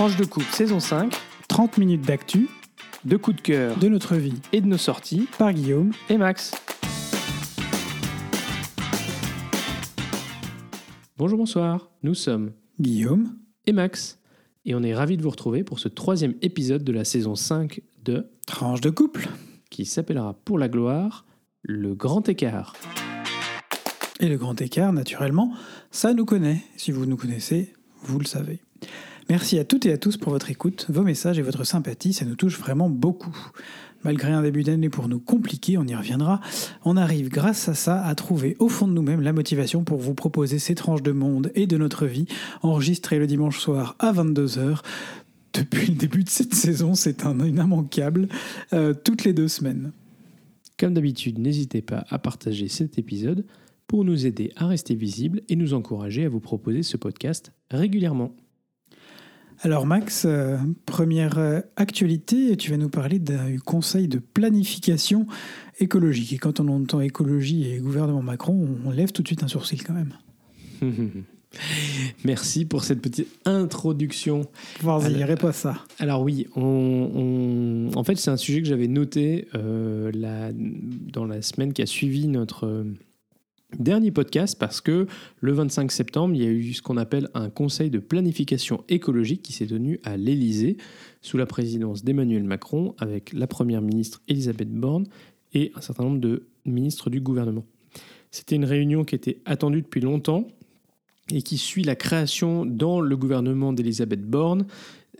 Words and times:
Tranche 0.00 0.16
de 0.16 0.24
coupe 0.24 0.44
saison 0.44 0.80
5, 0.80 1.14
30 1.46 1.76
minutes 1.76 2.00
d'actu 2.06 2.48
de 3.04 3.18
coups 3.18 3.36
de 3.36 3.42
cœur 3.42 3.76
de 3.76 3.86
notre 3.86 4.16
vie 4.16 4.40
et 4.50 4.62
de 4.62 4.66
nos 4.66 4.78
sorties 4.78 5.28
par 5.36 5.52
Guillaume. 5.52 5.92
et 6.08 6.16
Max. 6.16 6.52
Bonjour, 11.18 11.36
bonsoir, 11.36 11.90
nous 12.02 12.14
sommes 12.14 12.52
Guillaume, 12.80 13.36
et 13.66 13.72
Max 13.72 14.18
et 14.64 14.74
on 14.74 14.82
est 14.82 14.94
ravis 14.94 15.18
de 15.18 15.22
vous 15.22 15.28
retrouver 15.28 15.64
pour 15.64 15.78
ce 15.78 15.88
troisième 15.88 16.32
épisode 16.40 16.82
de 16.82 16.92
la 16.92 17.04
saison 17.04 17.34
5 17.34 17.82
de 18.02 18.26
tranche 18.46 18.80
de 18.80 18.88
couple. 18.88 19.28
qui 19.68 19.84
s'appellera 19.84 20.32
pour 20.46 20.58
la 20.58 20.70
gloire 20.70 21.26
le 21.60 21.94
grand 21.94 22.26
écart. 22.26 22.74
Et 24.18 24.30
le 24.30 24.38
grand 24.38 24.58
écart, 24.62 24.94
naturellement, 24.94 25.52
ça 25.90 26.14
nous 26.14 26.24
connaît. 26.24 26.62
Si 26.78 26.90
vous 26.90 27.04
nous 27.04 27.18
connaissez, 27.18 27.74
vous 28.00 28.18
le 28.18 28.24
savez. 28.24 28.62
Merci 29.30 29.60
à 29.60 29.64
toutes 29.64 29.86
et 29.86 29.92
à 29.92 29.96
tous 29.96 30.16
pour 30.16 30.32
votre 30.32 30.50
écoute, 30.50 30.86
vos 30.88 31.02
messages 31.02 31.38
et 31.38 31.42
votre 31.42 31.62
sympathie, 31.62 32.12
ça 32.12 32.24
nous 32.24 32.34
touche 32.34 32.58
vraiment 32.58 32.90
beaucoup. 32.90 33.52
Malgré 34.02 34.32
un 34.32 34.42
début 34.42 34.64
d'année 34.64 34.88
pour 34.88 35.06
nous 35.06 35.20
compliqué, 35.20 35.78
on 35.78 35.86
y 35.86 35.94
reviendra, 35.94 36.40
on 36.84 36.96
arrive 36.96 37.28
grâce 37.28 37.68
à 37.68 37.74
ça 37.74 38.04
à 38.04 38.12
trouver 38.16 38.56
au 38.58 38.68
fond 38.68 38.88
de 38.88 38.92
nous-mêmes 38.92 39.20
la 39.20 39.32
motivation 39.32 39.84
pour 39.84 39.98
vous 39.98 40.14
proposer 40.14 40.58
ces 40.58 40.74
tranches 40.74 41.04
de 41.04 41.12
monde 41.12 41.52
et 41.54 41.68
de 41.68 41.76
notre 41.76 42.06
vie, 42.06 42.26
enregistrées 42.62 43.20
le 43.20 43.28
dimanche 43.28 43.60
soir 43.60 43.94
à 44.00 44.12
22h. 44.12 44.80
Depuis 45.52 45.86
le 45.86 45.94
début 45.94 46.24
de 46.24 46.28
cette 46.28 46.54
saison, 46.54 46.96
c'est 46.96 47.24
un 47.24 47.38
immanquable, 47.38 48.26
euh, 48.72 48.94
toutes 48.94 49.22
les 49.22 49.32
deux 49.32 49.46
semaines. 49.46 49.92
Comme 50.76 50.94
d'habitude, 50.94 51.38
n'hésitez 51.38 51.82
pas 51.82 52.04
à 52.08 52.18
partager 52.18 52.66
cet 52.66 52.98
épisode 52.98 53.44
pour 53.86 54.04
nous 54.04 54.26
aider 54.26 54.50
à 54.56 54.66
rester 54.66 54.96
visible 54.96 55.42
et 55.48 55.54
nous 55.54 55.72
encourager 55.72 56.24
à 56.24 56.28
vous 56.28 56.40
proposer 56.40 56.82
ce 56.82 56.96
podcast 56.96 57.52
régulièrement. 57.70 58.34
Alors 59.62 59.84
Max, 59.84 60.24
euh, 60.26 60.56
première 60.86 61.38
euh, 61.38 61.60
actualité, 61.76 62.56
tu 62.56 62.70
vas 62.70 62.78
nous 62.78 62.88
parler 62.88 63.18
d'un 63.18 63.58
conseil 63.58 64.08
de 64.08 64.18
planification 64.18 65.26
écologique. 65.80 66.32
Et 66.32 66.38
quand 66.38 66.60
on 66.60 66.68
entend 66.68 67.00
écologie 67.00 67.70
et 67.70 67.78
gouvernement 67.78 68.22
Macron, 68.22 68.68
on 68.86 68.90
lève 68.90 69.12
tout 69.12 69.20
de 69.22 69.28
suite 69.28 69.42
un 69.42 69.48
sourcil 69.48 69.82
quand 69.84 69.92
même. 69.92 70.14
Merci 72.24 72.64
pour 72.64 72.84
cette 72.84 73.02
petite 73.02 73.28
introduction. 73.44 74.46
Vas-y, 74.82 75.22
Alors- 75.22 75.44
à 75.46 75.52
ça. 75.52 75.84
Alors 75.98 76.22
oui, 76.22 76.46
on, 76.56 76.62
on- 76.62 77.98
en 77.98 78.04
fait 78.04 78.16
c'est 78.16 78.30
un 78.30 78.36
sujet 78.36 78.62
que 78.62 78.68
j'avais 78.68 78.86
noté 78.88 79.48
euh, 79.56 80.10
la- 80.14 80.52
dans 80.54 81.24
la 81.26 81.42
semaine 81.42 81.72
qui 81.72 81.82
a 81.82 81.86
suivi 81.86 82.28
notre 82.28 82.66
euh, 82.66 82.84
dernier 83.78 84.10
podcast 84.10 84.58
parce 84.58 84.80
que 84.80 85.06
le 85.40 85.52
25 85.52 85.90
septembre, 85.92 86.34
il 86.34 86.42
y 86.42 86.46
a 86.46 86.50
eu 86.50 86.72
ce 86.72 86.82
qu'on 86.82 86.96
appelle 86.96 87.28
un 87.34 87.50
conseil 87.50 87.90
de 87.90 87.98
planification 87.98 88.84
écologique 88.88 89.42
qui 89.42 89.52
s'est 89.52 89.66
tenu 89.66 90.00
à 90.04 90.16
l'Élysée 90.16 90.76
sous 91.22 91.36
la 91.36 91.46
présidence 91.46 92.04
d'Emmanuel 92.04 92.44
Macron 92.44 92.94
avec 92.98 93.32
la 93.32 93.46
première 93.46 93.82
ministre 93.82 94.20
Elisabeth 94.28 94.70
Borne 94.70 95.06
et 95.52 95.72
un 95.74 95.80
certain 95.80 96.04
nombre 96.04 96.20
de 96.20 96.46
ministres 96.64 97.10
du 97.10 97.20
gouvernement. 97.20 97.64
C'était 98.30 98.56
une 98.56 98.64
réunion 98.64 99.04
qui 99.04 99.14
était 99.14 99.40
attendue 99.44 99.82
depuis 99.82 100.00
longtemps 100.00 100.46
et 101.32 101.42
qui 101.42 101.58
suit 101.58 101.82
la 101.82 101.96
création 101.96 102.64
dans 102.64 103.00
le 103.00 103.16
gouvernement 103.16 103.72
d'Elisabeth 103.72 104.22
Borne 104.22 104.66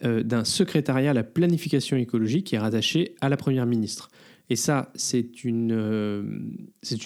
euh, 0.05 0.23
d'un 0.23 0.45
secrétariat 0.45 1.11
à 1.11 1.15
la 1.15 1.25
planification 1.25 1.97
écologique 1.97 2.47
qui 2.47 2.55
est 2.55 2.59
rattaché 2.59 3.15
à 3.21 3.28
la 3.28 3.37
Première 3.37 3.67
ministre. 3.67 4.11
Et 4.48 4.56
ça, 4.56 4.91
c'est 4.95 5.45
une, 5.45 5.73
euh, 5.73 6.23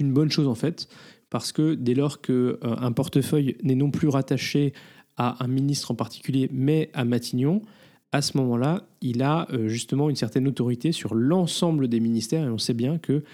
une 0.00 0.12
bonne 0.12 0.31
chose 0.31 0.47
en 0.47 0.55
fait, 0.55 0.89
parce 1.35 1.51
que 1.51 1.75
dès 1.75 1.95
lors 1.95 2.21
qu'un 2.21 2.93
portefeuille 2.93 3.57
n'est 3.65 3.75
non 3.75 3.91
plus 3.91 4.07
rattaché 4.07 4.73
à 5.17 5.43
un 5.43 5.49
ministre 5.49 5.91
en 5.91 5.97
particulier, 5.97 6.49
mais 6.53 6.91
à 6.95 7.05
Matignon, 7.05 7.61
à 8.13 8.23
ce 8.23 8.37
moment-là, 8.37 8.87
il 9.01 9.21
a 9.21 9.49
euh, 9.51 9.67
justement 9.67 10.09
une 10.09 10.15
certaine 10.15 10.47
autorité 10.47 10.93
sur 10.93 11.17
l'ensemble 11.17 11.89
des 11.89 11.99
ministères, 11.99 12.47
et 12.47 12.51
on 12.51 12.59
sait 12.59 12.73
bien 12.73 12.99
que 12.99 13.25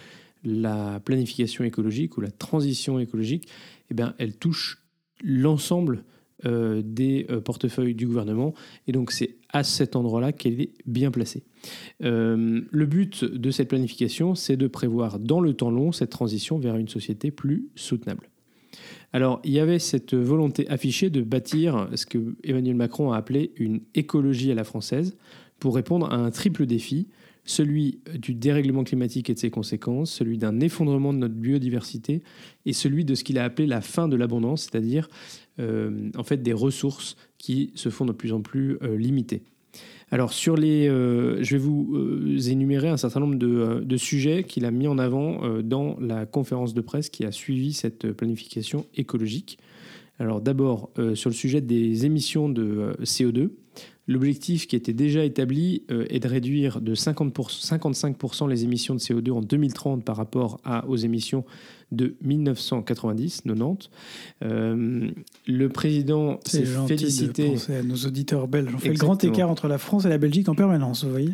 la 0.44 0.99
planification 1.00 1.62
écologique 1.62 2.16
ou 2.16 2.22
la 2.22 2.31
transition 2.31 2.99
écologique, 2.99 3.49
eh 3.91 3.94
bien, 3.94 4.15
elle 4.16 4.34
touche 4.34 4.83
l'ensemble 5.22 6.03
euh, 6.47 6.81
des 6.84 7.27
euh, 7.31 7.41
portefeuilles 7.41 7.95
du 7.95 8.06
gouvernement. 8.06 8.55
Et 8.87 8.93
donc, 8.93 9.12
c'est 9.12 9.37
à 9.53 9.62
cet 9.62 9.97
endroit-là 9.97 10.33
qu'elle 10.33 10.61
est 10.61 10.73
bien 10.87 11.11
placée. 11.11 11.43
Euh, 12.03 12.62
le 12.71 12.87
but 12.87 13.25
de 13.25 13.51
cette 13.51 13.69
planification, 13.69 14.34
c'est 14.34 14.56
de 14.56 14.67
prévoir 14.67 15.19
dans 15.19 15.41
le 15.41 15.53
temps 15.55 15.71
long 15.71 15.93
cette 15.93 16.11
transition 16.11 16.59
vers 16.59 16.77
une 16.77 16.89
société 16.89 17.31
plus 17.31 17.69
soutenable. 17.75 18.31
Alors, 19.12 19.41
il 19.45 19.53
y 19.53 19.59
avait 19.59 19.78
cette 19.78 20.15
volonté 20.15 20.69
affichée 20.69 21.11
de 21.11 21.21
bâtir 21.21 21.89
ce 21.95 22.06
que 22.06 22.37
Emmanuel 22.45 22.77
Macron 22.77 23.12
a 23.12 23.17
appelé 23.17 23.53
une 23.57 23.81
écologie 23.95 24.51
à 24.53 24.55
la 24.55 24.65
française 24.65 25.17
pour 25.59 25.75
répondre 25.75 26.11
à 26.11 26.15
un 26.15 26.31
triple 26.31 26.65
défi, 26.65 27.09
celui 27.45 28.01
du 28.19 28.34
dérèglement 28.34 28.84
climatique 28.84 29.31
et 29.31 29.34
de 29.34 29.39
ses 29.39 29.51
conséquences, 29.51 30.12
celui 30.12 30.39
d'un 30.39 30.61
effondrement 30.61 31.12
de 31.12 31.19
notre 31.19 31.34
biodiversité 31.34 32.23
et 32.67 32.73
celui 32.73 33.05
de 33.05 33.15
ce 33.15 33.25
qu'il 33.25 33.39
a 33.39 33.45
appelé 33.45 33.67
la 33.67 33.81
fin 33.81 34.09
de 34.09 34.17
l'abondance, 34.17 34.62
c'est-à-dire 34.62 35.09
euh, 35.59 36.11
en 36.17 36.23
fait 36.23 36.43
des 36.43 36.53
ressources 36.53 37.17
qui 37.39 37.73
se 37.75 37.89
font 37.89 38.05
de 38.05 38.12
plus 38.12 38.33
en 38.33 38.41
plus 38.41 38.78
euh, 38.83 38.97
limitées. 38.97 39.43
Alors 40.12 40.33
sur 40.33 40.56
les, 40.56 40.89
euh, 40.89 41.43
je 41.43 41.53
vais 41.53 41.62
vous 41.62 41.95
euh, 41.95 42.39
énumérer 42.49 42.89
un 42.89 42.97
certain 42.97 43.21
nombre 43.21 43.37
de, 43.37 43.47
euh, 43.47 43.81
de 43.81 43.97
sujets 43.97 44.43
qu'il 44.43 44.65
a 44.65 44.72
mis 44.72 44.89
en 44.89 44.99
avant 44.99 45.45
euh, 45.45 45.62
dans 45.62 45.97
la 46.01 46.27
conférence 46.27 46.75
de 46.75 46.81
presse 46.81 47.11
qui 47.11 47.25
a 47.25 47.31
suivi 47.31 47.72
cette 47.72 48.11
planification 48.12 48.87
écologique. 48.97 49.59
Alors 50.19 50.41
d'abord 50.41 50.91
euh, 50.99 51.15
sur 51.15 51.31
le 51.31 51.34
sujet 51.34 51.61
des 51.61 52.07
émissions 52.07 52.49
de 52.49 52.62
euh, 52.62 52.93
CO2, 53.05 53.51
l'objectif 54.10 54.66
qui 54.66 54.75
était 54.75 54.93
déjà 54.93 55.25
établi 55.25 55.84
euh, 55.91 56.04
est 56.10 56.19
de 56.19 56.28
réduire 56.28 56.81
de 56.81 56.94
50 56.94 57.32
55% 57.32 58.48
les 58.48 58.65
émissions 58.65 58.94
de 58.94 58.98
CO2 58.98 59.31
en 59.31 59.41
2030 59.41 60.04
par 60.04 60.16
rapport 60.16 60.60
à, 60.65 60.84
aux 60.88 60.97
émissions 60.97 61.44
de 61.93 62.16
1990, 62.22 63.43
90. 63.43 63.91
Euh, 64.43 65.10
le 65.47 65.69
président 65.69 66.41
s'est 66.44 66.65
félicité. 66.65 67.54
de 67.54 67.72
à 67.72 67.82
nos 67.84 67.94
auditeurs 67.94 68.48
belges. 68.48 68.72
On 68.75 68.78
fait 68.78 68.88
le 68.88 68.98
grand 68.98 69.22
écart 69.22 69.48
entre 69.48 69.69
la 69.69 69.78
France 69.78 70.04
et 70.04 70.09
la 70.09 70.19
Belgique 70.19 70.48
en 70.48 70.56
permanence, 70.56 71.04
vous 71.04 71.10
voyez 71.10 71.31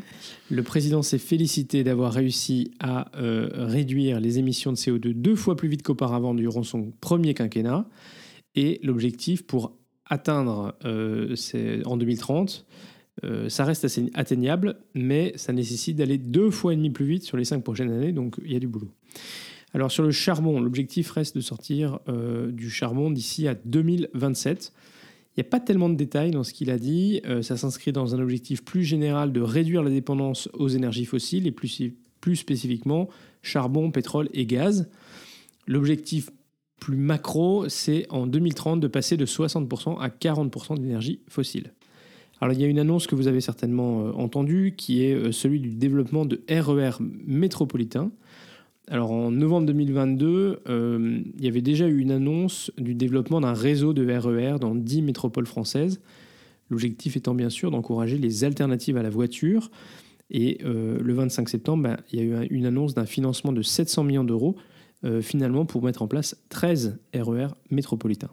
Le 0.50 0.62
président 0.62 1.00
s'est 1.00 1.19
félicité 1.19 1.82
d'avoir 1.82 2.12
réussi 2.12 2.72
à 2.78 3.10
euh, 3.16 3.48
réduire 3.54 4.20
les 4.20 4.38
émissions 4.38 4.72
de 4.72 4.76
CO2 4.76 5.14
deux 5.14 5.37
fois 5.37 5.56
plus 5.56 5.69
vite 5.69 5.82
qu'auparavant 5.82 6.34
durant 6.34 6.62
son 6.62 6.93
premier 7.00 7.32
quinquennat. 7.32 7.87
Et 8.54 8.81
l'objectif 8.82 9.47
pour 9.47 9.72
atteindre 10.09 10.75
euh, 10.84 11.34
en 11.84 11.97
2030, 11.97 12.67
euh, 13.25 13.49
ça 13.49 13.65
reste 13.65 13.84
assez 13.84 14.11
atteignable, 14.15 14.77
mais 14.94 15.33
ça 15.37 15.53
nécessite 15.53 15.97
d'aller 15.97 16.19
deux 16.19 16.50
fois 16.50 16.72
et 16.72 16.77
demi 16.77 16.91
plus 16.91 17.06
vite 17.06 17.22
sur 17.22 17.37
les 17.37 17.44
cinq 17.44 17.62
prochaines 17.65 17.91
années, 17.91 18.12
donc 18.12 18.37
il 18.44 18.53
y 18.53 18.56
a 18.56 18.61
du 18.61 18.69
boulot. 18.69 18.91
Alors 19.75 19.91
sur 19.91 20.03
le 20.03 20.11
charbon, 20.11 20.61
l'objectif 20.61 21.11
reste 21.11 21.34
de 21.34 21.41
sortir 21.41 21.99
euh, 22.09 22.50
du 22.50 22.71
charbon 22.71 23.11
d'ici 23.11 23.49
à 23.49 23.55
2027. 23.55 24.72
Il 25.37 25.41
n'y 25.41 25.47
a 25.47 25.50
pas 25.50 25.61
tellement 25.61 25.89
de 25.89 25.97
détails 25.97 26.31
dans 26.31 26.44
ce 26.44 26.55
qu'il 26.55 26.71
a 26.71 26.78
dit. 26.78 27.21
Ça 27.43 27.59
s'inscrit 27.59 27.93
dans 27.93 28.15
un 28.15 28.21
objectif 28.21 28.65
plus 28.65 28.84
général 28.84 29.34
de 29.34 29.43
réduire 29.43 29.83
la 29.83 29.91
dépendance 29.91 30.49
aux 30.55 30.69
énergies 30.69 31.05
fossiles 31.05 31.47
et 31.47 31.53
plus, 31.53 31.83
plus 32.23 32.37
spécifiquement 32.37 33.11
charbon, 33.43 33.91
pétrole 33.91 34.31
et 34.33 34.47
gaz. 34.47 34.88
L'objectif 35.67 36.31
plus 36.81 36.97
macro, 36.97 37.69
c'est 37.69 38.06
en 38.10 38.26
2030 38.26 38.81
de 38.81 38.88
passer 38.88 39.16
de 39.16 39.26
60% 39.26 39.98
à 39.98 40.09
40% 40.09 40.78
d'énergie 40.78 41.20
fossile. 41.28 41.72
Alors 42.41 42.53
il 42.53 42.60
y 42.60 42.64
a 42.64 42.66
une 42.66 42.78
annonce 42.78 43.06
que 43.06 43.14
vous 43.14 43.28
avez 43.28 43.41
certainement 43.41 44.06
euh, 44.06 44.12
entendue 44.12 44.75
qui 44.76 45.04
est 45.04 45.14
euh, 45.14 45.32
celui 45.32 45.60
du 45.60 45.70
développement 45.70 46.26
de 46.26 46.42
RER 46.50 47.03
métropolitain. 47.26 48.10
Alors 48.88 49.10
en 49.10 49.31
novembre 49.31 49.66
2022, 49.66 50.60
euh, 50.69 51.20
il 51.38 51.44
y 51.44 51.48
avait 51.48 51.62
déjà 51.62 51.88
eu 51.88 51.98
une 51.98 52.10
annonce 52.12 52.70
du 52.76 52.94
développement 52.94 53.41
d'un 53.41 53.54
réseau 53.54 53.94
de 53.94 54.06
RER 54.06 54.58
dans 54.60 54.75
10 54.75 55.03
métropoles 55.03 55.47
françaises. 55.47 56.00
L'objectif 56.69 57.17
étant 57.17 57.34
bien 57.34 57.50
sûr 57.50 57.70
d'encourager 57.70 58.19
les 58.19 58.44
alternatives 58.44 58.96
à 58.96 59.02
la 59.02 59.11
voiture. 59.11 59.70
Et 60.28 60.58
le 60.64 61.14
25 61.14 61.49
septembre, 61.49 61.84
ben, 61.84 61.96
il 62.11 62.19
y 62.19 62.23
a 62.34 62.43
eu 62.43 62.46
une 62.49 62.67
annonce 62.67 62.94
d'un 62.94 63.06
financement 63.06 63.52
de 63.52 63.62
700 63.62 64.02
millions 64.02 64.25
d'euros 64.25 64.56
euh, 65.04 65.20
finalement 65.20 65.66
pour 65.66 65.82
mettre 65.82 66.00
en 66.00 66.08
place 66.08 66.37
13 66.48 66.98
RER 67.14 67.48
métropolitains. 67.70 68.31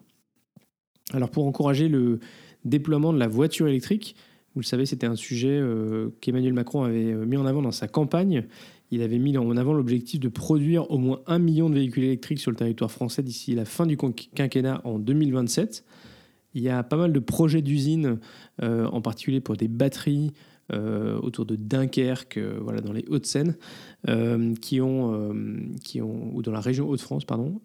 Alors 1.11 1.29
pour 1.29 1.45
encourager 1.45 1.89
le 1.89 2.19
déploiement 2.63 3.11
de 3.11 3.19
la 3.19 3.27
voiture 3.27 3.67
électrique, 3.67 4.15
vous 4.55 4.61
le 4.61 4.65
savez, 4.65 4.85
c'était 4.85 5.05
un 5.05 5.17
sujet 5.17 5.59
euh, 5.59 6.09
qu'Emmanuel 6.21 6.53
Macron 6.53 6.83
avait 6.83 7.11
euh, 7.11 7.25
mis 7.25 7.35
en 7.35 7.45
avant 7.45 7.61
dans 7.61 7.71
sa 7.71 7.89
campagne. 7.89 8.45
Il 8.91 9.01
avait 9.01 9.17
mis 9.17 9.37
en 9.37 9.57
avant 9.57 9.73
l'objectif 9.73 10.21
de 10.21 10.29
produire 10.29 10.89
au 10.89 10.97
moins 10.97 11.21
un 11.27 11.37
million 11.37 11.69
de 11.69 11.75
véhicules 11.75 12.05
électriques 12.05 12.39
sur 12.39 12.51
le 12.51 12.57
territoire 12.57 12.91
français 12.91 13.23
d'ici 13.23 13.55
la 13.55 13.65
fin 13.65 13.85
du 13.85 13.97
quinquennat 13.97 14.81
en 14.85 14.99
2027. 14.99 15.83
Il 16.53 16.61
y 16.61 16.69
a 16.69 16.81
pas 16.83 16.97
mal 16.97 17.11
de 17.11 17.19
projets 17.19 17.63
d'usines, 17.63 18.19
en 18.61 19.01
particulier 19.01 19.41
pour 19.41 19.57
des 19.57 19.67
batteries, 19.67 20.31
euh, 20.71 21.19
autour 21.19 21.45
de 21.45 21.57
Dunkerque, 21.57 22.37
euh, 22.37 22.57
voilà, 22.61 22.79
dans 22.79 22.93
les 22.93 23.03
Hauts-de-Seine, 23.09 23.57
euh, 24.07 24.53
qui 24.55 24.79
ont, 24.79 25.33
qui 25.83 26.01
ont, 26.01 26.33
ou 26.33 26.41
dans 26.41 26.53
la 26.53 26.61
région 26.61 26.89
Hauts-de-France, 26.89 27.25
pardon, 27.25 27.59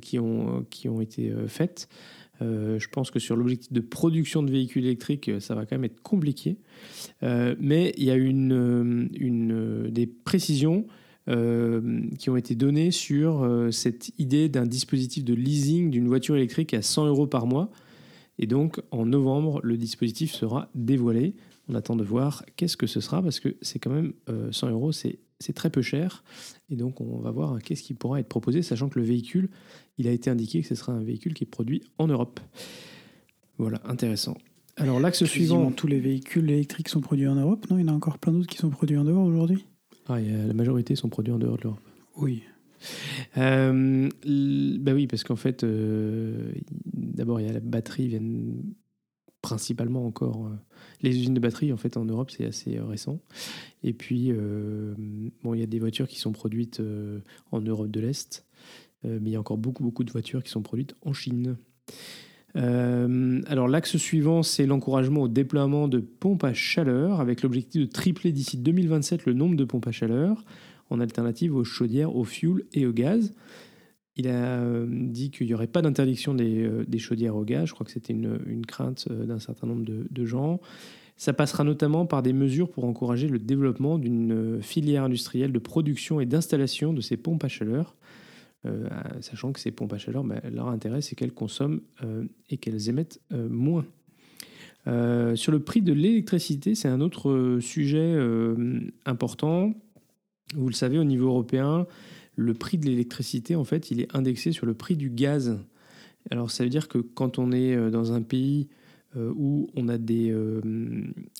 qui, 0.00 0.18
ont, 0.18 0.64
qui 0.70 0.88
ont 0.88 1.00
été 1.00 1.32
faites. 1.46 1.88
Je 2.40 2.88
pense 2.88 3.10
que 3.10 3.18
sur 3.18 3.36
l'objectif 3.36 3.72
de 3.72 3.80
production 3.80 4.42
de 4.42 4.50
véhicules 4.50 4.84
électriques, 4.84 5.30
ça 5.40 5.54
va 5.54 5.66
quand 5.66 5.76
même 5.76 5.84
être 5.84 6.00
compliqué. 6.02 6.56
mais 7.22 7.92
il 7.98 8.04
y 8.04 8.10
a 8.10 8.14
une, 8.14 9.08
une 9.18 9.88
des 9.90 10.06
précisions 10.06 10.86
qui 11.26 12.30
ont 12.30 12.36
été 12.36 12.54
données 12.54 12.90
sur 12.90 13.68
cette 13.70 14.12
idée 14.18 14.48
d'un 14.48 14.66
dispositif 14.66 15.24
de 15.24 15.34
leasing 15.34 15.90
d'une 15.90 16.08
voiture 16.08 16.36
électrique 16.36 16.72
à 16.74 16.82
100 16.82 17.06
euros 17.06 17.26
par 17.26 17.46
mois. 17.46 17.70
Et 18.38 18.46
donc, 18.46 18.80
en 18.90 19.04
novembre, 19.04 19.60
le 19.62 19.76
dispositif 19.76 20.32
sera 20.32 20.70
dévoilé. 20.74 21.34
On 21.68 21.74
attend 21.74 21.96
de 21.96 22.04
voir 22.04 22.44
qu'est-ce 22.56 22.76
que 22.76 22.86
ce 22.86 23.00
sera, 23.00 23.22
parce 23.22 23.40
que 23.40 23.56
c'est 23.62 23.78
quand 23.78 23.90
même 23.90 24.12
100 24.50 24.70
euros, 24.70 24.92
c'est 24.92 25.18
c'est 25.40 25.52
très 25.52 25.70
peu 25.70 25.82
cher. 25.82 26.24
Et 26.70 26.76
donc, 26.76 27.00
on 27.00 27.18
va 27.18 27.30
voir 27.30 27.58
qu'est-ce 27.62 27.82
qui 27.82 27.94
pourra 27.94 28.20
être 28.20 28.28
proposé, 28.28 28.62
sachant 28.62 28.88
que 28.88 28.98
le 28.98 29.04
véhicule, 29.04 29.48
il 29.96 30.08
a 30.08 30.10
été 30.10 30.30
indiqué 30.30 30.62
que 30.62 30.68
ce 30.68 30.74
sera 30.74 30.92
un 30.92 31.02
véhicule 31.02 31.34
qui 31.34 31.44
est 31.44 31.46
produit 31.48 31.82
en 31.98 32.08
Europe. 32.08 32.40
Voilà, 33.58 33.80
intéressant. 33.84 34.36
Alors, 34.76 35.00
l'axe 35.00 35.24
suivant. 35.24 35.72
Tous 35.72 35.86
les 35.86 36.00
véhicules 36.00 36.48
électriques 36.50 36.88
sont 36.88 37.00
produits 37.00 37.26
en 37.26 37.34
Europe, 37.34 37.66
non? 37.70 37.78
Il 37.78 37.82
y 37.82 37.84
en 37.84 37.92
a 37.92 37.96
encore 37.96 38.18
plein 38.18 38.32
d'autres 38.32 38.46
qui 38.46 38.58
sont 38.58 38.70
produits 38.70 38.96
en 38.96 39.04
dehors 39.04 39.24
aujourd'hui? 39.24 39.64
Ah, 40.06 40.20
la 40.20 40.54
majorité 40.54 40.94
sont 40.96 41.08
produits 41.08 41.32
en 41.32 41.38
dehors 41.38 41.56
de 41.56 41.62
l'Europe. 41.64 41.80
Oui. 42.16 42.42
Euh, 43.36 44.08
bah 44.78 44.92
oui, 44.94 45.06
parce 45.08 45.24
qu'en 45.24 45.36
fait, 45.36 45.64
euh, 45.64 46.52
d'abord, 46.94 47.40
il 47.40 47.46
y 47.46 47.50
a 47.50 47.52
la 47.52 47.60
batterie, 47.60 48.06
viennent 48.06 48.62
principalement 49.48 50.04
encore. 50.04 50.46
Euh, 50.46 50.56
les 51.00 51.10
usines 51.10 51.32
de 51.32 51.40
batterie, 51.40 51.72
en 51.72 51.78
fait, 51.78 51.96
en 51.96 52.04
Europe, 52.04 52.30
c'est 52.30 52.44
assez 52.44 52.76
euh, 52.76 52.84
récent. 52.84 53.18
Et 53.82 53.94
puis, 53.94 54.30
euh, 54.30 54.94
bon, 55.42 55.54
il 55.54 55.60
y 55.60 55.62
a 55.62 55.66
des 55.66 55.78
voitures 55.78 56.06
qui 56.06 56.18
sont 56.18 56.32
produites 56.32 56.82
en 57.50 57.60
Europe 57.60 57.90
de 57.90 58.00
l'Est, 58.00 58.44
mais 59.04 59.30
il 59.30 59.30
y 59.30 59.36
a 59.36 59.40
encore 59.40 59.56
beaucoup, 59.56 59.82
beaucoup 59.82 60.04
de 60.04 60.10
voitures 60.10 60.42
qui 60.42 60.50
sont 60.50 60.62
produites 60.62 60.94
en 61.02 61.12
Chine. 61.12 61.56
alors 62.54 63.68
l'axe 63.68 63.96
suivant, 63.96 64.42
c'est 64.42 64.66
l'encouragement 64.66 65.22
au 65.22 65.28
déploiement 65.28 65.86
de 65.86 66.00
pompes 66.00 66.44
à 66.44 66.52
chaleur, 66.52 67.20
avec 67.20 67.42
l'objectif 67.42 67.82
de 67.82 67.86
tripler 67.86 68.32
d'ici 68.32 68.58
2027 68.58 69.24
le 69.26 69.32
nombre 69.32 69.56
de 69.56 69.64
pompes 69.64 69.86
à 69.86 69.92
chaleur, 69.92 70.44
en 70.90 71.00
alternative 71.00 71.54
aux 71.54 71.64
chaudières, 71.64 72.14
au 72.16 72.24
fuel 72.24 72.64
et 72.72 72.84
au 72.86 72.92
gaz. 72.92 73.32
Il 74.18 74.26
a 74.26 74.32
euh, 74.32 74.84
dit 74.88 75.30
qu'il 75.30 75.46
n'y 75.46 75.54
aurait 75.54 75.68
pas 75.68 75.80
d'interdiction 75.80 76.36
euh, 76.38 76.84
des, 76.86 76.98
chaudières 76.98 77.36
au 77.36 77.44
gaz. 77.44 77.66
Je 77.66 77.74
crois 77.74 77.86
que 77.86 77.92
c'était 77.92 78.12
une, 78.12 78.66
crainte 78.66 79.06
euh, 79.10 79.24
d'un 79.24 79.38
certain 79.38 79.68
nombre 79.68 79.84
de, 79.84 80.24
gens. 80.26 80.60
Ça 81.16 81.32
passera 81.32 81.62
notamment 81.62 82.04
par 82.04 82.24
des 82.24 82.32
mesures 82.32 82.68
pour 82.68 82.84
encourager 82.84 83.28
le 83.28 83.38
développement 83.38 83.96
d'une 83.96 84.60
filière 84.60 85.04
industrielle 85.04 85.52
de 85.52 85.58
production 85.60 86.20
et 86.20 86.26
d'installation 86.26 86.92
de 86.92 87.00
ces 87.00 87.16
pompes 87.16 87.42
à 87.42 87.48
chaleur, 87.48 87.96
sachant 89.20 89.52
que 89.52 89.58
ces 89.58 89.72
pompes 89.72 89.92
à 89.92 89.98
chaleur, 89.98 90.22
ben, 90.22 90.40
leur 90.52 90.68
intérêt, 90.68 91.00
c'est 91.00 91.16
qu'elles 91.16 91.32
consomment 91.32 91.80
et 92.50 92.56
qu'elles 92.56 92.88
émettent 92.88 93.20
moins. 93.32 93.84
sur 94.86 95.50
le 95.50 95.58
prix 95.58 95.82
de 95.82 95.92
l'électricité, 95.92 96.76
c'est 96.76 96.88
un 96.88 97.00
autre 97.00 97.58
sujet 97.60 98.16
important. 99.04 99.74
Vous 100.54 100.68
le 100.68 100.74
savez, 100.74 100.98
au 100.98 101.04
niveau 101.04 101.26
européen, 101.26 101.88
le 102.38 102.54
prix 102.54 102.78
de 102.78 102.86
l'électricité, 102.86 103.56
en 103.56 103.64
fait, 103.64 103.90
il 103.90 104.00
est 104.00 104.14
indexé 104.14 104.52
sur 104.52 104.64
le 104.64 104.72
prix 104.72 104.96
du 104.96 105.10
gaz. 105.10 105.58
Alors 106.30 106.52
ça 106.52 106.62
veut 106.62 106.70
dire 106.70 106.86
que 106.86 106.98
quand 106.98 107.38
on 107.38 107.50
est 107.50 107.74
euh, 107.74 107.90
dans 107.90 108.12
un 108.12 108.22
pays 108.22 108.68
euh, 109.16 109.32
où 109.36 109.68
on 109.74 109.88
a 109.88 109.98
des, 109.98 110.30
euh, 110.30 110.60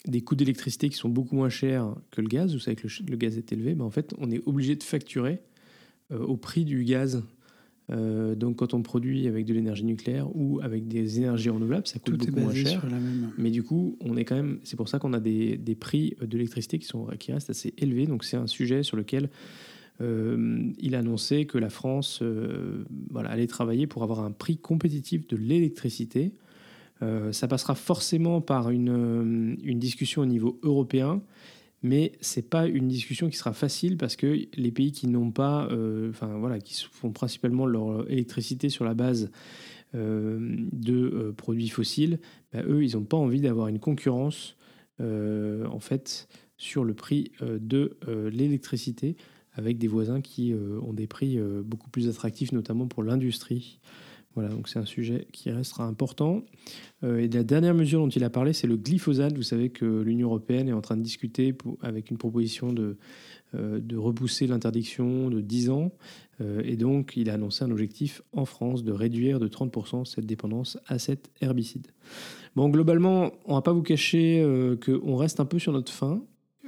des 0.06 0.23
coûts 0.23 0.35
d'électricité 0.35 0.89
qui 0.89 0.97
sont 0.97 1.09
beaucoup 1.09 1.37
moins 1.37 1.50
chers 1.50 1.95
que 2.11 2.21
le 2.21 2.27
gaz, 2.27 2.53
vous 2.53 2.59
savez 2.59 2.75
que 2.75 2.89
le, 3.09 3.17
gaz 3.17 3.39
est 3.39 3.53
élevé, 3.53 3.77
mais 3.77 3.85
en 3.85 3.91
fait 3.91 4.12
on 4.19 4.29
est 4.31 4.43
obligé 4.47 4.75
de 4.75 4.83
facturer 4.83 5.41
au 6.11 6.39
prix 6.39 6.65
du 6.65 6.85
gaz. 6.85 7.23
donc 7.91 8.56
quand 8.56 8.73
on 8.73 8.81
produit 8.81 9.27
avec 9.29 9.45
de 9.45 9.53
l'énergie 9.53 9.85
nucléaire 9.85 10.35
ou 10.35 10.59
avec 10.62 10.89
des 10.89 11.19
énergies 11.19 11.50
renouvelables, 11.50 11.87
ça 11.87 11.99
coûte 11.99 12.17
beaucoup 12.17 12.41
moins 12.41 12.55
cher. 12.55 12.83
Mais 13.37 13.50
du 13.50 13.62
coup, 13.62 13.99
on 14.00 14.17
est 14.17 14.25
quand 14.25 14.37
même, 14.37 14.59
c'est 14.65 14.77
pour 14.77 14.89
ça 14.89 14.99
qu'on 14.99 15.12
a 15.12 15.21
des, 15.21 15.59
des 15.59 15.75
prix 15.75 16.17
de 16.19 16.39
l'électricité 16.39 16.79
qui, 16.79 16.87
sont, 16.87 17.09
qui 17.19 17.31
restent 17.31 17.50
assez 17.50 17.75
élevés. 17.77 18.06
Donc 18.06 18.25
c'est 18.25 18.39
un 18.39 18.47
sujet 18.47 18.83
sur 18.83 18.97
lequel 18.97 19.29
euh, 20.00 20.71
il 20.79 20.95
a 20.95 21.00
annoncé 21.00 21.47
que 21.47 21.59
la 21.59 21.71
France 21.71 22.21
euh, 22.23 22.85
allait 23.17 23.47
travailler 23.47 23.87
pour 23.87 24.03
avoir 24.03 24.21
un 24.21 24.31
prix 24.31 24.56
compétitif 24.56 25.27
de 25.27 25.37
l'électricité. 25.37 26.33
Euh, 27.03 27.33
ça 27.33 27.49
passera 27.49 27.75
forcément 27.75 28.41
par 28.41 28.71
une, 28.71 29.56
discussion 29.79 30.23
au 30.23 30.27
niveau 30.27 30.59
européen, 30.62 31.23
mais 31.83 32.12
c'est 32.21 32.49
pas 32.49 32.67
une 32.67 32.89
discussion 32.89 33.29
qui 33.29 33.37
sera 33.37 33.53
facile 33.53 33.97
parce 33.97 34.17
que 34.17 34.39
les 34.55 34.71
pays 34.73 34.93
qui 34.93 35.06
n'ont 35.06 35.31
pas, 35.31 35.69
enfin 36.09 36.39
voilà, 36.39 36.59
qui 36.59 36.85
font 36.91 37.12
principalement 37.12 37.67
leur 37.67 38.11
électricité 38.11 38.69
sur 38.69 38.85
la 38.85 38.95
base 38.95 39.31
de 39.95 41.33
produits 41.37 41.69
fossiles, 41.69 42.19
bah, 42.53 42.62
eux, 42.67 42.85
ils 42.85 42.97
n'ont 42.97 43.05
pas 43.05 43.17
envie 43.17 43.41
d'avoir 43.41 43.69
une 43.69 43.79
concurrence 43.79 44.56
en 45.00 45.79
fait 45.79 46.27
sur 46.56 46.83
le 46.83 46.95
prix 46.95 47.31
de 47.41 47.97
l'électricité 48.33 49.17
avec 49.58 49.76
des 49.76 49.88
voisins 49.88 50.20
qui 50.20 50.52
euh, 50.52 50.81
ont 50.87 50.93
des 50.93 51.08
prix 51.08 51.37
euh, 51.37 51.62
beaucoup 51.64 51.90
plus 51.90 52.08
attractifs, 52.08 52.52
notamment 52.52 52.87
pour 52.87 53.02
l'industrie. 53.02 53.81
Voilà, 54.34 54.50
donc 54.50 54.69
c'est 54.69 54.78
un 54.78 54.87
sujet 54.87 55.26
qui 55.32 55.50
restera 55.50 55.84
important. 55.84 56.44
Euh, 57.02 57.19
et 57.19 57.28
la 57.28 57.43
dernière 57.43 57.75
mesure 57.75 58.00
dont 58.00 58.08
il 58.08 58.22
a 58.22 58.31
parlé, 58.31 58.52
c'est 58.52 58.69
le 58.69 58.76
glyphosate. 58.76 59.37
Vous 59.37 59.43
savez 59.43 59.70
que 59.70 59.84
l'Union 59.84 60.28
européenne 60.28 60.69
est 60.69 60.72
en 60.72 60.81
train 60.81 60.96
de 60.96 61.02
discuter 61.02 61.56
avec 61.82 62.10
une 62.12 62.19
proposition 62.19 62.72
de, 62.72 62.99
de 63.52 63.96
repousser 63.96 64.46
l'interdiction 64.46 65.28
de 65.28 65.40
10 65.40 65.70
ans. 65.70 65.90
et 66.62 66.76
donc, 66.76 67.14
il 67.16 67.31
a 67.31 67.34
annoncé 67.34 67.64
un 67.64 67.70
objectif 67.72 68.22
en 68.32 68.44
France 68.44 68.84
de 68.84 68.93
réduire 68.93 69.40
de 69.40 69.49
30% 69.49 70.04
cette 70.04 70.26
dépendance 70.26 70.78
à 70.87 71.00
cet 71.00 71.31
herbicide. 71.40 71.88
Bon, 72.54 72.69
globalement, 72.69 73.32
on 73.46 73.52
ne 73.52 73.56
va 73.56 73.62
pas 73.62 73.72
vous 73.72 73.82
cacher 73.82 74.46
qu'on 74.84 75.16
reste 75.16 75.40
un 75.40 75.46
peu 75.46 75.58
sur 75.58 75.72
notre 75.72 75.90
faim. 75.90 76.22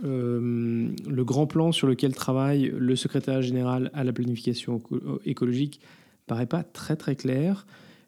Euh, 0.05 0.89
le 1.07 1.25
grand 1.25 1.47
plan 1.47 1.73
sur 1.73 1.87
lequel 1.87 2.15
travaille 2.15 2.73
le 2.77 2.97
secrétaire 2.97 3.43
général 3.43 3.91
à 3.93 4.05
la 4.05 4.13
planification 4.13 4.81
écologique 5.25 5.81
paraît 6.27 6.47
pas 6.47 6.63
très 6.63 6.97
très 6.97 7.17
clair. 7.17 7.67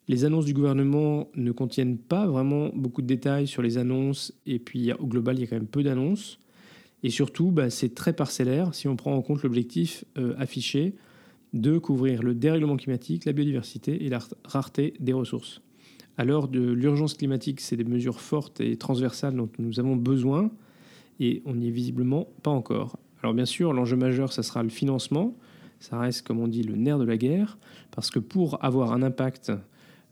Les 0.09 0.25
annonces 0.25 0.45
du 0.45 0.55
gouvernement 0.55 1.29
ne 1.37 1.53
contiennent 1.53 1.99
pas 1.99 2.27
vraiment 2.27 2.71
beaucoup 2.75 3.03
de 3.03 3.07
détails 3.07 3.47
sur 3.47 3.63
les 3.63 3.79
annonces, 3.79 4.33
et 4.47 4.59
puis 4.59 4.93
au 4.93 5.07
global, 5.07 5.37
il 5.37 5.43
y 5.43 5.45
a 5.45 5.47
quand 5.47 5.57
même 5.57 5.67
peu 5.67 5.83
d'annonces. 5.83 6.39
Et 7.03 7.11
surtout, 7.11 7.51
bah, 7.51 7.71
c'est 7.71 7.95
très 7.95 8.13
parcellaire 8.13 8.75
si 8.75 8.89
on 8.89 8.97
prend 8.97 9.15
en 9.15 9.23
compte 9.23 9.43
l'objectif 9.43 10.05
euh, 10.19 10.35
affiché 10.39 10.95
de 11.53 11.79
couvrir 11.79 12.23
le 12.23 12.35
dérèglement 12.35 12.77
climatique, 12.77 13.25
la 13.25 13.33
biodiversité 13.33 14.05
et 14.05 14.09
la 14.09 14.21
rareté 14.45 14.95
des 15.01 15.13
ressources. 15.13 15.61
À 16.17 16.25
l'heure 16.25 16.49
de 16.49 16.61
l'urgence 16.61 17.15
climatique, 17.15 17.61
c'est 17.61 17.77
des 17.77 17.85
mesures 17.85 18.21
fortes 18.21 18.61
et 18.61 18.77
transversales 18.77 19.35
dont 19.35 19.49
nous 19.59 19.81
avons 19.81 19.97
besoin 19.97 20.51
et 21.21 21.43
on 21.45 21.55
n'y 21.55 21.69
est 21.69 21.73
visiblement 21.73 22.29
pas 22.43 22.51
encore. 22.51 22.99
Alors 23.23 23.35
bien 23.35 23.45
sûr, 23.45 23.73
l'enjeu 23.73 23.97
majeur, 23.97 24.33
ça 24.33 24.43
sera 24.43 24.63
le 24.63 24.69
financement. 24.69 25.37
Ça 25.81 25.99
reste, 25.99 26.27
comme 26.27 26.39
on 26.39 26.49
dit, 26.49 26.63
le 26.63 26.77
nerf 26.77 26.99
de 26.99 27.05
la 27.05 27.17
guerre, 27.17 27.59
parce 27.91 28.11
que 28.11 28.21
pour 28.21 28.65
avoir 28.65 28.93
un 28.93 29.03
impact 29.03 29.51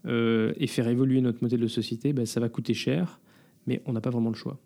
euh, 0.06 0.52
et 0.56 0.66
faire 0.66 0.88
évoluer 0.88 1.20
notre 1.20 1.42
modèle 1.42 1.60
de 1.60 1.68
société, 1.68 2.12
ben, 2.12 2.26
ça 2.26 2.40
va 2.40 2.48
coûter 2.48 2.74
cher, 2.74 3.20
mais 3.66 3.80
on 3.86 3.92
n'a 3.92 4.00
pas 4.00 4.10
vraiment 4.10 4.30
le 4.30 4.34
choix. 4.34 4.58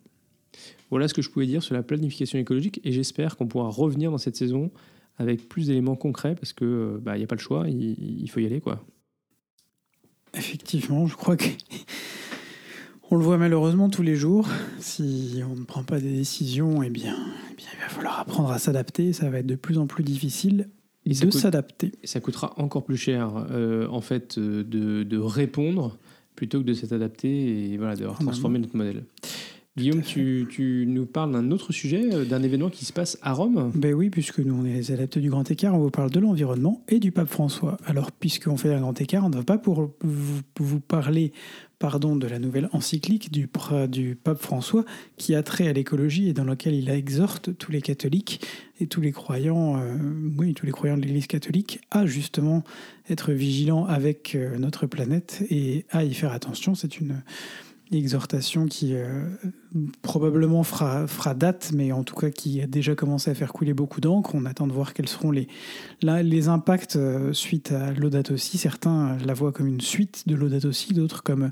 Voilà 0.88 1.06
ce 1.08 1.12
que 1.12 1.20
je 1.20 1.28
pouvais 1.28 1.46
dire 1.46 1.62
sur 1.62 1.74
la 1.74 1.82
planification 1.82 2.38
écologique, 2.38 2.80
et 2.84 2.92
j'espère 2.92 3.36
qu'on 3.36 3.46
pourra 3.46 3.68
revenir 3.68 4.10
dans 4.10 4.18
cette 4.18 4.36
saison 4.36 4.70
avec 5.18 5.46
plus 5.46 5.66
d'éléments 5.66 5.96
concrets, 5.96 6.34
parce 6.34 6.54
que 6.54 6.94
il 6.96 7.04
bah, 7.04 7.18
n'y 7.18 7.24
a 7.24 7.26
pas 7.26 7.36
le 7.36 7.40
choix, 7.40 7.68
il, 7.68 8.22
il 8.22 8.30
faut 8.30 8.40
y 8.40 8.46
aller. 8.46 8.60
quoi. 8.60 8.82
Effectivement, 10.32 11.06
je 11.06 11.16
crois 11.16 11.36
que 11.36 11.44
on 13.14 13.16
le 13.16 13.22
voit 13.22 13.38
malheureusement 13.38 13.88
tous 13.90 14.02
les 14.02 14.16
jours. 14.16 14.48
Si 14.80 15.40
on 15.48 15.54
ne 15.54 15.64
prend 15.64 15.84
pas 15.84 16.00
des 16.00 16.10
décisions, 16.10 16.82
eh 16.82 16.90
bien, 16.90 17.14
eh 17.52 17.54
bien 17.54 17.68
il 17.72 17.80
va 17.80 17.88
falloir 17.88 18.18
apprendre 18.18 18.50
à 18.50 18.58
s'adapter. 18.58 19.12
Ça 19.12 19.30
va 19.30 19.38
être 19.38 19.46
de 19.46 19.54
plus 19.54 19.78
en 19.78 19.86
plus 19.86 20.02
difficile 20.02 20.68
de 21.06 21.30
s'adapter. 21.30 21.92
Ça 22.02 22.18
coûtera 22.18 22.54
encore 22.56 22.84
plus 22.84 22.96
cher, 22.96 23.46
euh, 23.52 23.86
en 23.88 24.00
fait, 24.00 24.36
euh, 24.38 24.64
de, 24.64 25.16
répondre 25.16 25.96
plutôt 26.34 26.58
que 26.58 26.64
de 26.64 26.74
s'adapter 26.74 27.72
et 27.72 27.76
voilà, 27.76 27.94
de 27.94 28.04
transformer 28.04 28.58
notre 28.58 28.76
modèle. 28.76 29.04
Guillaume, 29.76 30.02
tu, 30.02 30.84
nous 30.88 31.06
parles 31.06 31.32
d'un 31.32 31.50
autre 31.50 31.72
sujet, 31.72 32.12
euh, 32.12 32.24
d'un 32.24 32.42
événement 32.42 32.70
qui 32.70 32.84
se 32.84 32.92
passe 32.92 33.18
à 33.22 33.32
Rome 33.32 33.70
Ben 33.74 33.94
oui, 33.94 34.10
puisque 34.10 34.40
nous, 34.40 34.54
on 34.54 34.64
est 34.64 34.72
les 34.72 34.92
adeptes 34.92 35.18
du 35.18 35.30
grand 35.30 35.48
écart, 35.50 35.74
on 35.74 35.78
vous 35.78 35.90
parle 35.90 36.10
de 36.10 36.20
l'environnement 36.20 36.82
et 36.88 36.98
du 36.98 37.12
pape 37.12 37.28
François. 37.28 37.76
Alors, 37.84 38.10
puisqu'on 38.10 38.56
fait 38.56 38.72
un 38.72 38.80
grand 38.80 39.00
écart, 39.00 39.24
on 39.24 39.30
ne 39.30 39.36
va 39.36 39.42
pas 39.44 39.58
pour 39.58 39.92
vous, 40.00 40.40
vous 40.58 40.80
parler 40.80 41.32
pardon, 41.84 42.16
de 42.16 42.26
la 42.26 42.38
nouvelle 42.38 42.70
encyclique 42.72 43.30
du, 43.30 43.46
pape 43.46 44.40
François 44.40 44.86
qui 45.18 45.34
a 45.34 45.42
trait 45.42 45.68
à 45.68 45.74
l'écologie 45.74 46.30
et 46.30 46.32
dans 46.32 46.44
laquelle 46.44 46.74
il 46.74 46.88
exhorte 46.88 47.54
tous 47.58 47.72
les 47.72 47.82
catholiques 47.82 48.40
et 48.80 48.86
tous 48.86 49.02
les 49.02 49.12
croyants, 49.12 49.76
euh, 49.76 49.94
oui, 50.38 50.54
tous 50.54 50.64
les 50.64 50.72
croyants 50.72 50.96
de 50.96 51.02
l'Église 51.02 51.26
catholique 51.26 51.82
à 51.90 52.06
justement 52.06 52.64
être 53.10 53.32
vigilants 53.32 53.84
avec 53.84 54.34
euh, 54.34 54.56
notre 54.56 54.86
planète 54.86 55.44
et 55.50 55.84
à 55.90 56.04
y 56.04 56.14
faire 56.14 56.32
attention. 56.32 56.74
C'est 56.74 57.00
une, 57.00 57.22
exhortation 57.98 58.66
qui 58.66 58.94
euh, 58.94 59.24
probablement 60.02 60.62
fera, 60.62 61.06
date, 61.34 61.72
mais 61.74 61.92
en 61.92 62.04
tout 62.04 62.14
cas 62.14 62.30
qui 62.30 62.60
a 62.60 62.66
déjà 62.66 62.94
commencé 62.94 63.30
à 63.30 63.34
faire 63.34 63.52
couler 63.52 63.74
beaucoup 63.74 64.00
d'encre. 64.00 64.34
On 64.34 64.44
attend 64.44 64.66
de 64.66 64.72
voir 64.72 64.94
quels 64.94 65.08
seront 65.08 65.30
les, 65.30 65.48
impacts 66.48 66.96
euh, 66.96 67.32
suite 67.32 67.72
à 67.72 67.92
Laudato 67.92 68.34
aussi. 68.34 68.58
Certains 68.58 69.16
la 69.24 69.34
voient 69.34 69.52
comme 69.52 69.66
une 69.66 69.80
suite 69.80 70.24
de 70.26 70.34
Laudato 70.34 70.68
aussi, 70.68 70.92
d'autres 70.92 71.22
comme 71.22 71.50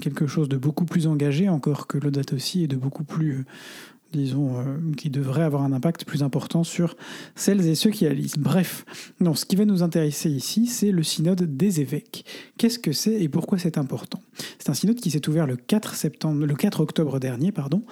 quelque 0.00 0.26
chose 0.26 0.48
de 0.48 0.56
beaucoup 0.56 0.84
plus 0.84 1.06
engagé 1.06 1.48
encore 1.48 1.86
que 1.86 1.98
Laudato 1.98 2.36
aussi 2.36 2.64
et 2.64 2.68
de 2.68 2.76
beaucoup 2.76 3.04
plus 3.04 3.44
disons, 4.16 4.58
euh, 4.58 4.64
qui 4.96 5.10
devrait 5.10 5.42
avoir 5.42 5.62
un 5.62 5.72
impact 5.72 6.04
plus 6.04 6.22
important 6.22 6.64
sur 6.64 6.96
celles 7.34 7.66
et 7.66 7.74
ceux 7.74 7.90
qui 7.90 8.04
la 8.04 8.12
lisent. 8.12 8.36
Bref, 8.38 8.84
non, 9.20 9.34
ce 9.34 9.44
qui 9.44 9.56
va 9.56 9.64
nous 9.64 9.82
intéresser 9.82 10.30
ici, 10.30 10.66
c'est 10.66 10.90
le 10.90 11.02
synode 11.02 11.56
des 11.56 11.80
évêques. 11.80 12.24
Qu'est-ce 12.58 12.78
que 12.78 12.92
c'est 12.92 13.20
et 13.20 13.28
pourquoi 13.28 13.58
c'est 13.58 13.78
important? 13.78 14.20
C'est 14.58 14.70
un 14.70 14.74
synode 14.74 14.96
qui 14.96 15.10
s'est 15.10 15.28
ouvert 15.28 15.46
le 15.46 15.56
4, 15.56 15.94
septembre, 15.94 16.44
le 16.44 16.54
4 16.54 16.80
octobre 16.80 17.20
dernier. 17.20 17.52
pardon. 17.52 17.84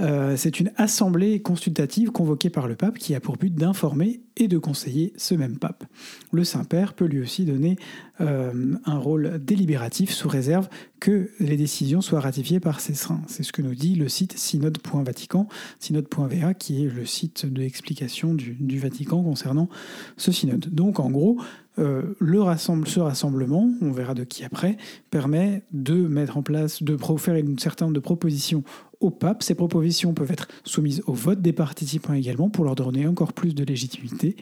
Euh, 0.00 0.36
c'est 0.36 0.60
une 0.60 0.72
assemblée 0.76 1.40
consultative 1.40 2.10
convoquée 2.10 2.50
par 2.50 2.68
le 2.68 2.74
pape 2.74 2.98
qui 2.98 3.14
a 3.14 3.20
pour 3.20 3.36
but 3.36 3.54
d'informer 3.54 4.23
et 4.36 4.48
de 4.48 4.58
conseiller 4.58 5.12
ce 5.16 5.34
même 5.34 5.58
pape. 5.58 5.84
Le 6.32 6.44
Saint-Père 6.44 6.94
peut 6.94 7.04
lui 7.04 7.20
aussi 7.20 7.44
donner 7.44 7.76
euh, 8.20 8.74
un 8.84 8.98
rôle 8.98 9.40
délibératif 9.42 10.10
sous 10.10 10.28
réserve 10.28 10.68
que 11.00 11.30
les 11.38 11.56
décisions 11.56 12.00
soient 12.00 12.20
ratifiées 12.20 12.60
par 12.60 12.80
ses 12.80 12.94
saints. 12.94 13.20
C'est 13.28 13.42
ce 13.42 13.52
que 13.52 13.62
nous 13.62 13.74
dit 13.74 13.94
le 13.94 14.08
site 14.08 14.36
synode.vatican, 14.36 15.48
synode.va, 15.78 16.54
qui 16.54 16.84
est 16.84 16.88
le 16.88 17.04
site 17.06 17.46
d'explication 17.46 18.34
du, 18.34 18.78
Vatican 18.78 19.22
concernant 19.22 19.68
ce 20.16 20.32
synode. 20.32 20.68
Donc 20.72 20.98
en 20.98 21.10
gros, 21.10 21.38
euh, 21.78 22.14
ce 22.20 23.00
rassemblement, 23.00 23.70
on 23.80 23.92
verra 23.92 24.14
de 24.14 24.24
qui 24.24 24.44
après, 24.44 24.76
permet 25.10 25.62
de 25.72 25.94
mettre 25.94 26.36
en 26.36 26.42
place, 26.42 26.82
de 26.82 26.96
faire 27.18 27.34
une 27.36 27.58
certaine 27.58 27.92
de 27.92 28.00
propositions 28.00 28.64
au 29.04 29.10
pape. 29.10 29.42
Ces 29.42 29.54
propositions 29.54 30.14
peuvent 30.14 30.32
être 30.32 30.48
soumises 30.64 31.02
au 31.06 31.12
vote 31.12 31.42
des 31.42 31.52
participants 31.52 32.14
également 32.14 32.50
pour 32.50 32.64
leur 32.64 32.74
donner 32.74 33.06
encore 33.06 33.32
plus 33.32 33.54
de 33.54 33.64
légitimité. 33.64 34.36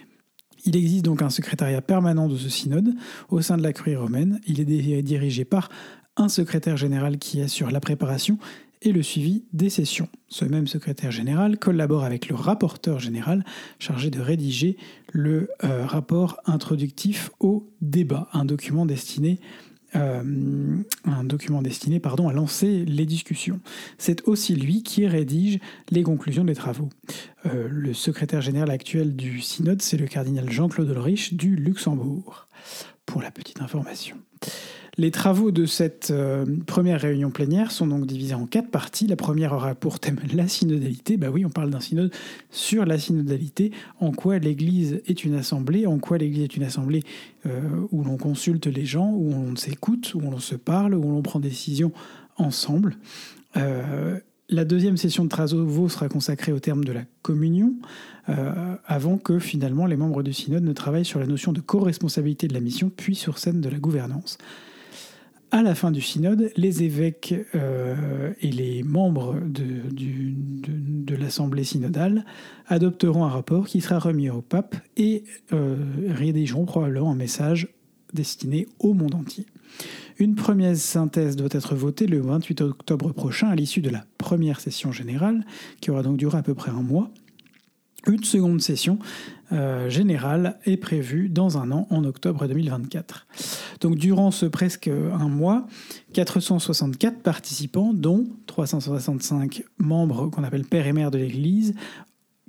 Il 0.64 0.76
existe 0.76 1.04
donc 1.04 1.22
un 1.22 1.30
secrétariat 1.30 1.82
permanent 1.82 2.28
de 2.28 2.36
ce 2.36 2.48
synode 2.48 2.94
au 3.28 3.40
sein 3.40 3.56
de 3.56 3.62
la 3.62 3.72
curie 3.72 3.96
romaine. 3.96 4.40
Il 4.46 4.60
est 4.60 5.02
dirigé 5.02 5.44
par 5.44 5.68
un 6.16 6.28
secrétaire 6.28 6.76
général 6.76 7.18
qui 7.18 7.40
assure 7.40 7.70
la 7.70 7.80
préparation 7.80 8.38
et 8.82 8.92
le 8.92 9.02
suivi 9.02 9.44
des 9.52 9.70
sessions. 9.70 10.08
Ce 10.28 10.44
même 10.44 10.66
secrétaire 10.66 11.10
général 11.10 11.58
collabore 11.58 12.04
avec 12.04 12.28
le 12.28 12.34
rapporteur 12.34 12.98
général 12.98 13.44
chargé 13.78 14.10
de 14.10 14.20
rédiger 14.20 14.76
le 15.12 15.50
euh, 15.64 15.86
rapport 15.86 16.38
introductif 16.46 17.30
au 17.38 17.70
débat, 17.80 18.28
un 18.32 18.44
document 18.44 18.86
destiné 18.86 19.40
euh, 19.94 20.22
un 21.04 21.24
document 21.24 21.62
destiné 21.62 22.00
pardon, 22.00 22.28
à 22.28 22.32
lancer 22.32 22.84
les 22.84 23.06
discussions. 23.06 23.60
C'est 23.98 24.26
aussi 24.26 24.54
lui 24.54 24.82
qui 24.82 25.06
rédige 25.06 25.58
les 25.90 26.02
conclusions 26.02 26.44
des 26.44 26.54
travaux. 26.54 26.88
Euh, 27.46 27.68
le 27.68 27.92
secrétaire 27.92 28.40
général 28.40 28.70
actuel 28.70 29.14
du 29.14 29.40
synode, 29.40 29.82
c'est 29.82 29.96
le 29.96 30.06
cardinal 30.06 30.50
Jean-Claude 30.50 30.88
Ulrich 30.88 31.34
du 31.34 31.56
Luxembourg, 31.56 32.48
pour 33.06 33.22
la 33.22 33.30
petite 33.30 33.60
information. 33.60 34.16
Les 34.98 35.10
travaux 35.10 35.52
de 35.52 35.64
cette 35.64 36.10
euh, 36.10 36.44
première 36.66 37.00
réunion 37.00 37.30
plénière 37.30 37.72
sont 37.72 37.86
donc 37.86 38.04
divisés 38.04 38.34
en 38.34 38.44
quatre 38.44 38.70
parties. 38.70 39.06
La 39.06 39.16
première 39.16 39.54
aura 39.54 39.74
pour 39.74 40.00
thème 40.00 40.18
la 40.34 40.46
synodalité. 40.48 41.16
Bah 41.16 41.28
oui, 41.32 41.46
on 41.46 41.50
parle 41.50 41.70
d'un 41.70 41.80
synode 41.80 42.12
sur 42.50 42.84
la 42.84 42.98
synodalité. 42.98 43.72
En 44.00 44.12
quoi 44.12 44.38
l'Église 44.38 45.00
est 45.06 45.24
une 45.24 45.34
assemblée? 45.34 45.86
En 45.86 45.98
quoi 45.98 46.18
l'Église 46.18 46.44
est 46.44 46.56
une 46.56 46.64
assemblée 46.64 47.04
euh, 47.46 47.62
où 47.90 48.04
l'on 48.04 48.18
consulte 48.18 48.66
les 48.66 48.84
gens, 48.84 49.10
où 49.10 49.32
on 49.32 49.56
s'écoute, 49.56 50.12
où 50.14 50.20
on 50.24 50.38
se 50.38 50.56
parle, 50.56 50.94
où 50.94 51.10
l'on 51.10 51.22
prend 51.22 51.40
des 51.40 51.48
décisions 51.48 51.92
ensemble? 52.36 52.96
Euh, 53.56 54.18
la 54.50 54.66
deuxième 54.66 54.98
session 54.98 55.24
de 55.24 55.30
travaux 55.30 55.88
sera 55.88 56.10
consacrée 56.10 56.52
au 56.52 56.60
terme 56.60 56.84
de 56.84 56.92
la 56.92 57.04
communion, 57.22 57.72
avant 58.84 59.16
que 59.16 59.38
finalement 59.38 59.86
les 59.86 59.96
membres 59.96 60.22
du 60.22 60.34
synode 60.34 60.64
ne 60.64 60.74
travaillent 60.74 61.06
sur 61.06 61.20
la 61.20 61.26
notion 61.26 61.52
de 61.52 61.62
co-responsabilité 61.62 62.48
de 62.48 62.52
la 62.52 62.60
mission, 62.60 62.92
puis 62.94 63.14
sur 63.14 63.38
celle 63.38 63.62
de 63.62 63.68
la 63.70 63.78
gouvernance 63.78 64.36
à 65.52 65.62
la 65.62 65.74
fin 65.74 65.90
du 65.90 66.00
synode, 66.00 66.50
les 66.56 66.82
évêques 66.82 67.34
euh, 67.54 68.32
et 68.40 68.50
les 68.50 68.82
membres 68.82 69.38
de, 69.44 71.14
l'Assemblée 71.14 71.62
synodale 71.62 72.24
adopteront 72.66 73.24
un 73.24 73.28
rapport 73.28 73.66
qui 73.66 73.82
sera 73.82 73.98
remis 73.98 74.30
au 74.30 74.40
pape 74.40 74.74
et 74.96 75.24
euh, 75.52 75.76
rédigeront 76.08 76.64
probablement 76.64 77.12
un 77.12 77.16
message 77.16 77.68
destiné 78.14 78.66
au 78.78 78.94
monde 78.94 79.14
entier. 79.14 79.44
Une 80.18 80.36
première 80.36 80.76
synthèse 80.76 81.36
doit 81.36 81.48
être 81.52 81.74
votée 81.74 82.06
le 82.06 82.20
28 82.20 82.62
octobre 82.62 83.12
prochain 83.12 83.48
à 83.48 83.54
l'issue 83.54 83.82
de 83.82 83.90
la 83.90 84.04
première 84.16 84.58
session 84.58 84.90
générale, 84.90 85.44
qui 85.82 85.90
aura 85.90 86.02
donc 86.02 86.16
duré 86.16 86.38
à 86.38 86.42
peu 86.42 86.54
près 86.54 86.70
un 86.70 86.82
mois. 86.82 87.10
Une 88.06 88.24
seconde 88.24 88.60
session 88.60 88.98
euh, 89.52 89.88
générale 89.90 90.58
est 90.64 90.78
prévue 90.78 91.28
dans 91.28 91.58
un 91.58 91.70
an, 91.70 91.86
en 91.90 92.04
octobre 92.04 92.48
2024. 92.48 93.26
Donc 93.82 93.96
durant 93.96 94.30
ce 94.30 94.46
presque 94.46 94.88
un 94.88 95.28
mois, 95.28 95.66
464 96.12 97.18
participants, 97.18 97.92
dont 97.92 98.26
365 98.46 99.64
membres 99.78 100.30
qu'on 100.30 100.44
appelle 100.44 100.64
père 100.64 100.86
et 100.86 100.92
mère 100.92 101.10
de 101.10 101.18
l'Église, 101.18 101.74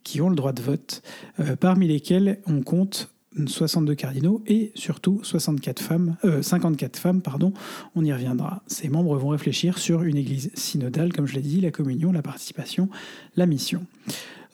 qui 0.03 0.21
ont 0.21 0.29
le 0.29 0.35
droit 0.35 0.53
de 0.53 0.61
vote, 0.61 1.01
euh, 1.39 1.55
parmi 1.55 1.87
lesquels 1.87 2.39
on 2.45 2.61
compte 2.61 3.09
62 3.47 3.95
cardinaux 3.95 4.43
et 4.45 4.71
surtout 4.75 5.21
64 5.23 5.81
femmes, 5.81 6.17
54 6.41 6.95
euh, 6.95 7.01
femmes, 7.01 7.21
pardon, 7.21 7.51
on 7.95 8.05
y 8.05 8.13
reviendra. 8.13 8.61
Ces 8.67 8.89
membres 8.89 9.17
vont 9.17 9.29
réfléchir 9.29 9.79
sur 9.79 10.03
une 10.03 10.17
église 10.17 10.51
synodale, 10.53 11.13
comme 11.13 11.25
je 11.25 11.33
l'ai 11.33 11.41
dit, 11.41 11.59
la 11.61 11.71
communion, 11.71 12.11
la 12.11 12.21
participation, 12.21 12.89
la 13.35 13.47
mission. 13.47 13.87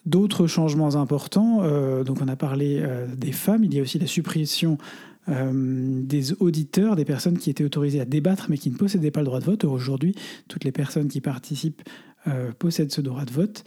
D'autres 0.06 0.48
changements 0.48 0.96
importants, 0.96 1.60
euh, 1.62 2.06
donc 2.06 2.20
on 2.22 2.30
a 2.30 2.38
parlé 2.38 2.82
des 3.18 3.34
femmes, 3.34 3.66
il 3.66 3.74
y 3.74 3.80
a 3.80 3.82
aussi 3.82 4.00
la 4.00 4.08
suppression 4.08 4.78
euh, 5.30 5.52
des 5.54 6.34
auditeurs, 6.42 6.96
des 6.96 7.06
personnes 7.06 7.38
qui 7.38 7.50
étaient 7.50 7.64
autorisées 7.64 8.02
à 8.02 8.06
débattre 8.06 8.48
mais 8.50 8.58
qui 8.58 8.70
ne 8.70 8.78
possédaient 8.78 9.12
pas 9.12 9.22
le 9.22 9.26
droit 9.26 9.40
de 9.40 9.46
vote. 9.46 9.64
Aujourd'hui, 9.64 10.16
toutes 10.48 10.64
les 10.64 10.72
personnes 10.72 11.08
qui 11.08 11.22
participent 11.22 11.82
possèdent 12.60 12.92
ce 12.92 13.02
droit 13.02 13.26
de 13.26 13.32
vote. 13.32 13.64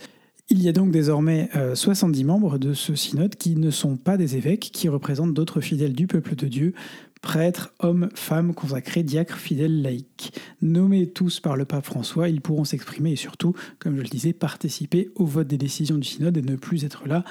Il 0.51 0.63
y 0.63 0.69
a 0.69 0.73
donc 0.73 0.91
désormais 0.91 1.49
70 1.75 2.25
membres 2.25 2.59
de 2.59 2.75
ce 2.75 2.95
synode 2.95 3.35
qui 3.35 3.57
ne 3.57 3.71
sont 3.71 3.97
pas 3.97 4.19
des 4.19 4.37
évêques, 4.37 4.71
qui 4.73 4.89
représentent 4.89 5.33
d'autres 5.33 5.61
fidèles 5.63 5.95
du 5.95 6.07
peuple 6.07 6.37
de 6.37 6.47
Dieu, 6.47 6.75
prêtres, 7.23 7.73
hommes, 7.79 8.11
femmes, 8.15 8.53
consacrés, 8.53 9.03
diacres, 9.03 9.39
fidèles, 9.39 9.81
laïcs. 9.81 10.39
Nommés 10.61 11.09
tous 11.09 11.41
par 11.41 11.57
le 11.57 11.65
pape 11.65 11.87
François, 11.87 12.29
ils 12.29 12.43
pourront 12.43 12.65
s'exprimer 12.65 13.13
et 13.13 13.17
surtout, 13.17 13.55
comme 13.79 13.97
je 13.97 14.03
le 14.03 14.09
disais, 14.09 14.33
participer 14.35 15.09
au 15.15 15.25
vote 15.25 15.47
des 15.47 15.57
décisions 15.57 15.97
du 15.97 16.07
synode 16.07 16.37
et 16.37 16.43
ne 16.43 16.57
plus 16.57 16.85
être 16.85 17.09
là 17.09 17.25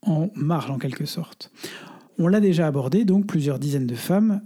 en 0.00 0.30
marge 0.34 0.70
en 0.70 0.78
quelque 0.78 1.04
sorte. 1.04 1.50
On 2.24 2.28
l'a 2.28 2.38
déjà 2.38 2.68
abordé, 2.68 3.04
donc 3.04 3.26
plusieurs 3.26 3.58
dizaines 3.58 3.88
de 3.88 3.96
femmes, 3.96 4.42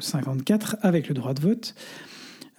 54, 0.00 0.74
euh, 0.74 0.88
avec 0.88 1.08
le 1.08 1.14
droit 1.14 1.32
de 1.32 1.40
vote. 1.40 1.76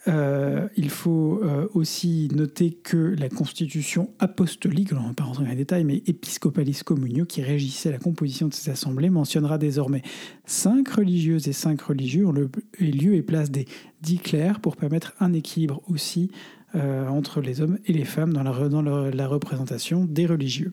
Euh, 0.08 0.70
il 0.78 0.90
faut 0.90 1.42
euh, 1.44 1.68
aussi 1.74 2.30
noter 2.34 2.72
que 2.72 3.16
la 3.20 3.28
constitution 3.28 4.12
apostolique, 4.20 4.94
on 4.94 5.02
ne 5.02 5.08
va 5.08 5.14
pas 5.14 5.26
rentrer 5.26 5.44
dans 5.44 5.50
les 5.50 5.58
détails, 5.58 5.84
mais 5.84 6.04
Episcopalis 6.08 6.84
Communio, 6.86 7.26
qui 7.26 7.42
régissait 7.42 7.92
la 7.92 7.98
composition 7.98 8.48
de 8.48 8.54
ces 8.54 8.72
assemblées, 8.72 9.10
mentionnera 9.10 9.58
désormais 9.58 10.04
cinq 10.46 10.88
religieuses 10.88 11.50
et 11.50 11.54
cinq 11.54 11.82
religieux 11.82 12.26
le 12.32 12.50
lieu 12.80 13.16
et 13.16 13.24
place 13.24 13.52
des 13.52 13.66
dix 14.02 14.20
clercs 14.20 14.62
pour 14.62 14.78
permettre 14.78 15.14
un 15.20 15.34
équilibre 15.34 15.82
aussi 15.90 16.32
entre 16.76 17.40
les 17.40 17.62
hommes 17.62 17.78
et 17.86 17.94
les 17.94 18.04
femmes 18.04 18.34
dans 18.34 18.42
la 18.42 19.28
représentation 19.28 20.06
des 20.06 20.26
religieux. 20.26 20.72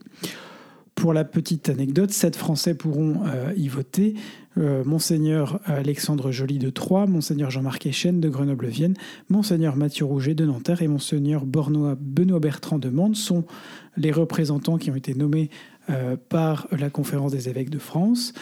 Pour 1.01 1.13
la 1.13 1.23
petite 1.23 1.67
anecdote, 1.69 2.11
sept 2.11 2.35
Français 2.35 2.75
pourront 2.75 3.23
y 3.57 3.67
voter. 3.69 4.13
Euh, 4.55 4.83
Monseigneur 4.83 5.59
Alexandre 5.65 6.31
Joly 6.31 6.59
de 6.59 6.69
Troyes, 6.69 7.07
Monseigneur 7.07 7.49
Jean-Marc 7.49 7.87
Echen 7.87 8.19
de 8.19 8.29
Grenoble-Vienne, 8.29 8.93
Monseigneur 9.27 9.75
Mathieu 9.75 10.05
Rouget 10.05 10.35
de 10.35 10.45
Nanterre 10.45 10.83
et 10.83 10.87
Monseigneur 10.87 11.43
Benoît 11.47 11.95
Bertrand 12.39 12.77
de 12.77 12.89
Mende 12.89 13.15
sont 13.15 13.45
les 13.97 14.11
représentants 14.11 14.77
qui 14.77 14.91
ont 14.91 14.95
été 14.95 15.15
nommés 15.15 15.49
euh, 15.89 16.17
par 16.29 16.67
la 16.71 16.91
Conférence 16.91 17.31
des 17.31 17.49
évêques 17.49 17.71
de 17.71 17.79
France. 17.79 18.33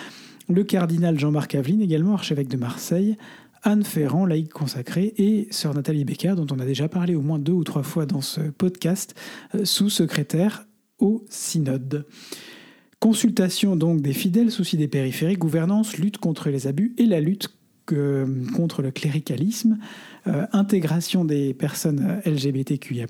Le 0.50 0.66
cardinal 0.66 1.18
Jean-Marc 1.18 1.56
Aveline, 1.56 1.82
également 1.82 2.12
archevêque 2.12 2.50
de 2.50 2.58
Marseille, 2.58 3.16
Anne 3.64 3.86
Ferrand, 3.86 4.26
laïque 4.26 4.52
consacrée, 4.52 5.14
et 5.18 5.48
sœur 5.50 5.74
Nathalie 5.74 6.04
Becker, 6.04 6.34
dont 6.36 6.48
on 6.52 6.60
a 6.60 6.66
déjà 6.66 6.90
parlé 6.90 7.16
au 7.16 7.22
moins 7.22 7.40
deux 7.40 7.54
ou 7.54 7.64
trois 7.64 7.84
fois 7.84 8.06
dans 8.06 8.22
ce 8.22 8.42
podcast, 8.42 9.16
euh, 9.56 9.64
sous-secrétaire 9.64 10.66
au 11.00 11.26
synode. 11.30 12.06
Consultation 13.00 13.76
donc 13.76 14.02
des 14.02 14.14
fidèles, 14.14 14.52
souci 14.52 14.78
des 14.78 14.88
périphériques, 14.88 15.40
gouvernance, 15.40 15.98
lutte 15.98 16.18
contre 16.18 16.50
les 16.50 16.68
abus 16.68 16.94
et 16.98 17.06
la 17.06 17.22
lutte 17.22 17.50
contre 18.56 18.82
le 18.82 18.92
cléricalisme, 18.92 19.80
euh, 20.28 20.46
intégration 20.52 21.26
des 21.26 21.54
personnes 21.54 22.22
LGBTQIA+. 22.26 23.08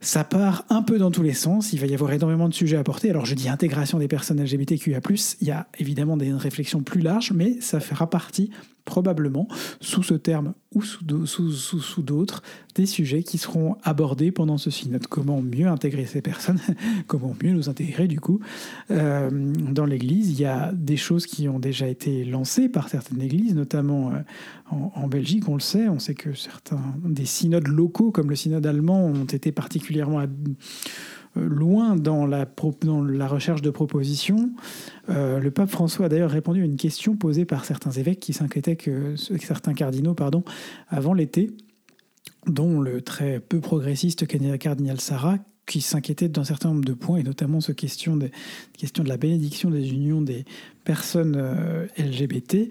Ça 0.00 0.22
part 0.22 0.66
un 0.68 0.82
peu 0.82 0.98
dans 0.98 1.10
tous 1.10 1.22
les 1.22 1.32
sens, 1.32 1.72
il 1.72 1.80
va 1.80 1.86
y 1.86 1.94
avoir 1.94 2.12
énormément 2.12 2.48
de 2.48 2.52
sujets 2.52 2.76
à 2.76 2.84
porter. 2.84 3.08
Alors 3.08 3.24
je 3.24 3.34
dis 3.34 3.48
intégration 3.48 3.98
des 3.98 4.08
personnes 4.08 4.42
LGBTQIA+, 4.42 5.00
il 5.40 5.48
y 5.48 5.50
a 5.50 5.66
évidemment 5.78 6.18
des 6.18 6.30
réflexions 6.32 6.82
plus 6.82 7.00
larges, 7.00 7.32
mais 7.32 7.58
ça 7.60 7.80
fera 7.80 8.10
partie 8.10 8.50
probablement, 8.84 9.48
sous 9.80 10.02
ce 10.02 10.14
terme 10.14 10.54
ou 10.74 10.82
sous 10.82 12.02
d'autres, 12.02 12.42
des 12.74 12.86
sujets 12.86 13.22
qui 13.22 13.38
seront 13.38 13.76
abordés 13.82 14.32
pendant 14.32 14.58
ce 14.58 14.70
synode. 14.70 15.06
Comment 15.06 15.40
mieux 15.40 15.68
intégrer 15.68 16.04
ces 16.04 16.20
personnes, 16.20 16.58
comment 17.06 17.34
mieux 17.42 17.52
nous 17.52 17.68
intégrer 17.68 18.08
du 18.08 18.20
coup 18.20 18.40
euh, 18.90 19.30
dans 19.30 19.86
l'Église. 19.86 20.30
Il 20.30 20.40
y 20.40 20.44
a 20.44 20.72
des 20.72 20.96
choses 20.96 21.26
qui 21.26 21.48
ont 21.48 21.58
déjà 21.58 21.86
été 21.88 22.24
lancées 22.24 22.68
par 22.68 22.88
certaines 22.88 23.22
églises, 23.22 23.54
notamment 23.54 24.10
euh, 24.10 24.18
en, 24.70 25.06
Belgique, 25.06 25.48
on 25.48 25.54
le 25.54 25.60
sait. 25.60 25.88
On 25.88 25.98
sait 25.98 26.14
que 26.14 26.34
certains 26.34 26.80
des 27.04 27.26
synodes 27.26 27.68
locaux, 27.68 28.10
comme 28.10 28.30
le 28.30 28.36
synode 28.36 28.66
allemand, 28.66 29.06
ont 29.06 29.24
été 29.24 29.52
particulièrement 29.52 30.20
loin 31.36 31.96
dans 31.96 32.26
la, 32.26 32.46
recherche 33.26 33.62
de 33.62 33.70
propositions. 33.70 34.50
Euh, 35.08 35.40
le 35.40 35.50
pape 35.50 35.70
François 35.70 36.06
a 36.06 36.08
d'ailleurs 36.08 36.30
répondu 36.30 36.62
à 36.62 36.64
une 36.64 36.76
question 36.76 37.16
posée 37.16 37.44
par 37.44 37.64
certains 37.64 37.90
évêques 37.90 38.20
qui 38.20 38.32
s'inquiétaient 38.32 38.76
que 38.76 39.14
certains 39.16 39.74
cardinaux, 39.74 40.14
pardon, 40.14 40.44
avant 40.88 41.14
l'été, 41.14 41.50
dont 42.46 42.80
le 42.80 43.00
très 43.00 43.40
peu 43.40 43.60
progressiste 43.60 44.26
cardinal 44.58 45.00
Sarah, 45.00 45.38
qui 45.66 45.80
s'inquiétait 45.80 46.28
d'un 46.28 46.44
certain 46.44 46.68
nombre 46.70 46.84
de 46.84 46.92
points, 46.92 47.18
et 47.18 47.22
notamment 47.22 47.60
ce 47.60 47.72
question, 47.72 48.16
de, 48.16 48.30
question 48.76 49.02
de 49.02 49.08
la 49.08 49.16
bénédiction 49.16 49.70
des 49.70 49.92
unions 49.92 50.20
des 50.20 50.44
personnes 50.84 51.36
euh, 51.38 51.86
LGBT. 51.98 52.68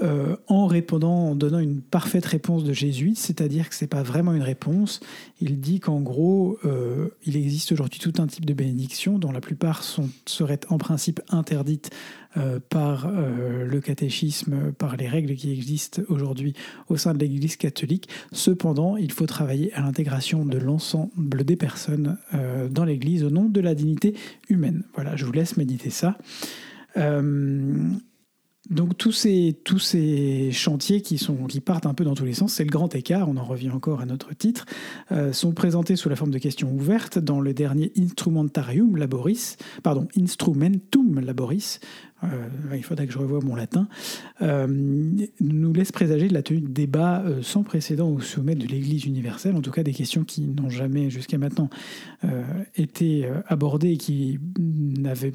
Euh, 0.00 0.36
en 0.48 0.66
répondant, 0.66 1.28
en 1.28 1.34
donnant 1.34 1.58
une 1.58 1.82
parfaite 1.82 2.24
réponse 2.24 2.64
de 2.64 2.72
jésuite, 2.72 3.18
c'est-à-dire 3.18 3.68
que 3.68 3.74
ce 3.74 3.84
n'est 3.84 3.88
pas 3.88 4.02
vraiment 4.02 4.32
une 4.32 4.42
réponse. 4.42 5.00
Il 5.40 5.60
dit 5.60 5.80
qu'en 5.80 6.00
gros, 6.00 6.58
euh, 6.64 7.08
il 7.26 7.36
existe 7.36 7.72
aujourd'hui 7.72 8.00
tout 8.00 8.14
un 8.18 8.26
type 8.26 8.46
de 8.46 8.54
bénédiction 8.54 9.18
dont 9.18 9.30
la 9.30 9.40
plupart 9.40 9.84
seraient 10.26 10.60
en 10.70 10.78
principe 10.78 11.20
interdites 11.28 11.90
euh, 12.38 12.58
par 12.70 13.12
le 13.12 13.80
catéchisme, 13.80 14.72
par 14.72 14.96
les 14.96 15.08
règles 15.08 15.34
qui 15.34 15.52
existent 15.52 16.00
aujourd'hui 16.08 16.54
au 16.88 16.96
sein 16.96 17.12
de 17.12 17.18
l'Église 17.18 17.56
catholique. 17.56 18.08
Cependant, 18.32 18.96
il 18.96 19.12
faut 19.12 19.26
travailler 19.26 19.74
à 19.74 19.82
l'intégration 19.82 20.46
de 20.46 20.56
l'ensemble 20.56 21.44
des 21.44 21.56
personnes 21.56 22.16
dans 22.70 22.84
l'Église 22.84 23.24
au 23.24 23.30
nom 23.30 23.44
de 23.44 23.60
la 23.60 23.74
dignité 23.74 24.14
humaine. 24.48 24.84
Voilà, 24.94 25.16
je 25.16 25.26
vous 25.26 25.32
laisse 25.32 25.58
méditer 25.58 25.90
ça. 25.90 26.16
Donc 28.70 28.96
tous 28.96 29.10
ces, 29.10 29.58
tous 29.64 29.80
ces 29.80 30.52
chantiers 30.52 31.02
qui, 31.02 31.18
sont, 31.18 31.46
qui 31.46 31.60
partent 31.60 31.86
un 31.86 31.94
peu 31.94 32.04
dans 32.04 32.14
tous 32.14 32.24
les 32.24 32.32
sens, 32.32 32.54
c'est 32.54 32.64
le 32.64 32.70
grand 32.70 32.94
écart, 32.94 33.28
on 33.28 33.36
en 33.36 33.44
revient 33.44 33.70
encore 33.70 34.00
à 34.00 34.06
notre 34.06 34.34
titre, 34.36 34.66
euh, 35.10 35.32
sont 35.32 35.50
présentés 35.50 35.96
sous 35.96 36.08
la 36.08 36.14
forme 36.14 36.30
de 36.30 36.38
questions 36.38 36.72
ouvertes 36.72 37.18
dans 37.18 37.40
le 37.40 37.54
dernier 37.54 37.92
Instrumentarium 37.98 38.96
Laboris, 38.96 39.56
pardon, 39.82 40.06
Instrumentum 40.16 41.18
Laboris, 41.18 41.80
euh, 42.22 42.46
il 42.72 42.84
faudrait 42.84 43.08
que 43.08 43.12
je 43.12 43.18
revoie 43.18 43.40
mon 43.40 43.56
latin, 43.56 43.88
euh, 44.42 44.68
nous 45.40 45.72
laisse 45.72 45.90
présager 45.90 46.28
de 46.28 46.34
la 46.34 46.42
tenue 46.42 46.60
de 46.60 46.68
débats 46.68 47.24
sans 47.42 47.64
précédent 47.64 48.10
au 48.10 48.20
sommet 48.20 48.54
de 48.54 48.64
l'Église 48.64 49.06
universelle, 49.06 49.56
en 49.56 49.60
tout 49.60 49.72
cas 49.72 49.82
des 49.82 49.92
questions 49.92 50.22
qui 50.22 50.42
n'ont 50.42 50.70
jamais 50.70 51.10
jusqu'à 51.10 51.36
maintenant 51.36 51.68
été 52.76 53.28
abordées 53.48 53.92
et 53.92 53.96
qui 53.96 54.38
n'avaient 54.58 55.32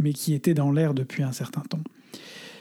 mais 0.00 0.12
qui 0.12 0.34
étaient 0.34 0.52
dans 0.52 0.72
l'air 0.72 0.94
depuis 0.94 1.22
un 1.22 1.32
certain 1.32 1.62
temps. 1.62 1.80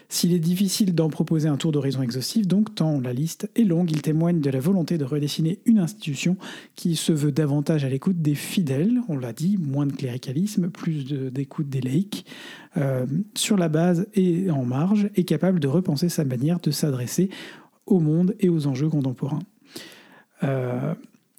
S'il 0.10 0.34
est 0.34 0.40
difficile 0.40 0.94
d'en 0.94 1.10
proposer 1.10 1.48
un 1.48 1.58
tour 1.58 1.72
d'horizon 1.72 2.02
exhaustif, 2.02 2.48
donc 2.48 2.76
tant 2.76 3.00
la 3.00 3.14
liste 3.14 3.50
est 3.56 3.64
longue, 3.64 3.92
il 3.92 4.02
témoigne 4.02 4.40
de 4.40 4.50
la 4.50 4.60
volonté 4.60 4.98
de 4.98 5.04
redessiner 5.04 5.60
une 5.66 5.80
institution 5.80 6.38
qui 6.76 6.96
se 6.96 7.12
veut 7.12 7.32
davantage 7.32 7.86
à 7.86 7.90
l'écoute 7.90 8.22
des 8.22 8.36
fidèles, 8.36 9.00
on 9.10 9.18
l'a 9.18 9.34
dit, 9.34 9.58
moins 9.58 9.86
de 9.86 9.94
cléricalisme, 9.94 10.70
plus 10.70 11.06
d'écoute 11.32 11.70
des 11.70 11.82
laïcs, 11.82 12.26
euh, 12.78 13.06
sur 13.36 13.58
la 13.58 13.70
base 13.70 14.08
et 14.14 14.50
en 14.52 14.64
marge, 14.64 15.10
et 15.16 15.24
capable 15.24 15.60
de 15.60 15.68
repenser 15.68 16.10
sa 16.10 16.24
manière 16.24 16.60
de 16.60 16.72
s'adresser 16.72 17.30
au 17.86 18.00
monde 18.00 18.36
et 18.40 18.50
aux 18.50 18.68
enjeux 18.68 18.90
contemporains. 18.90 19.40
Euh, 20.44 20.94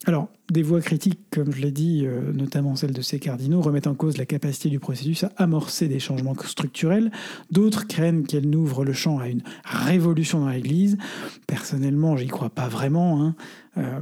alors, 0.06 0.28
des 0.52 0.62
voix 0.62 0.80
critiques, 0.80 1.18
comme 1.32 1.52
je 1.52 1.60
l'ai 1.60 1.72
dit, 1.72 2.04
euh, 2.06 2.32
notamment 2.32 2.76
celles 2.76 2.92
de 2.92 3.02
ces 3.02 3.18
cardinaux, 3.18 3.60
remettent 3.60 3.88
en 3.88 3.96
cause 3.96 4.18
la 4.18 4.24
capacité 4.24 4.68
du 4.68 4.78
processus 4.78 5.24
à 5.24 5.32
amorcer 5.36 5.88
des 5.88 5.98
changements 5.98 6.36
structurels. 6.44 7.10
D'autres 7.50 7.88
craignent 7.88 8.22
qu'elle 8.22 8.48
n'ouvre 8.48 8.84
le 8.84 8.92
champ 8.92 9.18
à 9.18 9.28
une 9.28 9.42
révolution 9.64 10.38
dans 10.38 10.48
l'Église. 10.48 10.96
Personnellement, 11.48 12.16
j'y 12.16 12.28
crois 12.28 12.50
pas 12.50 12.68
vraiment. 12.68 13.20
Hein. 13.20 13.34
Euh, 13.78 13.98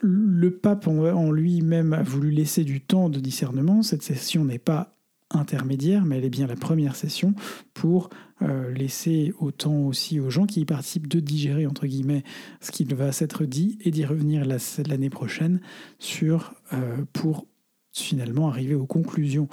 le 0.00 0.50
pape 0.50 0.88
en 0.88 1.30
lui-même 1.30 1.92
a 1.92 2.02
voulu 2.02 2.32
laisser 2.32 2.64
du 2.64 2.80
temps 2.80 3.08
de 3.08 3.20
discernement. 3.20 3.82
Cette 3.82 4.02
session 4.02 4.44
n'est 4.44 4.58
pas 4.58 4.96
intermédiaire, 5.30 6.04
mais 6.04 6.18
elle 6.18 6.24
est 6.24 6.30
bien 6.30 6.46
la 6.46 6.56
première 6.56 6.96
session 6.96 7.34
pour 7.72 8.10
euh, 8.42 8.72
laisser 8.72 9.32
autant 9.38 9.86
aussi 9.86 10.20
aux 10.20 10.30
gens 10.30 10.46
qui 10.46 10.60
y 10.60 10.64
participent 10.64 11.08
de 11.08 11.20
digérer, 11.20 11.66
entre 11.66 11.86
guillemets, 11.86 12.24
ce 12.60 12.70
qui 12.70 12.84
va 12.84 13.12
s'être 13.12 13.44
dit 13.44 13.78
et 13.80 13.90
d'y 13.90 14.04
revenir 14.04 14.44
l'année 14.44 15.10
prochaine 15.10 15.60
sur, 15.98 16.54
euh, 16.72 17.04
pour 17.12 17.46
finalement 17.92 18.48
arriver 18.48 18.74
aux 18.74 18.86
conclusions 18.86 19.48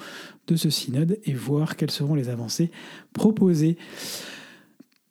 de 0.48 0.56
ce 0.56 0.70
synode 0.70 1.20
et 1.24 1.34
voir 1.34 1.76
quelles 1.76 1.92
seront 1.92 2.16
les 2.16 2.30
avancées 2.30 2.72
proposées 3.14 3.78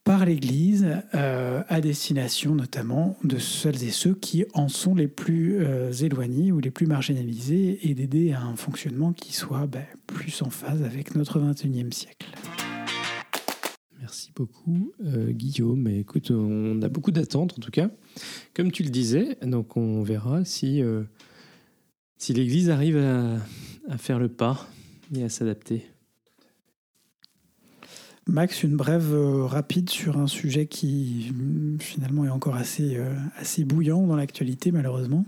par 0.05 0.25
l'Église 0.25 0.87
euh, 1.15 1.63
à 1.69 1.81
destination 1.81 2.55
notamment 2.55 3.17
de 3.23 3.39
celles 3.39 3.85
et 3.85 3.91
ceux 3.91 4.15
qui 4.15 4.45
en 4.55 4.69
sont 4.69 4.95
les 4.95 5.09
plus 5.09 5.59
euh, 5.61 5.93
éloignés 5.93 6.53
ou 6.53 6.61
les 6.61 6.71
plus 6.71 6.87
marginalisés 6.87 7.79
et 7.89 7.95
d'aider 7.95 8.33
à 8.33 8.43
un 8.43 8.57
fonctionnement 8.57 9.13
qui 9.13 9.33
soit 9.33 9.67
ben, 9.67 9.85
plus 10.07 10.43
en 10.43 10.51
phase 10.51 10.83
avec 10.83 11.15
notre 11.15 11.39
21e 11.39 11.93
siècle. 11.93 12.27
Merci 14.01 14.33
beaucoup 14.35 14.93
euh, 15.05 15.31
Guillaume. 15.31 15.87
Écoute, 15.89 16.31
on 16.31 16.81
a 16.83 16.89
beaucoup 16.89 17.11
d'attentes 17.11 17.55
en 17.59 17.61
tout 17.61 17.71
cas. 17.71 17.91
Comme 18.55 18.73
tu 18.73 18.83
le 18.83 18.91
disais, 18.91 19.37
donc 19.43 19.77
on 19.77 20.03
verra 20.03 20.45
si, 20.45 20.83
si 22.17 22.33
l'Église 22.33 22.71
arrive 22.71 22.97
à 22.97 23.99
faire 23.99 24.19
le 24.19 24.29
pas 24.29 24.67
et 25.15 25.23
à 25.23 25.29
s'adapter. 25.29 25.85
Max, 28.31 28.63
une 28.63 28.77
brève 28.77 29.13
euh, 29.13 29.45
rapide 29.45 29.91
sur 29.91 30.17
un 30.17 30.29
sujet 30.29 30.67
qui 30.67 31.33
finalement 31.81 32.25
est 32.25 32.31
encore 32.31 32.55
assez, 32.55 32.97
euh, 32.97 33.13
assez 33.37 33.65
bouillant 33.65 34.07
dans 34.07 34.15
l'actualité 34.15 34.71
malheureusement. 34.71 35.25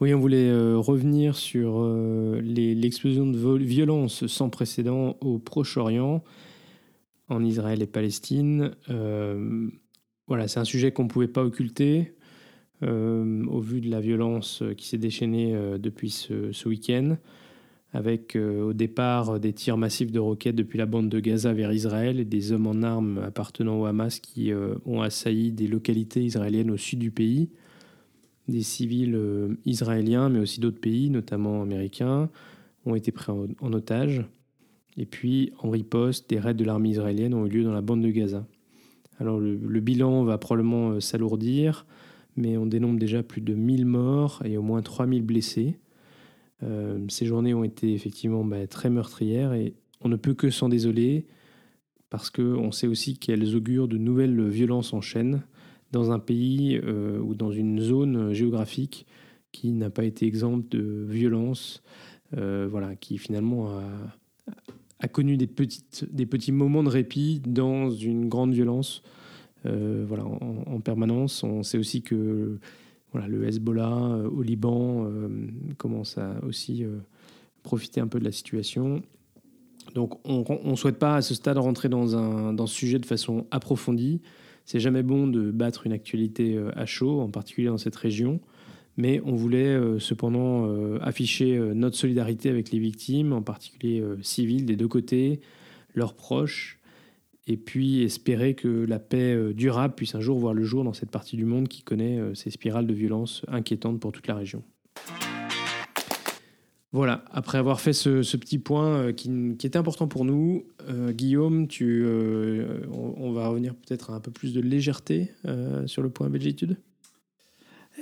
Oui, 0.00 0.14
on 0.14 0.18
voulait 0.18 0.48
euh, 0.48 0.78
revenir 0.78 1.36
sur 1.36 1.86
l'explosion 2.42 3.26
de 3.26 3.58
violence 3.58 4.26
sans 4.28 4.48
précédent 4.48 5.18
au 5.20 5.38
Proche-Orient, 5.38 6.24
en 7.28 7.44
Israël 7.44 7.82
et 7.82 7.86
Palestine. 7.86 8.72
voilà, 10.26 10.48
c'est 10.48 10.58
un 10.58 10.64
sujet 10.64 10.92
qu'on 10.92 11.04
ne 11.04 11.08
pouvait 11.08 11.28
pas 11.28 11.44
occulter 11.44 12.14
au 12.82 13.60
vu 13.60 13.82
de 13.82 13.90
la 13.90 14.00
violence 14.00 14.62
qui 14.78 14.88
s'est 14.88 14.98
déchaînée 14.98 15.54
depuis 15.78 16.08
ce, 16.08 16.50
ce 16.50 16.68
week-end 16.68 17.18
avec 17.92 18.36
euh, 18.36 18.62
au 18.62 18.72
départ 18.72 19.40
des 19.40 19.52
tirs 19.52 19.76
massifs 19.76 20.12
de 20.12 20.20
roquettes 20.20 20.54
depuis 20.54 20.78
la 20.78 20.86
bande 20.86 21.08
de 21.08 21.18
Gaza 21.18 21.52
vers 21.52 21.72
Israël 21.72 22.20
et 22.20 22.24
des 22.24 22.52
hommes 22.52 22.66
en 22.66 22.82
armes 22.82 23.18
appartenant 23.18 23.80
au 23.80 23.86
Hamas 23.86 24.20
qui 24.20 24.52
euh, 24.52 24.74
ont 24.86 25.02
assailli 25.02 25.50
des 25.50 25.66
localités 25.66 26.22
israéliennes 26.22 26.70
au 26.70 26.76
sud 26.76 27.00
du 27.00 27.10
pays, 27.10 27.50
des 28.46 28.62
civils 28.62 29.16
euh, 29.16 29.56
israéliens 29.64 30.28
mais 30.28 30.38
aussi 30.38 30.60
d'autres 30.60 30.80
pays, 30.80 31.10
notamment 31.10 31.62
américains, 31.62 32.30
ont 32.86 32.94
été 32.94 33.10
pris 33.10 33.32
en, 33.32 33.72
otage. 33.72 34.24
Et 34.96 35.06
puis, 35.06 35.52
en 35.58 35.70
riposte, 35.70 36.30
des 36.30 36.38
raids 36.38 36.54
de 36.54 36.64
l'armée 36.64 36.90
israélienne 36.90 37.34
ont 37.34 37.46
eu 37.46 37.50
lieu 37.50 37.64
dans 37.64 37.72
la 37.72 37.82
bande 37.82 38.02
de 38.02 38.10
Gaza. 38.10 38.46
Alors 39.18 39.38
le, 39.38 39.56
le 39.56 39.80
bilan 39.80 40.24
va 40.24 40.38
probablement 40.38 40.98
s'alourdir, 41.00 41.86
mais 42.36 42.56
on 42.56 42.66
dénombre 42.66 42.98
déjà 42.98 43.22
plus 43.22 43.40
de 43.40 43.54
1000 43.54 43.84
morts 43.84 44.42
et 44.44 44.56
au 44.56 44.62
moins 44.62 44.80
3000 44.80 45.22
blessés. 45.22 45.76
Euh, 46.62 46.98
ces 47.08 47.26
journées 47.26 47.54
ont 47.54 47.64
été 47.64 47.92
effectivement 47.92 48.44
bah, 48.44 48.66
très 48.66 48.90
meurtrières 48.90 49.52
et 49.52 49.74
on 50.00 50.08
ne 50.08 50.16
peut 50.16 50.34
que 50.34 50.50
s'en 50.50 50.68
désoler 50.68 51.26
parce 52.10 52.30
qu'on 52.30 52.72
sait 52.72 52.86
aussi 52.86 53.16
qu'elles 53.16 53.54
augurent 53.54 53.88
de 53.88 53.96
nouvelles 53.96 54.48
violences 54.48 54.92
en 54.92 55.00
chaîne 55.00 55.42
dans 55.92 56.12
un 56.12 56.18
pays 56.18 56.78
euh, 56.82 57.18
ou 57.18 57.34
dans 57.34 57.50
une 57.50 57.80
zone 57.80 58.32
géographique 58.32 59.06
qui 59.52 59.72
n'a 59.72 59.90
pas 59.90 60.04
été 60.04 60.26
exempte 60.26 60.70
de 60.70 61.06
violences, 61.08 61.82
euh, 62.36 62.68
voilà, 62.70 62.94
qui 62.94 63.18
finalement 63.18 63.80
a, 65.00 65.08
connu 65.08 65.36
des 65.36 65.46
petits 65.46 66.52
moments 66.52 66.84
de 66.84 66.88
répit 66.88 67.42
dans 67.44 67.90
une 67.90 68.28
grande 68.28 68.52
violence 68.52 69.02
voilà, 69.64 70.24
en, 70.24 70.64
en, 70.66 70.80
permanence. 70.80 71.42
On 71.42 71.62
sait 71.62 71.78
aussi 71.78 72.02
que 72.02 72.58
le 73.14 73.46
Hezbollah 73.46 74.12
euh, 74.12 74.28
au 74.28 74.42
Liban 74.42 75.04
euh, 75.04 75.28
commence 75.78 76.18
à 76.18 76.42
aussi 76.46 76.84
euh, 76.84 76.98
profiter 77.62 78.00
un 78.00 78.06
peu 78.06 78.18
de 78.18 78.24
la 78.24 78.32
situation. 78.32 79.02
Donc 79.94 80.20
on 80.24 80.44
ne 80.64 80.76
souhaite 80.76 80.98
pas 80.98 81.16
à 81.16 81.22
ce 81.22 81.34
stade 81.34 81.58
rentrer 81.58 81.88
dans, 81.88 82.16
un, 82.16 82.52
dans 82.52 82.66
ce 82.66 82.74
sujet 82.74 82.98
de 82.98 83.06
façon 83.06 83.46
approfondie. 83.50 84.20
C'est 84.64 84.78
jamais 84.78 85.02
bon 85.02 85.26
de 85.26 85.50
battre 85.50 85.86
une 85.86 85.92
actualité 85.92 86.62
à 86.76 86.86
chaud, 86.86 87.20
en 87.20 87.28
particulier 87.28 87.68
dans 87.68 87.78
cette 87.78 87.96
région. 87.96 88.40
Mais 88.96 89.20
on 89.24 89.34
voulait 89.34 89.76
cependant 89.98 90.70
afficher 91.00 91.58
notre 91.74 91.96
solidarité 91.96 92.50
avec 92.50 92.70
les 92.70 92.78
victimes, 92.78 93.32
en 93.32 93.42
particulier 93.42 94.04
civiles 94.22 94.64
des 94.64 94.76
deux 94.76 94.86
côtés, 94.86 95.40
leurs 95.94 96.14
proches, 96.14 96.79
et 97.50 97.56
puis 97.56 98.04
espérer 98.04 98.54
que 98.54 98.68
la 98.68 99.00
paix 99.00 99.34
euh, 99.34 99.52
durable 99.52 99.94
puisse 99.96 100.14
un 100.14 100.20
jour 100.20 100.38
voir 100.38 100.54
le 100.54 100.62
jour 100.62 100.84
dans 100.84 100.92
cette 100.92 101.10
partie 101.10 101.36
du 101.36 101.44
monde 101.44 101.66
qui 101.66 101.82
connaît 101.82 102.16
euh, 102.16 102.32
ces 102.32 102.50
spirales 102.50 102.86
de 102.86 102.94
violence 102.94 103.42
inquiétantes 103.48 103.98
pour 103.98 104.12
toute 104.12 104.28
la 104.28 104.36
région. 104.36 104.62
Voilà, 106.92 107.24
après 107.32 107.58
avoir 107.58 107.80
fait 107.80 107.92
ce, 107.92 108.36
petit 108.36 108.58
point 108.58 108.86
euh, 108.86 109.12
qui, 109.12 109.30
était 109.64 109.76
important 109.76 110.06
pour 110.06 110.24
nous, 110.24 110.64
Guillaume, 111.10 111.66
tu, 111.66 112.04
on, 112.90 113.32
va 113.32 113.48
revenir 113.48 113.74
peut-être 113.74 114.10
à 114.10 114.14
un 114.14 114.20
peu 114.20 114.30
plus 114.30 114.52
de 114.52 114.60
légèreté 114.60 115.30
sur 115.86 116.02
le 116.02 116.10
point 116.10 116.28
Belgitude? 116.28 116.76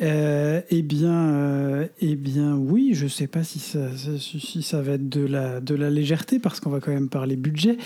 Euh, 0.01 0.61
eh 0.71 0.83
bien, 0.83 1.13
euh, 1.13 1.87
eh 2.01 2.15
bien, 2.15 2.55
oui. 2.55 2.91
Je 2.95 3.05
ne 3.05 3.09
sais 3.09 3.27
pas 3.27 3.43
si 3.43 3.59
ça, 3.59 3.89
si 4.19 4.63
ça 4.63 4.83
va 4.83 4.93
être 4.93 5.09
de 5.09 5.25
la, 5.25 5.61
de 5.61 5.75
la 5.75 5.91
légèreté 5.91 6.39
parce 6.39 6.61
qu'on 6.61 6.71
va 6.71 6.81
quand 6.81 6.93
même 6.93 7.09
parler 7.09 7.37
budget. 7.37 7.77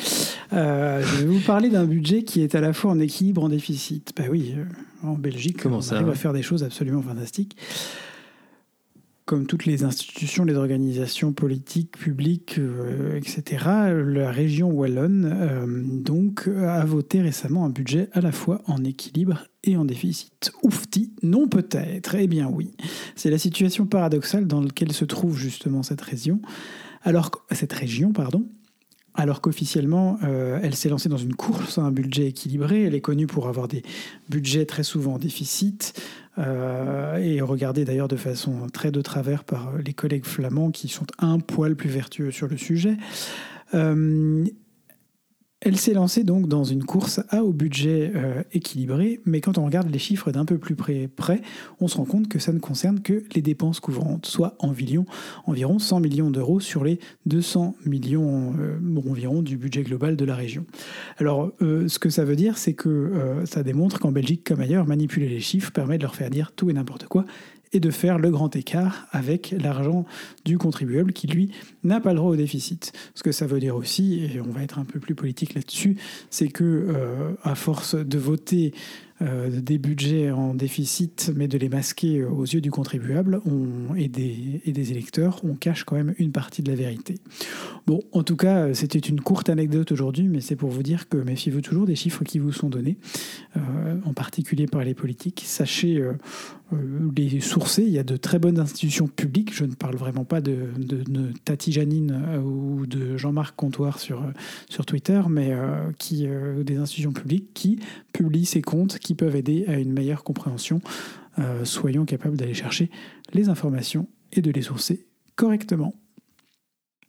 Euh, 0.52 1.02
je 1.02 1.24
vais 1.24 1.26
vous 1.26 1.40
parler 1.40 1.68
d'un 1.68 1.84
budget 1.84 2.22
qui 2.24 2.42
est 2.42 2.54
à 2.54 2.60
la 2.60 2.72
fois 2.72 2.90
en 2.90 3.00
équilibre, 3.00 3.44
en 3.44 3.48
déficit. 3.48 4.12
Ben 4.16 4.28
oui, 4.30 4.54
en 5.02 5.14
Belgique, 5.14 5.58
Comment 5.62 5.78
on 5.78 5.94
arrive 5.94 6.08
à 6.08 6.14
faire 6.14 6.32
des 6.32 6.42
choses 6.42 6.62
absolument 6.62 7.02
fantastiques 7.02 7.56
comme 9.32 9.46
toutes 9.46 9.64
les 9.64 9.82
institutions, 9.82 10.44
les 10.44 10.56
organisations 10.56 11.32
politiques, 11.32 11.96
publiques, 11.96 12.56
euh, 12.58 13.16
etc., 13.16 13.64
la 14.04 14.30
région 14.30 14.68
wallonne 14.68 15.34
euh, 15.40 15.64
donc 15.66 16.48
a 16.48 16.84
voté 16.84 17.22
récemment 17.22 17.64
un 17.64 17.70
budget 17.70 18.10
à 18.12 18.20
la 18.20 18.30
fois 18.30 18.60
en 18.66 18.84
équilibre 18.84 19.46
et 19.64 19.78
en 19.78 19.86
déficit. 19.86 20.52
Oufti, 20.62 21.14
non 21.22 21.48
peut-être. 21.48 22.14
Eh 22.16 22.26
bien 22.26 22.46
oui, 22.46 22.72
c'est 23.16 23.30
la 23.30 23.38
situation 23.38 23.86
paradoxale 23.86 24.46
dans 24.46 24.60
laquelle 24.60 24.92
se 24.92 25.06
trouve 25.06 25.38
justement 25.38 25.82
cette 25.82 26.02
région. 26.02 26.42
Alors 27.02 27.30
cette 27.52 27.72
région, 27.72 28.12
pardon, 28.12 28.44
alors 29.14 29.42
qu'officiellement, 29.42 30.18
euh, 30.24 30.58
elle 30.62 30.74
s'est 30.74 30.88
lancée 30.88 31.10
dans 31.10 31.18
une 31.18 31.34
course 31.34 31.76
à 31.76 31.82
un 31.82 31.90
budget 31.90 32.28
équilibré. 32.28 32.84
Elle 32.84 32.94
est 32.94 33.02
connue 33.02 33.26
pour 33.26 33.46
avoir 33.48 33.68
des 33.68 33.82
budgets 34.30 34.64
très 34.64 34.82
souvent 34.82 35.14
en 35.14 35.18
déficit, 35.18 36.00
euh, 36.38 37.16
et 37.16 37.40
regardée 37.40 37.84
d'ailleurs 37.84 38.08
de 38.08 38.16
façon 38.16 38.66
très 38.72 38.90
de 38.90 39.00
travers 39.02 39.44
par 39.44 39.72
les 39.76 39.92
collègues 39.92 40.24
flamands 40.24 40.70
qui 40.70 40.88
sont 40.88 41.06
un 41.18 41.38
poil 41.38 41.76
plus 41.76 41.90
vertueux 41.90 42.30
sur 42.30 42.48
le 42.48 42.56
sujet. 42.56 42.96
Euh, 43.74 44.44
elle 45.64 45.76
s'est 45.78 45.94
lancée 45.94 46.24
donc 46.24 46.48
dans 46.48 46.64
une 46.64 46.82
course 46.84 47.20
à 47.28 47.44
au 47.44 47.52
budget 47.52 48.10
euh, 48.16 48.42
équilibré, 48.52 49.20
mais 49.24 49.40
quand 49.40 49.58
on 49.58 49.64
regarde 49.64 49.88
les 49.88 49.98
chiffres 49.98 50.32
d'un 50.32 50.44
peu 50.44 50.58
plus 50.58 50.74
près, 50.74 51.40
on 51.80 51.86
se 51.86 51.96
rend 51.96 52.04
compte 52.04 52.28
que 52.28 52.40
ça 52.40 52.52
ne 52.52 52.58
concerne 52.58 53.00
que 53.00 53.22
les 53.34 53.42
dépenses 53.42 53.78
couvrantes, 53.78 54.26
soit 54.26 54.56
environ, 54.58 55.06
environ 55.46 55.78
100 55.78 56.00
millions 56.00 56.30
d'euros 56.30 56.58
sur 56.58 56.82
les 56.82 56.98
200 57.26 57.76
millions 57.86 58.54
euh, 58.58 58.78
environ 59.08 59.42
du 59.42 59.56
budget 59.56 59.82
global 59.82 60.16
de 60.16 60.24
la 60.24 60.34
région. 60.34 60.64
Alors, 61.18 61.52
euh, 61.62 61.86
ce 61.86 61.98
que 61.98 62.10
ça 62.10 62.24
veut 62.24 62.36
dire, 62.36 62.58
c'est 62.58 62.74
que 62.74 63.12
ça 63.44 63.62
démontre 63.62 63.98
qu'en 64.00 64.12
Belgique 64.12 64.44
comme 64.44 64.60
ailleurs, 64.60 64.86
manipuler 64.86 65.28
les 65.28 65.40
chiffres 65.40 65.70
permet 65.70 65.98
de 65.98 66.02
leur 66.02 66.14
faire 66.14 66.30
dire 66.30 66.52
tout 66.54 66.70
et 66.70 66.72
n'importe 66.72 67.06
quoi, 67.06 67.24
et 67.72 67.80
de 67.80 67.90
faire 67.90 68.18
le 68.18 68.30
grand 68.30 68.54
écart 68.54 69.06
avec 69.12 69.54
l'argent 69.58 70.04
du 70.44 70.58
contribuable 70.58 71.12
qui, 71.12 71.26
lui, 71.26 71.52
n'a 71.84 72.00
pas 72.00 72.10
le 72.10 72.16
droit 72.16 72.30
au 72.30 72.36
déficit. 72.36 72.92
Ce 73.14 73.22
que 73.22 73.32
ça 73.32 73.46
veut 73.46 73.60
dire 73.60 73.76
aussi, 73.76 74.24
et 74.24 74.40
on 74.40 74.50
va 74.50 74.62
être 74.62 74.78
un 74.78 74.84
peu 74.84 75.00
plus 75.00 75.14
politique 75.14 75.54
là-dessus, 75.54 75.96
c'est 76.30 76.48
que 76.48 76.64
euh, 76.64 77.32
à 77.42 77.54
force 77.54 77.94
de 77.94 78.18
voter 78.18 78.72
des 79.20 79.78
budgets 79.78 80.30
en 80.30 80.54
déficit, 80.54 81.32
mais 81.36 81.46
de 81.46 81.56
les 81.58 81.68
masquer 81.68 82.24
aux 82.24 82.44
yeux 82.44 82.60
du 82.60 82.70
contribuable 82.70 83.40
on, 83.46 83.94
et, 83.94 84.08
des, 84.08 84.60
et 84.64 84.72
des 84.72 84.90
électeurs, 84.90 85.40
on 85.44 85.54
cache 85.54 85.84
quand 85.84 85.96
même 85.96 86.14
une 86.18 86.32
partie 86.32 86.62
de 86.62 86.70
la 86.70 86.76
vérité. 86.76 87.14
Bon, 87.86 88.00
en 88.12 88.22
tout 88.22 88.36
cas, 88.36 88.74
c'était 88.74 88.98
une 88.98 89.20
courte 89.20 89.48
anecdote 89.48 89.92
aujourd'hui, 89.92 90.28
mais 90.28 90.40
c'est 90.40 90.56
pour 90.56 90.70
vous 90.70 90.82
dire 90.82 91.08
que 91.08 91.16
méfiez-vous 91.16 91.60
toujours 91.60 91.86
des 91.86 91.96
chiffres 91.96 92.24
qui 92.24 92.38
vous 92.38 92.52
sont 92.52 92.68
donnés, 92.68 92.96
euh, 93.56 93.60
en 94.04 94.12
particulier 94.12 94.66
par 94.66 94.84
les 94.84 94.94
politiques. 94.94 95.42
Sachez 95.44 95.98
euh, 95.98 96.12
les 97.16 97.40
sourcer, 97.40 97.82
il 97.82 97.90
y 97.90 97.98
a 97.98 98.04
de 98.04 98.16
très 98.16 98.38
bonnes 98.38 98.58
institutions 98.58 99.08
publiques, 99.08 99.54
je 99.54 99.64
ne 99.64 99.74
parle 99.74 99.96
vraiment 99.96 100.24
pas 100.24 100.40
de, 100.40 100.68
de, 100.78 101.32
Tati 101.44 101.72
Janine 101.72 102.18
ou 102.44 102.86
de 102.86 103.16
Jean-Marc 103.16 103.56
Comptoir 103.56 103.98
sur, 103.98 104.24
sur 104.68 104.86
Twitter, 104.86 105.20
mais 105.28 105.52
qui, 105.98 106.26
des 106.64 106.76
institutions 106.76 107.12
publiques 107.12 107.48
qui 107.52 107.78
publient 108.12 108.46
ces 108.46 108.62
comptes, 108.62 108.98
qui 108.98 109.11
peuvent 109.14 109.36
aider 109.36 109.64
à 109.66 109.78
une 109.78 109.92
meilleure 109.92 110.24
compréhension. 110.24 110.80
Euh, 111.38 111.64
soyons 111.64 112.04
capables 112.04 112.36
d'aller 112.36 112.54
chercher 112.54 112.90
les 113.32 113.48
informations 113.48 114.08
et 114.32 114.42
de 114.42 114.50
les 114.50 114.62
sourcer 114.62 115.06
correctement. 115.36 115.94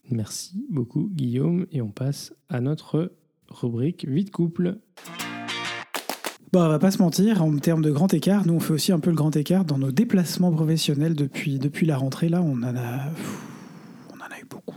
Merci 0.10 0.66
beaucoup 0.70 1.10
Guillaume 1.14 1.66
et 1.72 1.82
on 1.82 1.90
passe 1.90 2.34
à 2.50 2.62
notre 2.62 3.14
rubrique 3.50 4.06
Vite 4.08 4.32
couple. 4.32 4.80
Bon, 6.52 6.62
on 6.62 6.70
va 6.70 6.78
pas 6.78 6.92
se 6.92 7.00
mentir, 7.00 7.44
en 7.44 7.58
termes 7.58 7.82
de 7.82 7.90
grand 7.90 8.14
écart, 8.14 8.46
nous 8.46 8.54
on 8.54 8.60
fait 8.60 8.74
aussi 8.74 8.92
un 8.92 9.00
peu 9.00 9.10
le 9.10 9.16
grand 9.16 9.36
écart 9.36 9.66
dans 9.66 9.80
nos 9.80 9.92
déplacements 9.92 10.52
professionnels 10.52 11.16
depuis, 11.16 11.58
depuis 11.58 11.88
la 11.88 11.98
rentrée. 11.98 12.30
Là, 12.30 12.44
on 12.44 12.58
en 12.58 12.76
a, 12.76 13.10
on 14.12 14.18
en 14.18 14.32
a 14.32 14.40
eu 14.40 14.46
beaucoup, 14.48 14.76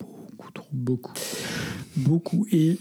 beaucoup 0.00 0.50
trop, 0.50 0.66
beaucoup, 0.72 1.12
beaucoup. 1.96 2.46
Et 2.50 2.80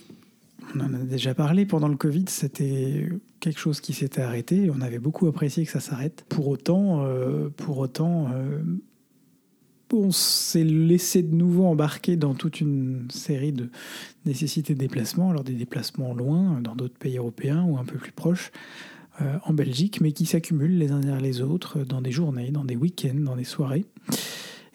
on 0.74 0.80
en 0.80 0.94
a 0.96 0.98
déjà 1.04 1.36
parlé 1.36 1.68
pendant 1.68 1.88
le 1.88 1.96
Covid, 1.96 2.26
c'était 2.28 3.08
quelque 3.44 3.60
chose 3.60 3.82
qui 3.82 3.92
s'était 3.92 4.22
arrêté. 4.22 4.72
On 4.74 4.80
avait 4.80 5.00
beaucoup 5.00 5.28
apprécié 5.28 5.66
que 5.66 5.72
ça 5.72 5.82
s'arrête. 5.82 6.26
Pour 6.30 6.48
autant, 6.48 7.04
euh, 7.04 7.50
pour 7.50 7.78
autant 7.78 8.30
euh, 8.34 8.62
on 9.92 10.12
s'est 10.12 10.64
laissé 10.64 11.22
de 11.22 11.36
nouveau 11.36 11.66
embarquer 11.66 12.16
dans 12.16 12.34
toute 12.34 12.62
une 12.62 13.06
série 13.12 13.52
de 13.52 13.70
nécessités 14.26 14.74
de 14.74 14.80
déplacements, 14.80 15.30
alors 15.30 15.44
des 15.44 15.54
déplacements 15.54 16.16
loin, 16.16 16.62
dans 16.62 16.74
d'autres 16.74 16.98
pays 16.98 17.18
européens 17.18 17.64
ou 17.64 17.78
un 17.78 17.84
peu 17.84 17.98
plus 17.98 18.14
proches. 18.14 18.52
Euh, 19.22 19.38
en 19.46 19.54
Belgique, 19.54 20.02
mais 20.02 20.12
qui 20.12 20.26
s'accumulent 20.26 20.80
les 20.80 20.92
uns 20.92 21.00
derrière 21.00 21.22
les 21.22 21.42
autres 21.42 21.84
dans 21.84 22.02
des 22.02 22.12
journées, 22.12 22.50
dans 22.50 22.66
des 22.66 22.76
week-ends, 22.76 23.20
dans 23.20 23.36
des 23.36 23.44
soirées. 23.44 23.86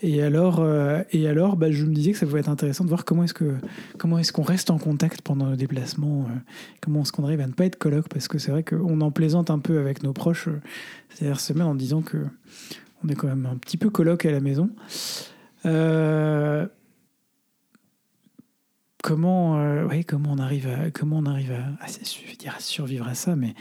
Et 0.00 0.22
alors, 0.22 0.60
euh, 0.60 1.02
et 1.10 1.26
alors 1.26 1.56
bah, 1.56 1.72
je 1.72 1.84
me 1.84 1.92
disais 1.92 2.12
que 2.12 2.18
ça 2.18 2.26
pouvait 2.26 2.38
être 2.40 2.48
intéressant 2.48 2.84
de 2.84 2.88
voir 2.88 3.04
comment 3.04 3.24
est-ce 3.24 3.34
que 3.34 3.56
comment 3.98 4.18
est-ce 4.18 4.32
qu'on 4.32 4.42
reste 4.42 4.70
en 4.70 4.78
contact 4.78 5.22
pendant 5.22 5.46
nos 5.46 5.56
déplacements, 5.56 6.26
euh, 6.28 6.38
comment 6.80 7.02
est-ce 7.02 7.10
qu'on 7.10 7.24
arrive 7.24 7.40
à 7.40 7.46
ne 7.48 7.52
pas 7.52 7.64
être 7.64 7.76
coloc, 7.76 8.08
parce 8.08 8.28
que 8.28 8.38
c'est 8.38 8.52
vrai 8.52 8.62
qu'on 8.62 9.00
en 9.00 9.10
plaisante 9.10 9.50
un 9.50 9.58
peu 9.58 9.78
avec 9.78 10.04
nos 10.04 10.12
proches 10.12 10.48
euh, 10.48 10.60
ces 11.10 11.24
dernières 11.24 11.40
semaines 11.40 11.66
en 11.66 11.74
disant 11.74 12.02
que 12.02 12.18
on 13.04 13.08
est 13.08 13.14
quand 13.14 13.26
même 13.26 13.46
un 13.46 13.56
petit 13.56 13.76
peu 13.76 13.90
coloc 13.90 14.24
à 14.24 14.30
la 14.30 14.40
maison. 14.40 14.70
comment, 19.02 19.86
ouais, 19.86 20.04
comment 20.04 20.32
on 20.32 20.38
arrive 20.38 20.68
à 20.68 20.90
comment 20.90 21.18
on 21.18 21.26
arrive 21.26 21.52
à 21.80 22.60
survivre 22.60 23.08
à 23.08 23.14
ça, 23.14 23.34
mais 23.34 23.54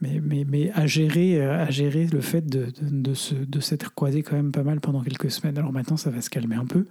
mais, 0.00 0.20
mais, 0.22 0.44
mais, 0.48 0.70
à, 0.72 0.86
gérer, 0.86 1.40
euh, 1.40 1.64
à 1.64 1.70
gérer 1.70 2.06
le 2.06 2.20
fait 2.20 2.46
de, 2.46 2.66
de, 2.80 3.12
de 3.44 3.60
s'être 3.60 3.94
croisé 3.94 4.22
quand 4.22 4.36
même 4.36 4.52
pas 4.52 4.62
mal 4.62 4.80
pendant 4.80 5.02
quelques 5.02 5.30
semaines. 5.30 5.58
Alors 5.58 5.72
maintenant, 5.72 5.96
ça 5.96 6.10
va 6.10 6.20
se 6.20 6.30
calmer 6.30 6.56
un 6.56 6.66
peu. 6.66 6.84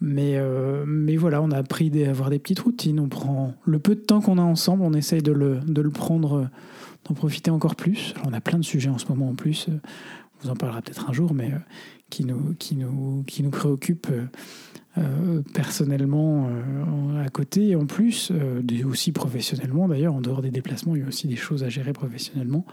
Mais, 0.00 0.36
euh, 0.36 0.84
mais 0.86 1.16
voilà, 1.16 1.40
on 1.40 1.50
a 1.50 1.56
appris 1.56 1.90
à 2.04 2.10
avoir 2.10 2.30
des 2.30 2.38
petites 2.38 2.60
routines. 2.60 3.00
On 3.00 3.08
prend 3.08 3.54
le 3.64 3.78
peu 3.78 3.94
de 3.94 4.00
temps 4.00 4.20
qu'on 4.20 4.38
a 4.38 4.42
ensemble, 4.42 4.82
on 4.82 4.92
essaye 4.92 5.22
de 5.22 5.32
le, 5.32 5.60
de 5.66 5.80
le 5.80 5.90
prendre, 5.90 6.48
d'en 7.08 7.14
profiter 7.14 7.50
encore 7.50 7.76
plus. 7.76 8.14
On 8.26 8.32
a 8.32 8.40
plein 8.40 8.58
de 8.58 8.64
sujets 8.64 8.90
en 8.90 8.98
ce 8.98 9.06
moment 9.08 9.30
en 9.30 9.34
plus. 9.34 9.68
Vous 10.44 10.50
en 10.50 10.56
parlera 10.56 10.82
peut-être 10.82 11.08
un 11.08 11.12
jour, 11.12 11.32
mais 11.32 11.52
euh, 11.52 11.58
qui, 12.10 12.24
nous, 12.24 12.54
qui, 12.58 12.76
nous, 12.76 13.24
qui 13.26 13.42
nous 13.42 13.50
préoccupent 13.50 14.12
euh, 14.98 15.40
personnellement 15.54 16.48
euh, 16.48 17.24
à 17.24 17.28
côté 17.30 17.68
et 17.68 17.76
en 17.76 17.86
plus, 17.86 18.30
aussi 18.84 19.10
professionnellement 19.12 19.88
d'ailleurs, 19.88 20.14
en 20.14 20.20
dehors 20.20 20.42
des 20.42 20.50
déplacements, 20.50 20.94
il 20.96 21.02
y 21.02 21.04
a 21.04 21.08
aussi 21.08 21.26
des 21.26 21.36
choses 21.36 21.64
à 21.64 21.70
gérer 21.70 21.94
professionnellement. 21.94 22.66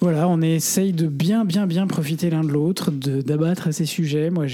Voilà, 0.00 0.28
on 0.28 0.40
essaye 0.40 0.92
de 0.92 1.06
bien, 1.06 1.44
bien, 1.44 1.66
bien 1.66 1.86
profiter 1.86 2.30
l'un 2.30 2.44
de 2.44 2.50
l'autre, 2.50 2.90
d'abattre 2.90 3.68
à 3.68 3.72
ces 3.72 3.86
sujets. 3.86 4.30
Moi, 4.30 4.46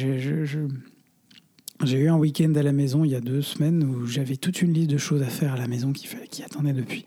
j'ai 1.84 1.98
eu 1.98 2.08
un 2.08 2.16
week-end 2.16 2.52
à 2.54 2.62
la 2.62 2.72
maison 2.72 3.04
il 3.04 3.10
y 3.10 3.14
a 3.14 3.20
deux 3.20 3.42
semaines 3.42 3.84
où 3.84 4.06
j'avais 4.06 4.36
toute 4.36 4.62
une 4.62 4.72
liste 4.72 4.90
de 4.90 4.98
choses 4.98 5.22
à 5.22 5.26
faire 5.26 5.54
à 5.54 5.56
la 5.56 5.66
maison 5.66 5.92
qui, 5.92 6.08
qui 6.30 6.42
attendait 6.42 6.72
depuis 6.72 7.04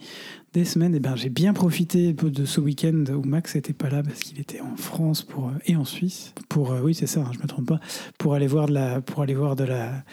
des 0.53 0.65
semaines. 0.65 0.95
Et 0.95 0.99
ben, 0.99 1.15
j'ai 1.15 1.29
bien 1.29 1.53
profité 1.53 2.13
de 2.13 2.45
ce 2.45 2.59
week-end 2.59 3.03
où 3.09 3.21
Max 3.23 3.55
n'était 3.55 3.73
pas 3.73 3.89
là 3.89 4.03
parce 4.03 4.19
qu'il 4.19 4.39
était 4.39 4.61
en 4.61 4.75
France 4.75 5.21
pour, 5.21 5.49
euh, 5.49 5.53
et 5.65 5.75
en 5.75 5.85
Suisse. 5.85 6.33
Pour, 6.49 6.71
euh, 6.71 6.81
oui, 6.81 6.93
c'est 6.93 7.07
ça, 7.07 7.21
hein, 7.21 7.31
je 7.33 7.39
me 7.39 7.47
trompe 7.47 7.67
pas. 7.67 7.79
Pour 8.17 8.33
aller 8.33 8.47
voir 8.47 8.67
de 8.67 8.73
la, 8.73 9.01
pour 9.01 9.21
aller 9.21 9.35
voir 9.35 9.55
de 9.55 9.65
la, 9.65 10.03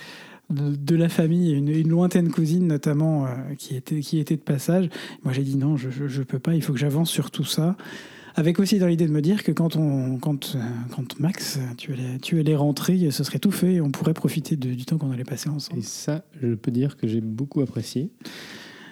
de, 0.50 0.96
la 0.96 1.08
famille, 1.08 1.52
une, 1.52 1.88
lointaine 1.88 2.30
cousine 2.30 2.66
notamment 2.66 3.26
euh, 3.26 3.30
qui, 3.56 3.76
était, 3.76 4.00
qui 4.00 4.18
était 4.18 4.36
de 4.36 4.42
passage. 4.42 4.88
Moi, 5.24 5.32
j'ai 5.32 5.42
dit 5.42 5.56
non, 5.56 5.76
je 5.76 5.88
ne 5.88 6.24
peux 6.24 6.38
pas, 6.38 6.54
il 6.54 6.62
faut 6.62 6.72
que 6.72 6.78
j'avance 6.78 7.10
sur 7.10 7.30
tout 7.30 7.44
ça. 7.44 7.76
Avec 8.34 8.58
aussi 8.58 8.78
dans 8.78 8.86
l'idée 8.86 9.06
de 9.06 9.12
me 9.12 9.20
dire 9.20 9.42
que 9.42 9.52
quand, 9.52 9.76
on, 9.76 10.18
quand, 10.18 10.56
quand 10.94 11.20
Max, 11.20 11.58
tu 11.76 11.92
allais, 11.92 12.18
tu 12.20 12.40
allais 12.40 12.56
rentrer, 12.56 13.10
ce 13.10 13.24
serait 13.24 13.38
tout 13.38 13.50
fait 13.50 13.74
et 13.74 13.80
on 13.80 13.90
pourrait 13.90 14.14
profiter 14.14 14.56
du 14.56 14.84
temps 14.84 14.98
qu'on 14.98 15.10
allait 15.10 15.24
passer 15.24 15.48
ensemble. 15.48 15.80
Et 15.80 15.82
ça, 15.82 16.24
je 16.40 16.54
peux 16.54 16.70
dire 16.70 16.96
que 16.96 17.06
j'ai 17.06 17.20
beaucoup 17.20 17.60
apprécié. 17.60 18.10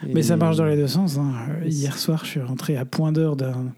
Mais 0.07 0.23
ça 0.23 0.37
marche 0.37 0.57
dans 0.57 0.65
les 0.65 0.77
deux 0.77 0.89
sens. 0.89 1.19
Hein. 1.19 1.33
Hier 1.67 1.97
soir, 1.99 2.25
je 2.25 2.31
suis 2.31 2.41
rentré 2.41 2.77
à 2.77 2.85
point 2.85 3.13
d'heure 3.13 3.37
d'un 3.37 3.73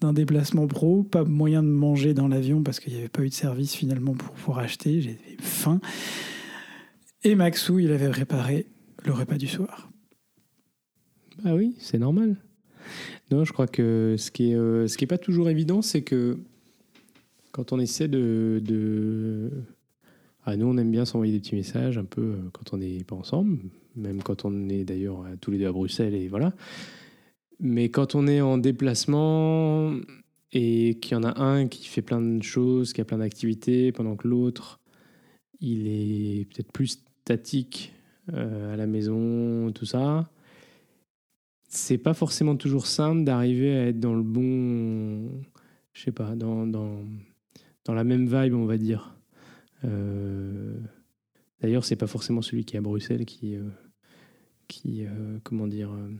d'un 0.00 0.12
déplacement 0.12 0.66
pro, 0.66 1.02
pas 1.02 1.24
moyen 1.24 1.62
de 1.62 1.68
manger 1.68 2.12
dans 2.12 2.28
l'avion 2.28 2.62
parce 2.62 2.78
qu'il 2.78 2.92
n'y 2.92 2.98
avait 2.98 3.08
pas 3.08 3.22
eu 3.22 3.30
de 3.30 3.34
service 3.34 3.74
finalement 3.74 4.12
pour 4.12 4.30
pouvoir 4.32 4.58
acheter, 4.58 5.00
j'avais 5.00 5.36
faim. 5.40 5.80
Et 7.22 7.34
Maxou, 7.34 7.78
il 7.78 7.90
avait 7.90 8.10
préparé 8.10 8.66
le 9.04 9.12
repas 9.12 9.36
du 9.36 9.46
soir. 9.46 9.90
Bah 11.42 11.54
oui, 11.54 11.74
c'est 11.78 11.98
normal. 11.98 12.36
Non, 13.30 13.44
je 13.44 13.52
crois 13.52 13.66
que 13.66 14.16
ce 14.18 14.30
qui 14.30 14.50
est, 14.50 14.54
euh, 14.54 14.86
ce 14.86 14.98
qui 14.98 15.04
est 15.04 15.08
pas 15.08 15.18
toujours 15.18 15.48
évident, 15.48 15.80
c'est 15.82 16.02
que 16.02 16.38
quand 17.52 17.72
on 17.72 17.78
essaie 17.80 18.08
de, 18.08 18.60
de... 18.64 19.50
Ah, 20.44 20.56
nous, 20.56 20.66
on 20.66 20.76
aime 20.76 20.90
bien 20.90 21.04
s'envoyer 21.06 21.32
des 21.32 21.40
petits 21.40 21.54
messages 21.54 21.96
un 21.96 22.04
peu 22.04 22.20
euh, 22.20 22.36
quand 22.52 22.74
on 22.74 22.78
n'est 22.78 23.02
pas 23.02 23.16
ensemble, 23.16 23.58
même 23.96 24.22
quand 24.22 24.44
on 24.44 24.68
est 24.68 24.84
d'ailleurs 24.84 25.22
euh, 25.22 25.36
tous 25.40 25.50
les 25.50 25.58
deux 25.58 25.66
à 25.66 25.72
Bruxelles 25.72 26.14
et 26.14 26.28
voilà. 26.28 26.52
Mais 27.60 27.88
quand 27.88 28.14
on 28.14 28.26
est 28.26 28.42
en 28.42 28.58
déplacement 28.58 29.94
et 30.52 30.98
qu'il 31.00 31.12
y 31.12 31.14
en 31.14 31.24
a 31.24 31.40
un 31.40 31.66
qui 31.66 31.88
fait 31.88 32.02
plein 32.02 32.20
de 32.20 32.42
choses, 32.42 32.92
qui 32.92 33.00
a 33.00 33.04
plein 33.04 33.18
d'activités, 33.18 33.90
pendant 33.90 34.16
que 34.16 34.28
l'autre, 34.28 34.80
il 35.60 35.86
est 35.88 36.44
peut-être 36.44 36.72
plus 36.72 36.98
statique 37.22 37.92
à 38.32 38.76
la 38.76 38.86
maison, 38.86 39.70
tout 39.72 39.86
ça, 39.86 40.28
c'est 41.76 41.98
pas 41.98 42.14
forcément 42.14 42.56
toujours 42.56 42.86
simple 42.86 43.24
d'arriver 43.24 43.74
à 43.76 43.86
être 43.88 44.00
dans 44.00 44.14
le 44.14 44.22
bon, 44.22 45.42
je 45.92 46.02
sais 46.02 46.12
pas, 46.12 46.34
dans, 46.36 46.66
dans, 46.66 47.04
dans 47.84 47.94
la 47.94 48.04
même 48.04 48.26
vibe, 48.26 48.54
on 48.54 48.66
va 48.66 48.78
dire. 48.78 49.16
Euh, 49.84 50.78
D'ailleurs, 51.60 51.84
c'est 51.84 51.96
pas 51.96 52.06
forcément 52.06 52.42
celui 52.42 52.64
qui 52.66 52.76
est 52.76 52.78
à 52.78 52.82
Bruxelles 52.82 53.24
qui, 53.24 53.56
euh, 53.56 53.62
qui 54.68 55.06
euh, 55.06 55.38
comment 55.44 55.66
dire, 55.66 55.90
euh, 55.92 56.10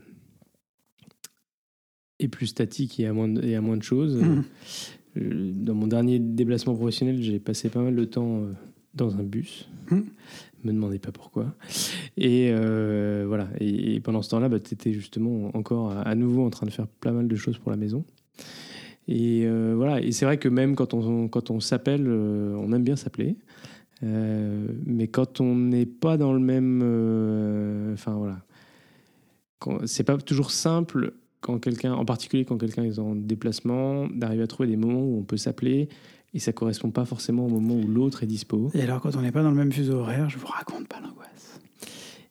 est 2.19 2.29
plus 2.29 2.47
statique 2.47 2.99
et 2.99 3.07
à 3.07 3.13
moins 3.13 3.29
de, 3.29 3.45
et 3.45 3.55
à 3.55 3.61
moins 3.61 3.77
de 3.77 3.83
choses. 3.83 4.23
Euh, 5.17 5.53
Dans 5.55 5.75
mon 5.75 5.87
dernier 5.87 6.19
déplacement 6.19 6.75
professionnel, 6.75 7.23
j'ai 7.23 7.39
passé 7.41 7.69
pas 7.69 7.83
mal 7.83 7.95
de 7.95 8.05
temps 8.05 8.47
dans 8.95 9.17
un 9.17 9.23
bus. 9.23 9.69
Mhm. 9.91 10.07
Me 10.65 10.73
demandez 10.73 10.99
pas 10.99 11.13
pourquoi. 11.13 11.55
Et 12.17 12.49
euh, 12.51 13.25
voilà. 13.29 13.49
Et, 13.61 14.01
pendant 14.01 14.23
ce 14.23 14.31
temps-là, 14.31 14.49
bah, 14.49 14.59
tu 14.59 14.75
étais 14.75 14.93
justement 14.93 15.55
encore 15.55 15.93
à, 15.93 16.15
nouveau 16.15 16.45
en 16.45 16.51
train 16.51 16.67
de 16.67 16.73
faire 16.73 16.87
plein 16.87 17.13
mal 17.13 17.29
de 17.29 17.37
choses 17.37 17.59
pour 17.59 17.71
la 17.71 17.77
maison. 17.77 18.05
Et 19.07 19.43
euh, 19.45 19.75
voilà. 19.77 20.01
Et 20.01 20.13
c'est 20.13 20.25
vrai 20.25 20.39
que 20.39 20.49
même 20.49 20.75
quand 20.75 20.95
on, 20.95 21.29
quand 21.29 21.51
on 21.51 21.61
s'appelle, 21.61 22.07
euh, 22.07 22.57
on 22.59 22.73
aime 22.73 22.85
bien 22.85 22.97
s'appeler. 22.97 23.37
Mais 24.03 25.09
quand 25.09 25.41
on 25.41 25.55
n'est 25.55 25.87
pas 25.87 26.19
dans 26.19 26.35
le 26.35 26.39
même. 26.39 26.83
Enfin 27.95 28.15
voilà. 28.15 28.45
C'est 29.87 30.05
pas 30.05 30.19
toujours 30.19 30.51
simple 30.51 31.15
quand 31.41 31.59
quelqu'un, 31.59 31.95
en 31.95 32.05
particulier 32.05 32.45
quand 32.45 32.59
quelqu'un 32.59 32.85
est 32.85 32.99
en 32.99 33.15
déplacement, 33.15 34.07
d'arriver 34.09 34.43
à 34.43 34.47
trouver 34.47 34.69
des 34.69 34.77
moments 34.77 35.01
où 35.01 35.19
on 35.21 35.23
peut 35.23 35.39
s'appeler 35.39 35.89
et 36.35 36.41
ça 36.41 36.53
correspond 36.53 36.91
pas 36.91 37.05
forcément 37.05 37.47
au 37.47 37.49
moment 37.49 37.75
où 37.77 37.87
l'autre 37.87 38.23
est 38.25 38.27
dispo. 38.27 38.71
Et 38.75 38.83
alors, 38.83 39.01
quand 39.01 39.15
on 39.17 39.23
n'est 39.23 39.33
pas 39.33 39.43
dans 39.43 39.51
le 39.51 39.57
même 39.57 39.73
fuseau 39.73 39.95
horaire, 39.95 40.29
je 40.29 40.37
vous 40.39 40.49
raconte 40.49 40.89
pas 40.89 41.01
l'angoisse. 41.01 41.61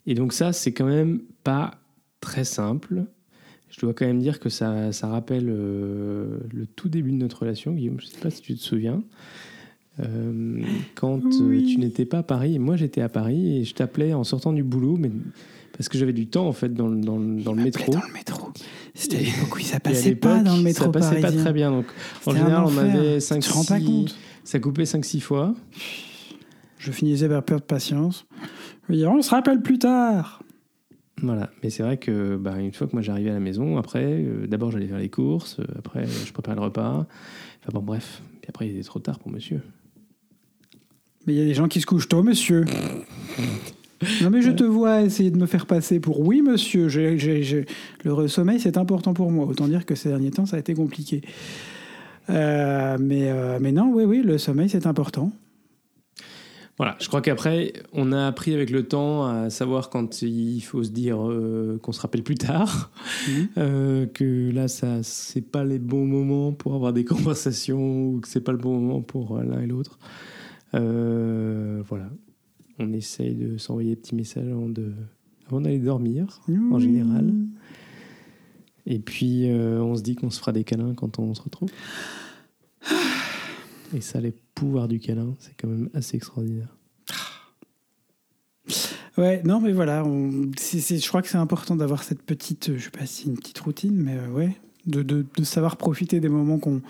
Et 0.05 0.13
donc 0.13 0.33
ça, 0.33 0.51
c'est 0.51 0.73
quand 0.73 0.85
même 0.85 1.21
pas 1.43 1.75
très 2.19 2.43
simple. 2.43 3.05
Je 3.69 3.79
dois 3.79 3.93
quand 3.93 4.05
même 4.05 4.19
dire 4.19 4.39
que 4.39 4.49
ça, 4.49 4.91
ça 4.91 5.07
rappelle 5.07 5.47
euh, 5.49 6.39
le 6.53 6.67
tout 6.67 6.89
début 6.89 7.11
de 7.11 7.17
notre 7.17 7.39
relation, 7.39 7.71
Guillaume. 7.73 7.99
Je 7.99 8.07
sais 8.07 8.19
pas 8.19 8.29
si 8.29 8.41
tu 8.41 8.53
te 8.55 8.61
souviens. 8.61 9.01
Euh, 9.99 10.61
quand 10.95 11.23
euh, 11.23 11.47
Oui. 11.47 11.65
tu 11.73 11.79
n'étais 11.79 12.05
pas 12.05 12.19
à 12.19 12.23
Paris 12.23 12.55
et 12.55 12.59
moi 12.59 12.75
j'étais 12.75 13.01
à 13.01 13.09
Paris 13.09 13.57
et 13.57 13.63
je 13.63 13.75
t'appelais 13.75 14.13
en 14.13 14.23
sortant 14.23 14.51
du 14.51 14.63
boulot, 14.63 14.97
mais 14.97 15.11
parce 15.75 15.89
que 15.89 15.97
j'avais 15.97 16.13
du 16.13 16.27
temps 16.27 16.47
en 16.47 16.53
fait 16.53 16.73
dans, 16.73 16.87
le- 16.87 17.01
dans, 17.01 17.17
le- 17.17 17.41
dans 17.41 17.53
le 17.53 17.63
métro. 17.63 17.91
Dans 17.91 18.01
le 18.07 18.13
métro. 18.13 18.49
C'était 18.93 19.17
l'époque 19.17 19.55
où 19.55 19.59
ça 19.59 19.79
passait 19.79 20.15
pas 20.15 20.39
dans 20.41 20.55
le 20.55 20.63
métro 20.63 20.85
Ça 20.85 20.91
passait 20.91 21.19
parisien. 21.21 21.31
pas 21.39 21.43
très 21.45 21.53
bien. 21.53 21.71
Donc 21.71 21.85
en 22.25 22.31
général, 22.31 22.63
on 22.65 22.77
avait 22.77 23.19
5 23.19 23.39
Tu 23.41 23.49
te 23.49 23.53
rends 23.53 23.63
pas 23.65 23.79
compte 23.79 24.15
Ça 24.43 24.59
coupait 24.59 24.83
5-6 24.83 25.19
fois. 25.21 25.53
Je 26.77 26.91
finissais 26.91 27.27
par 27.29 27.43
perdre 27.43 27.63
patience. 27.63 28.25
Je 28.89 28.93
disais, 28.95 29.07
on 29.07 29.21
se 29.21 29.29
rappelle 29.29 29.61
plus 29.61 29.79
tard. 29.79 30.43
Voilà, 31.21 31.49
mais 31.63 31.69
c'est 31.69 31.83
vrai 31.83 31.95
que 31.97 32.35
bah, 32.35 32.59
une 32.59 32.73
fois 32.73 32.85
que 32.87 32.91
moi 32.93 33.01
j'arrivais 33.01 33.29
à 33.29 33.33
la 33.33 33.39
maison, 33.39 33.77
après, 33.77 34.03
euh, 34.03 34.45
d'abord 34.45 34.71
j'allais 34.71 34.87
faire 34.87 34.97
les 34.97 35.07
courses, 35.09 35.57
euh, 35.59 35.63
après 35.79 36.05
je 36.05 36.33
préparais 36.33 36.55
le 36.55 36.61
repas. 36.61 37.07
Enfin 37.61 37.69
bon, 37.71 37.79
bref. 37.81 38.21
Puis 38.41 38.49
après, 38.49 38.67
il 38.67 38.75
était 38.75 38.83
trop 38.83 38.99
tard 38.99 39.19
pour 39.19 39.31
monsieur. 39.31 39.61
Mais 41.25 41.33
il 41.33 41.39
y 41.39 41.41
a 41.41 41.45
des 41.45 41.53
gens 41.53 41.69
qui 41.69 41.79
se 41.79 41.85
couchent 41.85 42.09
tôt, 42.09 42.21
monsieur. 42.23 42.65
Non, 44.21 44.29
mais 44.29 44.41
je 44.41 44.51
te 44.51 44.63
vois 44.63 45.01
essayer 45.01 45.31
de 45.31 45.37
me 45.37 45.45
faire 45.45 45.65
passer 45.65 45.99
pour 45.99 46.19
oui, 46.21 46.41
monsieur. 46.41 46.87
Le 46.87 48.27
sommeil, 48.27 48.59
c'est 48.59 48.77
important 48.77 49.13
pour 49.13 49.31
moi. 49.31 49.45
Autant 49.45 49.67
dire 49.67 49.85
que 49.85 49.95
ces 49.95 50.09
derniers 50.09 50.31
temps, 50.31 50.45
ça 50.45 50.57
a 50.57 50.59
été 50.59 50.73
compliqué. 50.73 51.21
Euh, 52.29 52.97
mais, 52.99 53.29
euh, 53.29 53.57
mais 53.61 53.71
non, 53.71 53.91
oui, 53.93 54.05
oui, 54.05 54.21
le 54.23 54.37
sommeil, 54.37 54.69
c'est 54.69 54.87
important. 54.87 55.31
Voilà, 56.77 56.95
je 56.99 57.07
crois 57.07 57.21
qu'après, 57.21 57.71
on 57.93 58.11
a 58.11 58.25
appris 58.25 58.53
avec 58.55 58.71
le 58.71 58.87
temps 58.87 59.27
à 59.27 59.51
savoir 59.51 59.91
quand 59.91 60.23
il 60.23 60.59
faut 60.61 60.83
se 60.83 60.89
dire 60.89 61.23
euh, 61.23 61.77
qu'on 61.83 61.91
se 61.91 62.01
rappelle 62.01 62.23
plus 62.23 62.35
tard, 62.35 62.91
Mhm. 63.27 63.47
euh, 63.57 64.05
que 64.07 64.51
là, 64.51 64.67
ça, 64.67 65.03
c'est 65.03 65.41
pas 65.41 65.63
les 65.63 65.77
bons 65.77 66.05
moments 66.05 66.51
pour 66.51 66.73
avoir 66.73 66.91
des 66.91 67.05
conversations 67.05 68.07
ou 68.07 68.19
que 68.21 68.27
c'est 68.27 68.41
pas 68.41 68.51
le 68.53 68.57
bon 68.57 68.79
moment 68.79 69.01
pour 69.01 69.37
euh, 69.37 69.43
l'un 69.43 69.61
et 69.61 69.67
l'autre. 69.67 69.99
Euh, 70.73 71.83
voilà, 71.87 72.09
on 72.79 72.91
essaye 72.93 73.35
de 73.35 73.57
s'envoyer 73.57 73.91
des 73.91 73.95
petits 73.95 74.15
messages 74.15 74.47
avant 74.47 74.69
de, 74.69 74.91
avant 75.47 75.61
d'aller 75.61 75.79
dormir. 75.79 76.41
En 76.71 76.79
général. 76.79 77.33
Et 78.85 78.99
puis, 78.99 79.49
euh, 79.49 79.81
on 79.81 79.95
se 79.95 80.01
dit 80.01 80.15
qu'on 80.15 80.29
se 80.29 80.39
fera 80.39 80.51
des 80.51 80.63
câlins 80.63 80.93
quand 80.93 81.19
on 81.19 81.33
se 81.33 81.41
retrouve. 81.41 81.69
Et 83.95 84.01
ça, 84.01 84.19
les 84.19 84.33
pouvoirs 84.55 84.87
du 84.87 84.99
câlin, 84.99 85.33
c'est 85.39 85.53
quand 85.55 85.67
même 85.67 85.89
assez 85.93 86.17
extraordinaire. 86.17 86.75
Ouais, 89.17 89.43
non, 89.43 89.61
mais 89.61 89.71
voilà, 89.73 90.03
on- 90.05 90.49
c'est- 90.57 90.79
c'est- 90.79 90.97
je 90.97 91.07
crois 91.07 91.21
que 91.21 91.27
c'est 91.27 91.37
important 91.37 91.75
d'avoir 91.75 92.01
cette 92.03 92.23
petite, 92.23 92.75
je 92.75 92.83
sais 92.85 92.89
pas 92.89 93.05
si 93.05 93.27
une 93.27 93.35
petite 93.37 93.59
routine, 93.59 93.95
mais 93.95 94.17
euh, 94.17 94.27
ouais, 94.31 94.57
de, 94.87 95.03
de- 95.03 95.25
de 95.37 95.43
savoir 95.43 95.77
profiter 95.77 96.19
des 96.19 96.29
moments 96.29 96.57
qu'on 96.57 96.81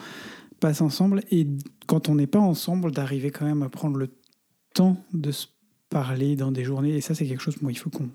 passe 0.62 0.80
ensemble 0.80 1.22
et 1.32 1.46
quand 1.88 2.08
on 2.08 2.16
n'est 2.16 2.28
pas 2.28 2.40
ensemble, 2.40 2.92
d'arriver 2.92 3.30
quand 3.32 3.46
même 3.46 3.62
à 3.64 3.68
prendre 3.70 3.98
le 3.98 4.10
temps 4.74 4.96
de 5.14 5.32
se 5.32 5.48
parler 5.94 6.36
dans 6.36 6.52
des 6.52 6.64
journées. 6.64 6.96
Et 6.96 7.02
ça, 7.02 7.14
c'est 7.14 7.28
quelque 7.28 7.44
chose, 7.44 7.62
moi, 7.62 7.72
il 7.72 7.78
faut 7.78 7.92
qu'on. 7.92 8.10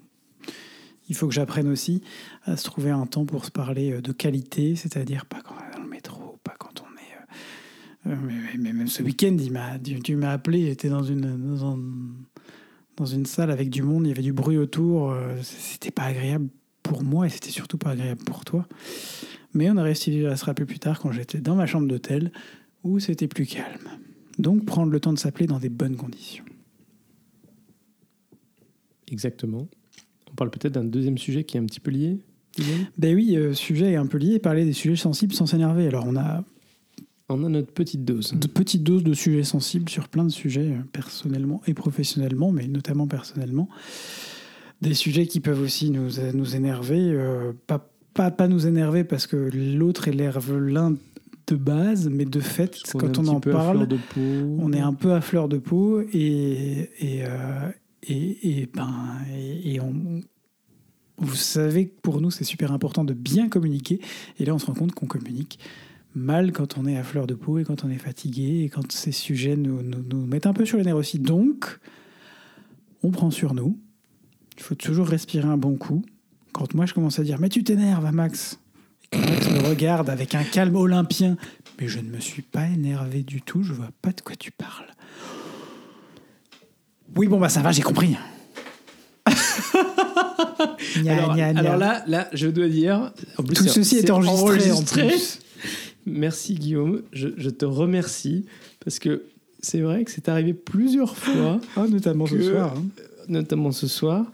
Il 1.09 1.15
faut 1.17 1.27
que 1.27 1.33
j'apprenne 1.33 1.69
aussi 1.69 2.03
à 2.45 2.59
se 2.59 2.65
trouver 2.65 2.91
un 2.91 3.07
temps 3.07 3.25
pour 3.25 3.47
se 3.47 3.51
parler 3.51 3.93
euh, 3.93 4.03
de 4.03 4.13
qualité, 4.13 4.77
c'est-à-dire 4.77 5.25
pas 5.25 5.41
quand 5.43 5.55
on 5.55 5.71
est 5.71 5.77
dans 5.77 5.83
le 5.83 5.89
métro, 5.89 6.39
pas 6.45 6.55
quand 6.59 6.83
on 6.83 6.97
est. 6.97 8.11
euh, 8.11 8.15
euh, 8.15 8.17
mais, 8.27 8.59
mais 8.59 8.73
même 8.75 8.89
ce 8.89 9.03
week-end, 9.03 9.35
il 9.41 9.53
m'a, 9.53 9.79
tu, 9.79 10.17
m'as 10.17 10.33
appelé, 10.33 10.67
j'étais 10.67 10.91
dans 10.91 11.03
une, 11.03 11.57
dans 11.57 11.79
dans 12.97 13.07
une 13.07 13.27
salle 13.27 13.53
avec 13.53 13.71
du 13.71 13.83
monde, 13.83 14.07
il 14.07 14.09
y 14.09 14.13
avait 14.13 14.23
du 14.23 14.33
bruit 14.33 14.59
autour, 14.59 15.17
c'était 15.43 15.93
pas 15.93 16.03
agréable 16.03 16.49
pour 16.83 17.05
moi 17.05 17.27
et 17.27 17.29
c'était 17.29 17.51
surtout 17.51 17.79
pas 17.79 17.91
agréable 17.91 18.25
pour 18.25 18.45
toi. 18.45 18.67
Mais 19.55 19.71
on 19.71 19.77
a 19.77 19.85
réussi 19.85 20.27
à 20.27 20.37
se 20.37 20.45
rappeler 20.45 20.67
plus 20.67 20.81
tard 20.81 20.99
quand 20.99 21.13
j'étais 21.13 21.39
dans 21.39 21.55
ma 21.55 21.67
chambre 21.67 21.87
d'hôtel 21.87 22.33
où 22.83 22.99
c'était 22.99 23.29
plus 23.29 23.47
calme. 23.47 23.89
Donc 24.37 24.65
prendre 24.65 24.91
le 24.91 24.99
temps 24.99 25.13
de 25.13 25.19
s'appeler 25.19 25.47
dans 25.47 25.61
des 25.61 25.69
bonnes 25.69 25.95
conditions. 25.95 26.45
Exactement. 29.11 29.69
On 30.31 30.35
parle 30.35 30.51
peut-être 30.51 30.75
d'un 30.75 30.85
deuxième 30.85 31.19
sujet 31.19 31.45
qui 31.45 31.57
est 31.57 31.61
un 31.61 31.67
petit 31.67 31.81
peu 31.81 31.91
lié. 31.91 32.19
Ben 32.97 33.15
oui, 33.15 33.37
euh, 33.37 33.55
sujet 33.55 33.93
est 33.93 33.97
un 33.97 34.07
peu 34.07 34.19
lié, 34.19 34.39
parler 34.39 34.65
des 34.65 34.73
sujets 34.73 34.97
sensibles 34.97 35.33
sans 35.33 35.47
s'énerver. 35.47 35.87
Alors 35.87 36.05
on 36.07 36.17
a 36.17 36.45
On 37.29 37.45
a 37.45 37.49
notre 37.49 37.73
petite 37.73 38.05
dose. 38.05 38.33
de 38.35 38.47
petites 38.49 38.83
doses 38.83 39.05
de 39.05 39.15
sujets 39.15 39.45
sensibles 39.45 39.89
sur 39.89 40.09
plein 40.09 40.25
de 40.25 40.31
sujets, 40.31 40.73
euh, 40.73 40.83
personnellement 40.93 41.61
et 41.67 41.75
professionnellement, 41.75 42.51
mais 42.51 42.67
notamment 42.67 43.07
personnellement. 43.07 43.69
Des 44.81 44.95
sujets 44.95 45.27
qui 45.27 45.41
peuvent 45.41 45.61
aussi 45.61 45.91
nous, 45.91 46.11
nous 46.35 46.57
énerver, 46.57 47.01
euh, 47.01 47.53
pas, 47.67 47.91
pas, 48.15 48.31
pas 48.31 48.49
nous 48.49 48.67
énerver 48.67 49.05
parce 49.05 49.27
que 49.27 49.37
l'autre 49.37 50.09
énerve 50.09 50.57
l'un 50.59 50.97
de 51.49 51.57
base, 51.57 52.09
mais 52.09 52.25
de 52.25 52.41
fait, 52.41 52.77
quand 52.93 53.19
on 53.19 53.27
en 53.29 53.41
parle, 53.41 53.89
on 54.17 54.73
est 54.73 54.81
un 54.81 54.93
peu 54.93 55.13
à 55.13 55.21
fleur 55.21 55.49
de 55.49 55.59
peau 55.59 56.01
et, 56.13 56.91
et, 57.01 57.25
euh, 57.25 57.71
et, 58.03 58.69
ben, 58.73 59.19
et, 59.65 59.81
on, 59.81 60.21
vous 61.19 61.35
savez 61.35 61.89
que 61.89 62.01
pour 62.01 62.21
nous, 62.21 62.31
c'est 62.31 62.45
super 62.45 62.73
important 62.73 63.05
de 63.05 63.13
bien 63.13 63.49
communiquer. 63.49 64.01
Et 64.39 64.45
là, 64.45 64.55
on 64.55 64.59
se 64.59 64.67
rend 64.67 64.75
compte 64.75 64.93
qu'on 64.93 65.07
communique 65.07 65.59
mal 66.15 66.53
quand 66.53 66.79
on 66.79 66.87
est 66.87 66.97
à 66.97 67.05
fleur 67.05 67.27
de 67.27 67.35
peau 67.35 67.59
et 67.59 67.65
quand 67.65 67.85
on 67.85 67.91
est 67.91 67.99
fatigué 67.99 68.63
et 68.65 68.69
quand 68.69 68.91
ces 68.91 69.13
sujets 69.13 69.57
nous, 69.57 70.27
mettent 70.27 70.47
un 70.47 70.53
peu 70.53 70.65
sur 70.65 70.79
les 70.79 70.85
nerfs 70.85 70.97
aussi. 70.97 71.19
Donc, 71.19 71.79
on 73.03 73.11
prend 73.11 73.31
sur 73.31 73.55
nous. 73.55 73.79
Il 74.57 74.63
faut 74.63 74.75
toujours 74.75 75.07
respirer 75.07 75.47
un 75.47 75.59
bon 75.59 75.77
coup. 75.77 76.05
Quand 76.53 76.75
moi, 76.75 76.87
je 76.87 76.95
commence 76.95 77.19
à 77.19 77.25
dire 77.25 77.39
Mais 77.39 77.49
tu 77.49 77.63
t'énerves, 77.63 78.07
hein, 78.07 78.13
Max 78.13 78.59
et 79.13 79.17
que 79.17 79.29
Max 79.29 79.51
me 79.51 79.61
regarde 79.61 80.11
avec 80.11 80.35
un 80.35 80.45
calme 80.45 80.77
olympien. 80.77 81.37
Mais 81.81 81.89
je 81.89 82.01
ne 82.01 82.11
me 82.11 82.21
suis 82.21 82.43
pas 82.43 82.67
énervé 82.67 83.23
du 83.23 83.43
tout, 83.43 83.63
je 83.63 83.73
vois 83.73 83.91
pas 84.03 84.13
de 84.13 84.21
quoi 84.21 84.37
tu 84.37 84.51
parles. 84.51 84.89
Oui, 87.17 87.27
bon, 87.27 87.39
bah 87.41 87.49
ça 87.49 87.61
va, 87.61 87.73
j'ai 87.73 87.83
compris. 87.83 88.17
Alors, 91.09 91.77
là, 91.77 92.05
là, 92.07 92.29
je 92.33 92.49
dois 92.49 92.69
dire. 92.69 93.13
en 93.37 93.43
plus, 93.43 93.55
Tout 93.55 93.69
ceci 93.69 93.97
est 93.99 94.11
enregistré, 94.11 94.73
en 94.73 94.83
plus. 94.83 95.41
Merci 96.07 96.55
Guillaume, 96.55 97.03
je, 97.13 97.29
je 97.37 97.51
te 97.51 97.67
remercie 97.67 98.47
parce 98.83 98.99
que 98.99 99.25
c'est 99.61 99.81
vrai 99.81 100.05
que 100.05 100.11
c'est 100.11 100.29
arrivé 100.31 100.55
plusieurs 100.55 101.17
fois, 101.19 101.61
Ah, 101.77 101.87
notamment 101.87 102.27
ce 102.27 102.41
soir. 102.41 102.75
hein. 102.77 102.85
notamment 103.29 103.73
ce 103.73 103.87
soir, 103.87 104.25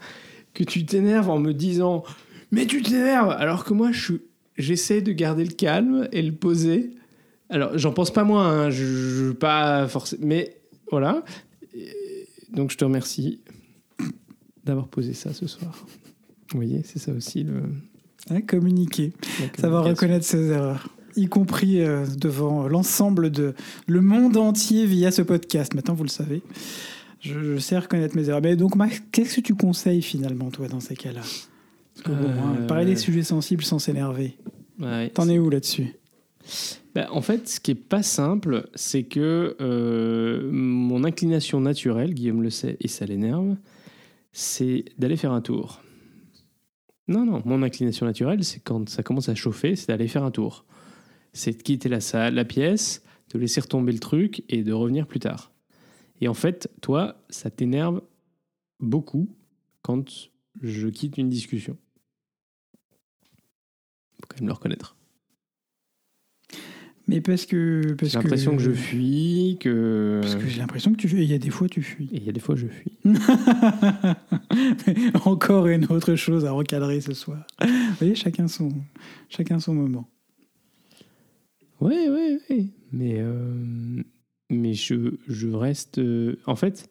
que 0.53 0.63
tu 0.63 0.85
t'énerves 0.85 1.29
en 1.29 1.37
me 1.39 1.53
disant 1.53 2.03
Mais 2.51 2.65
tu 2.65 2.81
t'énerves 2.81 3.35
Alors 3.37 3.65
que 3.65 3.73
moi, 3.73 3.91
je 3.91 4.13
j'essaie 4.57 5.01
de 5.01 5.11
garder 5.11 5.43
le 5.43 5.51
calme 5.53 6.07
et 6.13 6.21
le 6.21 6.31
poser. 6.31 6.91
Alors, 7.49 7.77
j'en 7.77 7.91
pense 7.91 8.11
pas 8.11 8.23
moins, 8.23 8.47
hein, 8.47 8.69
je, 8.69 8.85
je 8.85 9.31
pas 9.31 9.85
forcément. 9.89 10.23
Mais 10.25 10.55
voilà. 10.91 11.23
Donc, 12.53 12.71
je 12.71 12.77
te 12.77 12.85
remercie 12.85 13.41
d'avoir 14.63 14.87
posé 14.87 15.13
ça 15.13 15.33
ce 15.33 15.47
soir. 15.47 15.85
Vous 16.51 16.57
voyez, 16.57 16.81
c'est 16.83 16.99
ça 16.99 17.11
aussi 17.11 17.43
le. 17.43 17.63
Communiquer. 18.47 19.13
Savoir 19.59 19.83
reconnaître 19.83 20.25
ses 20.25 20.47
erreurs. 20.49 20.89
Y 21.15 21.27
compris 21.27 21.81
euh, 21.81 22.05
devant 22.17 22.67
l'ensemble 22.67 23.29
de 23.29 23.53
le 23.87 24.01
monde 24.01 24.35
entier 24.37 24.85
via 24.85 25.11
ce 25.11 25.21
podcast. 25.21 25.73
Maintenant, 25.75 25.93
vous 25.93 26.03
le 26.03 26.09
savez. 26.09 26.41
Je, 27.21 27.39
je 27.55 27.57
sais 27.59 27.77
reconnaître 27.77 28.15
mes 28.15 28.27
erreurs. 28.29 28.41
Mais 28.41 28.55
donc, 28.55 28.75
Max, 28.75 29.01
qu'est-ce 29.11 29.35
que 29.37 29.41
tu 29.41 29.55
conseilles 29.55 30.01
finalement, 30.01 30.49
toi, 30.51 30.67
dans 30.67 30.79
ces 30.79 30.95
cas-là? 30.95 31.21
Hein, 32.05 32.11
Euh, 32.11 32.67
parler 32.67 32.85
des 32.85 32.95
sujets 32.97 33.23
sensibles 33.23 33.63
sans 33.63 33.79
s'énerver. 33.79 34.37
Ouais, 34.79 35.09
T'en 35.11 35.29
es 35.29 35.39
où 35.39 35.49
là-dessus? 35.49 35.93
Bah, 36.95 37.09
en 37.11 37.21
fait, 37.21 37.49
ce 37.49 37.59
qui 37.59 37.71
est 37.71 37.75
pas 37.75 38.03
simple, 38.03 38.69
c'est 38.73 39.03
que 39.03 39.57
euh, 39.59 40.49
mon 40.49 41.03
inclination 41.03 41.59
naturelle, 41.59 42.13
Guillaume 42.13 42.41
le 42.41 42.49
sait 42.49 42.77
et 42.79 42.87
ça 42.87 43.05
l'énerve, 43.05 43.57
c'est 44.31 44.85
d'aller 44.97 45.17
faire 45.17 45.33
un 45.33 45.41
tour. 45.41 45.81
Non, 47.09 47.25
non, 47.25 47.41
mon 47.43 47.61
inclination 47.63 48.05
naturelle, 48.05 48.45
c'est 48.45 48.61
quand 48.61 48.87
ça 48.87 49.03
commence 49.03 49.27
à 49.27 49.35
chauffer, 49.35 49.75
c'est 49.75 49.89
d'aller 49.89 50.07
faire 50.07 50.23
un 50.23 50.31
tour. 50.31 50.65
C'est 51.33 51.57
de 51.57 51.61
quitter 51.61 51.89
la 51.89 51.99
salle, 51.99 52.35
la 52.35 52.45
pièce, 52.45 53.03
de 53.33 53.39
laisser 53.39 53.59
retomber 53.59 53.91
le 53.91 53.99
truc 53.99 54.45
et 54.47 54.63
de 54.63 54.71
revenir 54.71 55.05
plus 55.05 55.19
tard. 55.19 55.51
Et 56.21 56.29
en 56.29 56.33
fait, 56.33 56.69
toi, 56.81 57.17
ça 57.29 57.51
t'énerve 57.51 58.01
beaucoup 58.79 59.27
quand 59.81 60.29
je 60.61 60.87
quitte 60.87 61.17
une 61.17 61.29
discussion. 61.29 61.77
Faut 64.21 64.27
quand 64.29 64.39
même 64.39 64.47
le 64.47 64.53
reconnaître. 64.53 64.95
Mais 67.07 67.21
parce 67.21 67.45
que. 67.45 67.93
Parce 67.93 68.11
J'ai 68.11 68.17
l'impression 68.17 68.55
que... 68.57 68.63
je 68.63 68.71
fuis, 68.71 69.57
que. 69.59 70.19
Parce 70.21 70.35
que 70.35 70.47
j'ai 70.47 70.59
l'impression 70.59 70.91
que 70.91 70.97
tu 70.97 71.07
fuis. 71.07 71.23
Il 71.23 71.29
y 71.29 71.33
a 71.35 71.37
des 71.37 71.51
fois, 71.51 71.67
tu 71.69 71.81
fuis. 71.83 72.09
Et 72.11 72.17
il 72.17 72.23
y 72.23 72.29
a 72.29 72.31
des 72.31 72.39
fois, 72.39 72.55
je 72.55 72.67
fuis. 72.67 72.93
Encore 75.25 75.67
une 75.67 75.85
autre 75.85 76.15
chose 76.15 76.45
à 76.45 76.51
recadrer 76.51 77.01
ce 77.01 77.13
soir. 77.13 77.45
Vous 77.61 77.67
voyez, 77.99 78.15
chacun 78.15 78.47
son, 78.47 78.69
chacun 79.29 79.59
son 79.59 79.73
moment. 79.73 80.09
Ouais, 81.81 82.09
ouais, 82.09 82.39
ouais. 82.49 82.65
Mais, 82.91 83.15
euh, 83.19 84.01
mais 84.49 84.73
je, 84.73 85.15
je 85.27 85.47
reste. 85.49 85.99
euh, 85.99 86.37
En 86.45 86.55
fait, 86.55 86.89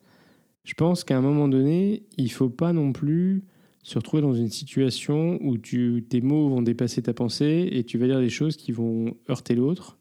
je 0.64 0.74
pense 0.74 1.05
qu'à 1.05 1.16
un 1.16 1.22
moment 1.22 1.48
donné, 1.48 2.03
il 2.16 2.31
faut 2.31 2.50
pas 2.50 2.72
non 2.72 2.92
plus 2.92 3.42
se 3.83 3.98
retrouver 3.98 4.22
dans 4.22 4.35
une 4.35 4.48
situation 4.50 5.38
où 5.42 5.59
tu, 5.59 6.05
tes 6.09 6.20
mots 6.20 6.48
vont 6.48 6.62
dépasser 6.62 7.03
ta 7.03 7.12
pensée 7.14 7.68
et 7.72 7.85
tu 7.85 7.98
vas 7.98 8.07
dire 8.07 8.20
des 8.20 8.31
choses 8.31 8.57
qui 8.57 8.72
vont 8.72 9.16
heurter 9.29 9.55
l'autre. 9.55 9.98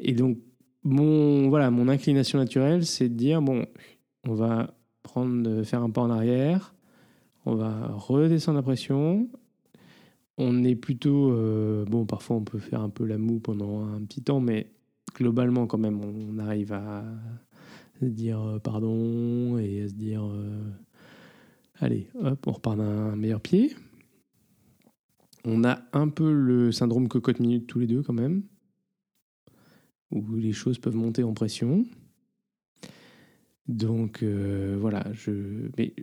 Et 0.00 0.12
donc, 0.12 0.38
mon, 0.82 1.48
voilà, 1.48 1.70
mon 1.70 1.88
inclination 1.88 2.38
naturelle, 2.38 2.86
c'est 2.86 3.08
de 3.08 3.14
dire 3.14 3.42
bon, 3.42 3.66
on 4.26 4.34
va 4.34 4.74
prendre, 5.02 5.62
faire 5.62 5.82
un 5.82 5.90
pas 5.90 6.00
en 6.02 6.10
arrière, 6.10 6.74
on 7.46 7.54
va 7.54 7.88
redescendre 7.88 8.56
la 8.56 8.62
pression. 8.62 9.28
On 10.38 10.64
est 10.64 10.74
plutôt. 10.76 11.32
euh, 11.32 11.84
bon, 11.84 12.06
parfois, 12.06 12.36
on 12.36 12.44
peut 12.44 12.58
faire 12.58 12.80
un 12.80 12.88
peu 12.88 13.04
la 13.04 13.18
moue 13.18 13.40
pendant 13.40 13.84
un 13.84 14.00
petit 14.04 14.22
temps, 14.22 14.40
mais 14.40 14.72
globalement, 15.14 15.66
quand 15.66 15.78
même, 15.78 16.00
on 16.02 16.38
arrive 16.38 16.72
à 16.72 17.04
se 18.00 18.06
dire 18.06 18.40
euh, 18.40 18.58
pardon 18.58 19.58
et 19.58 19.82
à 19.82 19.88
se 19.88 19.94
dire. 19.94 20.24
euh, 20.24 20.62
allez, 21.78 22.08
hop, 22.22 22.46
on 22.46 22.52
repart 22.52 22.78
d'un 22.78 23.16
meilleur 23.16 23.40
pied. 23.40 23.74
On 25.44 25.64
a 25.64 25.80
un 25.92 26.08
peu 26.08 26.32
le 26.32 26.72
syndrome 26.72 27.08
cocotte 27.08 27.40
minute 27.40 27.66
tous 27.66 27.78
les 27.78 27.86
deux, 27.86 28.02
quand 28.02 28.12
même, 28.12 28.42
où 30.10 30.36
les 30.36 30.52
choses 30.52 30.78
peuvent 30.78 30.96
monter 30.96 31.22
en 31.22 31.32
pression. 31.34 31.84
Donc, 33.68 34.22
euh, 34.22 34.76
voilà, 34.80 35.06
je. 35.12 35.68
Mais 35.78 35.94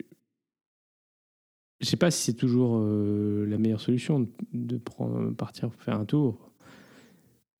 je 1.79 1.85
sais 1.85 1.97
pas 1.97 2.09
si 2.11 2.23
c'est 2.23 2.33
toujours 2.37 2.77
euh, 2.79 3.45
la 3.45 3.57
meilleure 3.57 3.81
solution 3.81 4.21
de, 4.21 4.27
de 4.53 4.77
prendre- 4.77 5.31
partir 5.31 5.73
faire 5.75 5.99
un 5.99 6.05
tour. 6.05 6.51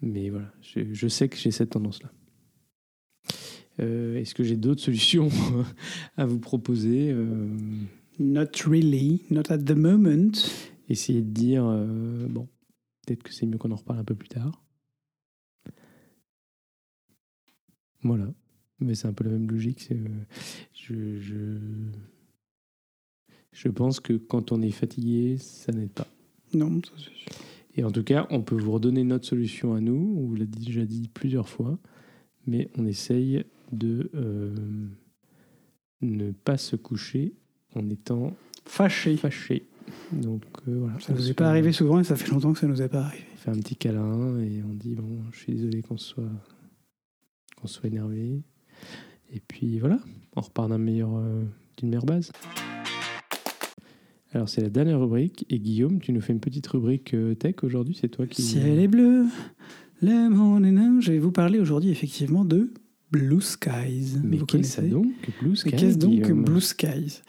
Mais 0.01 0.29
voilà, 0.29 0.51
je, 0.61 0.93
je 0.93 1.07
sais 1.07 1.27
que 1.27 1.35
j'ai 1.37 1.51
cette 1.51 1.71
tendance-là. 1.71 2.11
Euh, 3.79 4.15
Est-ce 4.17 4.33
que 4.33 4.43
j'ai 4.43 4.55
d'autres 4.57 4.81
solutions 4.89 5.29
à 6.15 6.25
vous 6.25 6.39
proposer 6.39 7.13
Not 8.19 8.45
really, 8.65 9.23
not 9.29 9.51
at 9.51 9.59
the 9.59 9.75
moment. 9.75 10.31
Essayer 10.89 11.21
de 11.21 11.29
dire, 11.29 11.63
bon, 12.29 12.47
peut-être 13.05 13.21
que 13.23 13.33
c'est 13.33 13.45
mieux 13.45 13.57
qu'on 13.57 13.71
en 13.71 13.75
reparle 13.75 13.99
un 13.99 14.03
peu 14.03 14.15
plus 14.15 14.29
tard. 14.29 14.63
Voilà. 18.03 18.31
Mais 18.79 18.93
c'est 18.95 19.07
un 19.07 19.13
peu 19.13 19.23
la 19.23 19.31
même 19.31 19.49
logique. 19.49 19.87
euh, 19.91 20.07
je, 20.73 21.19
je, 21.19 21.57
je 23.51 23.67
pense 23.69 23.99
que 23.99 24.13
quand 24.13 24.51
on 24.51 24.61
est 24.61 24.71
fatigué, 24.71 25.37
ça 25.39 25.71
n'aide 25.71 25.91
pas. 25.91 26.07
Non, 26.53 26.79
ça 26.83 26.91
c'est 26.97 27.03
sûr. 27.13 27.31
Et 27.75 27.83
en 27.83 27.91
tout 27.91 28.03
cas, 28.03 28.27
on 28.31 28.41
peut 28.41 28.55
vous 28.55 28.71
redonner 28.71 29.03
notre 29.03 29.25
solution 29.25 29.73
à 29.73 29.81
nous. 29.81 30.15
On 30.19 30.25
vous 30.27 30.35
l'a 30.35 30.45
déjà 30.45 30.85
dit 30.85 31.09
plusieurs 31.13 31.47
fois. 31.49 31.77
Mais 32.47 32.69
on 32.77 32.85
essaye 32.85 33.43
de 33.71 34.09
euh, 34.15 34.55
ne 36.01 36.31
pas 36.31 36.57
se 36.57 36.75
coucher 36.75 37.33
en 37.75 37.89
étant 37.89 38.35
Fâché. 38.65 39.17
fâché. 39.17 39.67
Donc 40.11 40.43
euh, 40.67 40.79
voilà. 40.79 40.99
Ça 40.99 41.13
On 41.13 41.15
nous 41.15 41.29
est 41.29 41.33
pas 41.33 41.49
arrivé 41.49 41.71
souvent 41.71 41.99
et 41.99 42.03
ça 42.03 42.15
fait 42.15 42.29
longtemps 42.31 42.53
que 42.53 42.59
ça 42.59 42.67
nous 42.67 42.81
est 42.81 42.89
pas 42.89 43.01
arrivé. 43.03 43.25
fait 43.35 43.51
un 43.51 43.55
petit 43.59 43.75
câlin 43.75 44.39
et 44.39 44.61
on 44.63 44.73
dit 44.73 44.95
bon, 44.95 45.21
je 45.31 45.39
suis 45.39 45.53
désolé 45.53 45.81
qu'on 45.81 45.97
soit 45.97 46.29
qu'on 47.59 47.67
soit 47.67 47.87
énervé. 47.87 48.41
Et 49.33 49.41
puis 49.45 49.79
voilà, 49.79 49.99
on 50.35 50.41
repart 50.41 50.69
d'un 50.69 50.77
meilleur 50.77 51.15
euh, 51.15 51.43
d'une 51.77 51.89
meilleure 51.89 52.05
base. 52.05 52.31
Alors 54.33 54.49
c'est 54.49 54.61
la 54.61 54.69
dernière 54.69 54.99
rubrique 54.99 55.45
et 55.49 55.59
Guillaume, 55.59 55.99
tu 55.99 56.11
nous 56.11 56.21
fais 56.21 56.33
une 56.33 56.39
petite 56.39 56.67
rubrique 56.67 57.13
euh, 57.13 57.33
tech 57.33 57.55
aujourd'hui, 57.63 57.97
c'est 57.99 58.09
toi 58.09 58.27
qui 58.27 58.41
Ciel 58.41 58.79
est 58.79 58.87
bleu, 58.87 59.25
le 60.01 60.29
monde 60.29 60.65
est 60.65 60.71
nain. 60.71 60.99
Je 61.01 61.11
vais 61.11 61.19
vous 61.19 61.31
parler 61.31 61.59
aujourd'hui 61.59 61.89
effectivement 61.89 62.45
de 62.45 62.71
Blue 63.11 63.41
Skies. 63.41 64.17
Mais 64.23 64.37
qu'est-ce 64.39 64.81
donc 64.81 65.07
Blue 65.41 65.57
Mais 65.65 65.71
qu'est-ce 65.71 65.97
donc 65.97 66.31
Blue 66.31 66.61
Skies? 66.61 67.21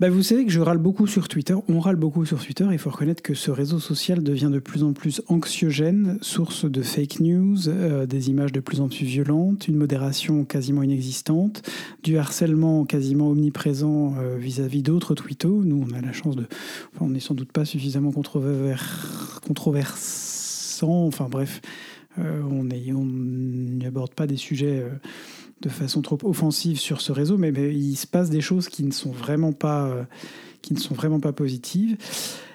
Bah, 0.00 0.10
Vous 0.10 0.22
savez 0.22 0.44
que 0.44 0.50
je 0.50 0.60
râle 0.60 0.78
beaucoup 0.78 1.06
sur 1.06 1.28
Twitter. 1.28 1.54
On 1.68 1.78
râle 1.80 1.96
beaucoup 1.96 2.24
sur 2.24 2.42
Twitter. 2.44 2.66
Il 2.70 2.78
faut 2.78 2.90
reconnaître 2.90 3.22
que 3.22 3.34
ce 3.34 3.50
réseau 3.50 3.78
social 3.78 4.22
devient 4.22 4.50
de 4.52 4.58
plus 4.58 4.82
en 4.82 4.92
plus 4.92 5.22
anxiogène, 5.28 6.18
source 6.20 6.64
de 6.64 6.82
fake 6.82 7.20
news, 7.20 7.68
euh, 7.68 8.06
des 8.06 8.28
images 8.30 8.52
de 8.52 8.60
plus 8.60 8.80
en 8.80 8.88
plus 8.88 9.04
violentes, 9.04 9.68
une 9.68 9.76
modération 9.76 10.44
quasiment 10.44 10.82
inexistante, 10.82 11.62
du 12.02 12.18
harcèlement 12.18 12.84
quasiment 12.84 13.30
omniprésent 13.30 14.14
euh, 14.18 14.36
vis-à-vis 14.36 14.82
d'autres 14.82 15.14
tweetos. 15.14 15.62
Nous, 15.64 15.86
on 15.88 15.94
a 15.94 16.00
la 16.00 16.12
chance 16.12 16.36
de... 16.36 16.46
Enfin, 16.94 17.06
on 17.06 17.10
n'est 17.10 17.20
sans 17.20 17.34
doute 17.34 17.52
pas 17.52 17.64
suffisamment 17.64 18.10
controver- 18.10 18.74
controversant. 19.46 21.06
Enfin 21.06 21.28
bref, 21.30 21.60
euh, 22.18 22.42
on 22.50 22.68
est- 22.70 22.92
on 22.92 23.04
n'aborde 23.04 24.12
pas 24.14 24.26
des 24.26 24.36
sujets... 24.36 24.84
de 25.64 25.68
façon 25.70 26.02
trop 26.02 26.18
offensive 26.24 26.78
sur 26.78 27.00
ce 27.00 27.12
réseau, 27.12 27.38
mais, 27.38 27.50
il 27.50 27.96
se 27.96 28.06
passe 28.06 28.30
des 28.30 28.40
choses 28.40 28.68
qui 28.68 28.84
ne 28.84 28.92
sont 28.92 29.10
vraiment 29.10 29.52
pas, 29.52 29.86
euh, 29.86 30.04
qui 30.62 30.74
ne 30.74 30.78
sont 30.78 30.94
vraiment 30.94 31.20
pas 31.20 31.32
positives. 31.32 31.96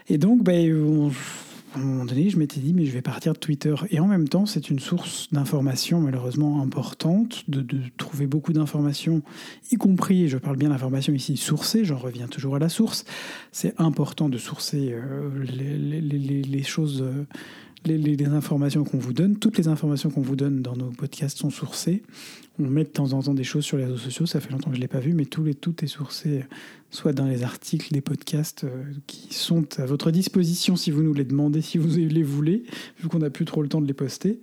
Et 0.07 0.17
donc, 0.17 0.43
ben, 0.43 1.11
à 1.75 1.77
un 1.77 1.81
moment 1.81 2.05
donné, 2.05 2.29
je 2.29 2.37
m'étais 2.37 2.59
dit, 2.59 2.73
mais 2.73 2.85
je 2.85 2.91
vais 2.91 3.01
partir 3.01 3.33
de 3.33 3.37
Twitter. 3.37 3.75
Et 3.91 3.99
en 3.99 4.07
même 4.07 4.27
temps, 4.27 4.45
c'est 4.45 4.69
une 4.69 4.79
source 4.79 5.27
d'information 5.31 5.99
malheureusement 5.99 6.61
importante, 6.61 7.43
de, 7.47 7.65
trouver 7.97 8.25
beaucoup 8.25 8.53
d'informations, 8.53 9.21
y 9.71 9.75
compris, 9.75 10.27
je 10.27 10.37
parle 10.37 10.57
bien 10.57 10.69
d'informations 10.69 11.13
ici 11.13 11.37
sourcées, 11.37 11.85
j'en 11.85 11.97
reviens 11.97 12.27
toujours 12.27 12.55
à 12.55 12.59
la 12.59 12.69
source. 12.69 13.05
C'est 13.51 13.79
important 13.79 14.29
de 14.29 14.37
sourcer 14.37 14.91
euh, 14.93 15.29
les 15.45 16.63
choses. 16.63 17.01
euh, 17.01 17.25
les, 17.85 17.97
les- 17.97 18.15
les 18.15 18.25
informations 18.27 18.83
qu'on 18.83 18.97
vous 18.97 19.13
donne, 19.13 19.37
toutes 19.37 19.57
les 19.57 19.67
informations 19.67 20.09
qu'on 20.09 20.21
vous 20.21 20.35
donne 20.35 20.61
dans 20.61 20.75
nos 20.75 20.89
podcasts 20.91 21.37
sont 21.37 21.49
sourcées. 21.49 22.03
On 22.61 22.67
met 22.67 22.83
de 22.83 22.89
temps 22.89 23.13
en 23.13 23.21
temps 23.23 23.33
des 23.33 23.45
choses 23.45 23.63
sur 23.63 23.77
les 23.77 23.85
réseaux 23.85 23.95
sociaux, 23.97 24.25
ça 24.25 24.41
fait 24.41 24.51
longtemps 24.51 24.69
que 24.69 24.75
je 24.75 24.79
ne 24.79 24.81
l'ai 24.81 24.89
pas 24.89 24.99
vu, 24.99 25.13
mais 25.13 25.23
tout, 25.25 25.43
les, 25.45 25.53
tout 25.55 25.81
est 25.81 25.87
sourcé, 25.87 26.43
soit 26.91 27.13
dans 27.13 27.23
les 27.25 27.43
articles, 27.43 27.93
des 27.93 28.01
podcasts 28.01 28.65
euh, 28.65 28.83
qui 29.07 29.33
sont 29.33 29.65
à 29.79 29.85
votre 29.85 30.11
disposition 30.11 30.75
si 30.75 30.91
vous 30.91 31.01
nous 31.01 31.13
les 31.13 31.23
demandez, 31.23 31.61
si 31.61 31.77
vous 31.77 31.87
les 31.97 32.21
voulez, 32.23 32.63
vu 32.99 33.07
qu'on 33.07 33.19
n'a 33.19 33.29
plus 33.29 33.45
trop 33.45 33.61
le 33.61 33.69
temps 33.69 33.79
de 33.79 33.87
les 33.87 33.93
poster. 33.93 34.41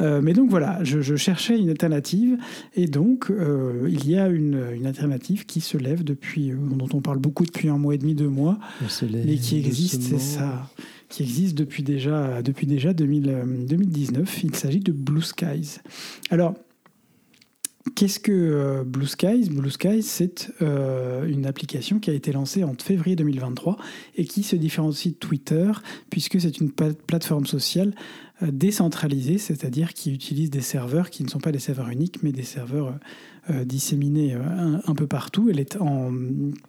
Euh, 0.00 0.20
mais 0.22 0.32
donc 0.32 0.48
voilà, 0.48 0.78
je, 0.84 1.00
je 1.00 1.16
cherchais 1.16 1.58
une 1.58 1.70
alternative, 1.70 2.38
et 2.76 2.86
donc 2.86 3.30
euh, 3.32 3.88
il 3.90 4.08
y 4.08 4.16
a 4.16 4.28
une, 4.28 4.62
une 4.76 4.86
alternative 4.86 5.44
qui 5.44 5.60
se 5.60 5.76
lève 5.76 6.04
depuis, 6.04 6.52
euh, 6.52 6.56
dont 6.56 6.88
on 6.92 7.00
parle 7.00 7.18
beaucoup 7.18 7.44
depuis 7.46 7.68
un 7.68 7.78
mois 7.78 7.96
et 7.96 7.98
demi, 7.98 8.14
deux 8.14 8.28
mois, 8.28 8.60
mais 9.26 9.34
qui 9.38 9.56
existe, 9.58 10.02
c'est 10.02 10.20
ça, 10.20 10.70
qui 11.10 11.22
existe 11.22 11.58
depuis 11.58 11.82
déjà, 11.82 12.40
depuis 12.40 12.66
déjà 12.66 12.94
2000, 12.94 13.28
euh, 13.28 13.44
2019. 13.66 14.44
Il 14.44 14.54
s'agit 14.54 14.80
de 14.80 14.92
Blue 14.92 15.22
Skies. 15.22 15.78
Alors, 16.30 16.54
Qu'est-ce 17.96 18.20
que 18.20 18.30
euh, 18.30 18.84
Blue 18.84 19.06
Skies? 19.06 19.48
Blue 19.50 19.70
Skies, 19.70 20.02
c'est 20.02 20.52
euh, 20.60 21.24
une 21.24 21.46
application 21.46 21.98
qui 21.98 22.10
a 22.10 22.12
été 22.12 22.30
lancée 22.30 22.62
en 22.62 22.74
février 22.74 23.16
2023 23.16 23.78
et 24.16 24.26
qui 24.26 24.42
se 24.42 24.54
différencie 24.54 25.14
de 25.14 25.18
Twitter 25.18 25.70
puisque 26.10 26.38
c'est 26.38 26.60
une 26.60 26.70
plateforme 26.70 27.46
sociale 27.46 27.94
euh, 28.42 28.50
décentralisée, 28.52 29.38
c'est-à-dire 29.38 29.92
qui 29.92 30.12
utilise 30.12 30.50
des 30.50 30.60
serveurs 30.60 31.10
qui 31.10 31.24
ne 31.24 31.28
sont 31.28 31.40
pas 31.40 31.52
des 31.52 31.58
serveurs 31.58 31.88
uniques, 31.88 32.22
mais 32.22 32.32
des 32.32 32.42
serveurs 32.42 32.98
euh, 33.50 33.64
disséminés 33.64 34.34
euh, 34.34 34.40
un, 34.40 34.80
un 34.86 34.94
peu 34.94 35.06
partout. 35.06 35.48
Elle 35.50 35.60
est 35.60 35.76
en, 35.76 36.10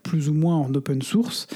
plus 0.04 0.30
ou 0.30 0.34
moins 0.34 0.58
en 0.58 0.74
open 0.74 1.02
source 1.02 1.48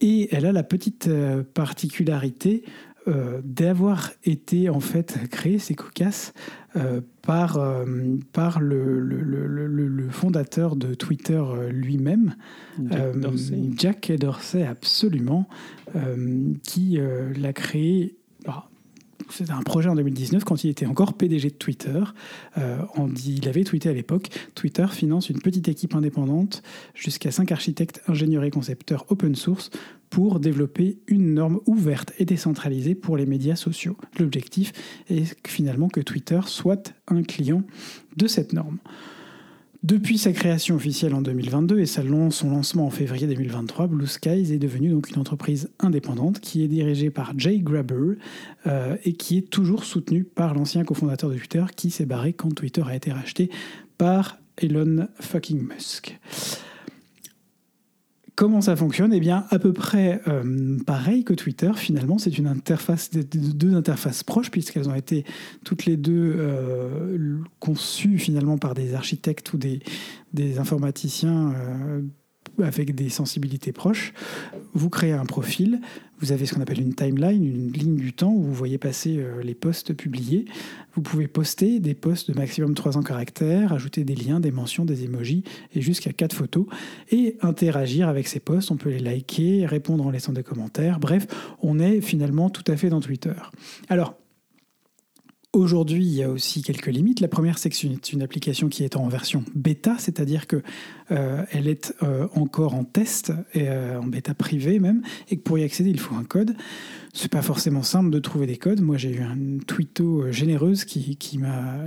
et 0.00 0.28
elle 0.34 0.46
a 0.46 0.52
la 0.52 0.62
petite 0.62 1.08
euh, 1.08 1.42
particularité 1.54 2.64
euh, 3.06 3.40
d'avoir 3.42 4.10
été 4.24 4.68
en 4.68 4.80
fait 4.80 5.18
créée, 5.30 5.58
c'est 5.58 5.74
cocasse, 5.74 6.34
euh, 6.76 7.00
par, 7.22 7.56
euh, 7.58 7.84
par 8.32 8.60
le, 8.60 9.00
le- 9.00 9.22
le- 9.22 9.46
le- 9.66 9.88
le 9.88 10.08
fondateur 10.10 10.76
de 10.76 10.92
Twitter 10.94 11.42
lui-même, 11.70 12.34
Jack 12.90 13.16
Dorsey. 13.18 13.56
Jack 13.76 14.12
Dorsey, 14.12 14.62
absolument, 14.64 15.48
qui 16.64 16.98
l'a 17.40 17.52
créé. 17.54 18.16
bah, 18.44 18.68
c'était 19.30 19.52
un 19.52 19.62
projet 19.62 19.88
en 19.88 19.94
2019 19.94 20.44
quand 20.44 20.64
il 20.64 20.70
était 20.70 20.86
encore 20.86 21.14
PDG 21.14 21.50
de 21.50 21.54
Twitter. 21.54 22.00
Euh, 22.56 22.78
il 23.24 23.48
avait 23.48 23.64
tweeté 23.64 23.88
à 23.88 23.92
l'époque 23.92 24.28
Twitter 24.54 24.86
finance 24.90 25.30
une 25.30 25.40
petite 25.40 25.68
équipe 25.68 25.94
indépendante 25.94 26.62
jusqu'à 26.94 27.30
5 27.30 27.52
architectes, 27.52 28.02
ingénieurs 28.08 28.44
et 28.44 28.50
concepteurs 28.50 29.04
open 29.08 29.34
source 29.34 29.70
pour 30.10 30.40
développer 30.40 30.98
une 31.06 31.34
norme 31.34 31.60
ouverte 31.66 32.12
et 32.18 32.24
décentralisée 32.24 32.94
pour 32.94 33.16
les 33.16 33.26
médias 33.26 33.56
sociaux. 33.56 33.96
L'objectif 34.18 34.72
est 35.08 35.36
finalement 35.46 35.88
que 35.88 36.00
Twitter 36.00 36.40
soit 36.46 36.94
un 37.08 37.22
client 37.22 37.62
de 38.16 38.26
cette 38.26 38.52
norme. 38.52 38.78
Depuis 39.84 40.18
sa 40.18 40.32
création 40.32 40.74
officielle 40.74 41.14
en 41.14 41.22
2022 41.22 41.78
et 41.78 41.86
son 41.86 42.02
lancement 42.02 42.86
en 42.86 42.90
février 42.90 43.28
2023, 43.28 43.86
Blue 43.86 44.08
Skies 44.08 44.52
est 44.52 44.58
devenue 44.58 44.90
donc 44.90 45.10
une 45.10 45.20
entreprise 45.20 45.70
indépendante 45.78 46.40
qui 46.40 46.64
est 46.64 46.68
dirigée 46.68 47.10
par 47.10 47.38
Jay 47.38 47.60
Graber 47.60 48.16
euh, 48.66 48.96
et 49.04 49.12
qui 49.12 49.38
est 49.38 49.48
toujours 49.48 49.84
soutenue 49.84 50.24
par 50.24 50.54
l'ancien 50.54 50.82
cofondateur 50.82 51.30
de 51.30 51.36
Twitter 51.36 51.64
qui 51.76 51.92
s'est 51.92 52.06
barré 52.06 52.32
quand 52.32 52.52
Twitter 52.52 52.82
a 52.84 52.96
été 52.96 53.12
racheté 53.12 53.50
par 53.98 54.38
Elon 54.56 55.06
fucking 55.20 55.60
Musk. 55.60 56.18
Comment 58.38 58.60
ça 58.60 58.76
fonctionne 58.76 59.12
Eh 59.12 59.18
bien, 59.18 59.46
à 59.50 59.58
peu 59.58 59.72
près 59.72 60.20
euh, 60.28 60.78
pareil 60.86 61.24
que 61.24 61.34
Twitter. 61.34 61.72
Finalement, 61.74 62.18
c'est 62.18 62.38
une 62.38 62.46
interface, 62.46 63.10
de- 63.10 63.22
de- 63.22 63.50
deux 63.50 63.74
interfaces 63.74 64.22
proches, 64.22 64.52
puisqu'elles 64.52 64.88
ont 64.88 64.94
été 64.94 65.24
toutes 65.64 65.86
les 65.86 65.96
deux 65.96 66.36
euh, 66.38 67.38
conçues 67.58 68.16
finalement 68.16 68.56
par 68.56 68.74
des 68.74 68.94
architectes 68.94 69.52
ou 69.54 69.58
des, 69.58 69.80
des 70.34 70.60
informaticiens 70.60 71.52
euh, 71.52 72.02
avec 72.62 72.94
des 72.94 73.08
sensibilités 73.08 73.72
proches. 73.72 74.12
Vous 74.72 74.88
créez 74.88 75.12
un 75.14 75.26
profil, 75.26 75.80
vous 76.20 76.32
avez 76.32 76.46
ce 76.46 76.54
qu'on 76.54 76.60
appelle 76.60 76.80
une 76.80 76.94
timeline, 76.94 77.44
une 77.44 77.72
ligne 77.72 77.96
du 77.96 78.12
temps 78.12 78.32
où 78.32 78.42
vous 78.42 78.54
voyez 78.54 78.78
passer 78.78 79.18
euh, 79.18 79.42
les 79.42 79.54
posts 79.54 79.94
publiés. 79.94 80.46
Vous 80.94 81.02
pouvez 81.02 81.28
poster 81.28 81.78
des 81.80 81.94
posts 81.94 82.30
de 82.30 82.36
maximum 82.36 82.74
300 82.74 83.02
caractères, 83.02 83.72
ajouter 83.72 84.04
des 84.04 84.14
liens, 84.14 84.40
des 84.40 84.50
mentions, 84.50 84.84
des 84.84 85.04
emojis 85.04 85.44
et 85.74 85.80
jusqu'à 85.80 86.12
4 86.12 86.34
photos 86.34 86.66
et 87.10 87.36
interagir 87.42 88.08
avec 88.08 88.26
ces 88.26 88.40
posts. 88.40 88.70
On 88.70 88.76
peut 88.76 88.90
les 88.90 88.98
liker, 88.98 89.66
répondre 89.66 90.06
en 90.06 90.10
laissant 90.10 90.32
des 90.32 90.42
commentaires. 90.42 90.98
Bref, 90.98 91.26
on 91.62 91.78
est 91.78 92.00
finalement 92.00 92.50
tout 92.50 92.64
à 92.66 92.76
fait 92.76 92.88
dans 92.88 93.00
Twitter. 93.00 93.34
Alors, 93.88 94.16
Aujourd'hui, 95.54 96.04
il 96.04 96.12
y 96.12 96.22
a 96.22 96.28
aussi 96.28 96.60
quelques 96.60 96.88
limites. 96.88 97.20
La 97.20 97.28
première, 97.28 97.56
c'est 97.56 97.70
que 97.70 97.76
c'est 97.76 98.12
une, 98.12 98.20
application 98.20 98.68
qui 98.68 98.84
est 98.84 98.96
en 98.96 99.08
version 99.08 99.44
bêta, 99.54 99.96
c'est-à-dire 99.98 100.46
que 100.46 100.62
euh, 101.10 101.42
elle 101.52 101.68
est 101.68 101.94
euh, 102.02 102.28
encore 102.34 102.74
en 102.74 102.84
test, 102.84 103.32
et, 103.54 103.66
euh, 103.66 103.98
en 103.98 104.06
bêta 104.06 104.34
privée 104.34 104.78
même, 104.78 105.00
et 105.30 105.38
que 105.38 105.42
pour 105.42 105.58
y 105.58 105.64
accéder, 105.64 105.88
il 105.88 105.98
faut 105.98 106.14
un 106.16 106.24
code. 106.24 106.54
C'est 107.14 107.32
pas 107.32 107.40
forcément 107.40 107.82
simple 107.82 108.10
de 108.10 108.18
trouver 108.18 108.46
des 108.46 108.58
codes. 108.58 108.82
Moi, 108.82 108.98
j'ai 108.98 109.10
eu 109.10 109.22
une 109.22 109.64
twitto 109.64 110.30
généreuse 110.30 110.84
qui, 110.84 111.16
qui 111.16 111.38
m'a 111.38 111.86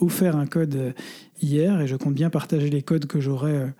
offert 0.00 0.36
un 0.36 0.46
code 0.46 0.94
hier, 1.40 1.80
et 1.80 1.86
je 1.86 1.96
compte 1.96 2.14
bien 2.14 2.28
partager 2.28 2.68
les 2.68 2.82
codes 2.82 3.06
que 3.06 3.18
j'aurai. 3.18 3.72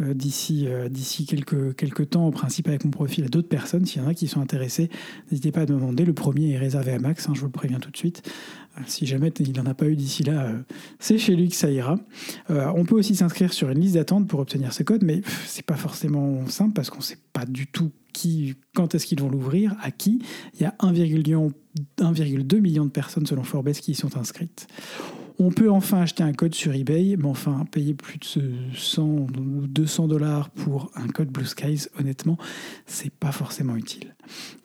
Euh, 0.00 0.14
d'ici 0.14 0.66
euh, 0.66 0.88
d'ici 0.88 1.26
quelques, 1.26 1.76
quelques 1.76 2.10
temps, 2.10 2.26
au 2.26 2.30
principe 2.30 2.68
avec 2.68 2.84
mon 2.84 2.90
profil 2.90 3.24
à 3.24 3.28
d'autres 3.28 3.48
personnes. 3.48 3.84
S'il 3.84 4.00
y 4.00 4.04
en 4.04 4.08
a 4.08 4.14
qui 4.14 4.26
sont 4.26 4.40
intéressés, 4.40 4.88
n'hésitez 5.30 5.52
pas 5.52 5.60
à 5.60 5.66
me 5.66 5.74
demander. 5.74 6.04
Le 6.04 6.14
premier 6.14 6.52
est 6.52 6.58
réservé 6.58 6.92
à 6.92 6.98
Max, 6.98 7.28
hein, 7.28 7.32
je 7.34 7.40
vous 7.40 7.46
le 7.46 7.52
préviens 7.52 7.78
tout 7.78 7.90
de 7.90 7.96
suite. 7.96 8.22
Euh, 8.78 8.80
si 8.86 9.04
jamais 9.04 9.28
il 9.38 9.52
n'en 9.52 9.66
a 9.66 9.74
pas 9.74 9.86
eu 9.86 9.96
d'ici 9.96 10.22
là, 10.22 10.50
c'est 10.98 11.18
chez 11.18 11.36
lui 11.36 11.50
que 11.50 11.56
ça 11.56 11.70
ira. 11.70 11.98
On 12.48 12.84
peut 12.84 12.94
aussi 12.94 13.14
s'inscrire 13.14 13.52
sur 13.52 13.68
une 13.68 13.80
liste 13.80 13.94
d'attente 13.94 14.26
pour 14.28 14.40
obtenir 14.40 14.72
ce 14.72 14.82
code, 14.82 15.04
mais 15.04 15.20
c'est 15.46 15.66
pas 15.66 15.76
forcément 15.76 16.46
simple 16.48 16.72
parce 16.72 16.88
qu'on 16.88 16.98
ne 16.98 17.02
sait 17.02 17.18
pas 17.34 17.44
du 17.44 17.66
tout 17.66 17.90
qui, 18.12 18.54
quand 18.74 18.94
est-ce 18.94 19.06
qu'ils 19.06 19.20
vont 19.20 19.28
l'ouvrir, 19.28 19.76
à 19.82 19.90
qui. 19.90 20.22
Il 20.54 20.62
y 20.62 20.64
a 20.64 20.74
1,2 20.80 21.12
million, 21.12 21.52
1,2 21.98 22.60
million 22.60 22.84
de 22.84 22.90
personnes 22.90 23.26
selon 23.26 23.42
Forbes 23.42 23.72
qui 23.72 23.92
y 23.92 23.94
sont 23.94 24.16
inscrites. 24.16 24.66
On 25.44 25.50
peut 25.50 25.68
enfin 25.68 26.02
acheter 26.02 26.22
un 26.22 26.32
code 26.32 26.54
sur 26.54 26.72
eBay, 26.72 27.16
mais 27.18 27.26
enfin 27.26 27.66
payer 27.72 27.94
plus 27.94 28.38
de 28.38 28.52
100 28.76 29.02
ou 29.02 29.26
200 29.66 30.06
dollars 30.06 30.50
pour 30.50 30.92
un 30.94 31.08
code 31.08 31.30
Blue 31.30 31.44
Skies, 31.44 31.88
honnêtement, 31.98 32.38
c'est 32.86 33.10
pas 33.10 33.32
forcément 33.32 33.74
utile. 33.74 34.14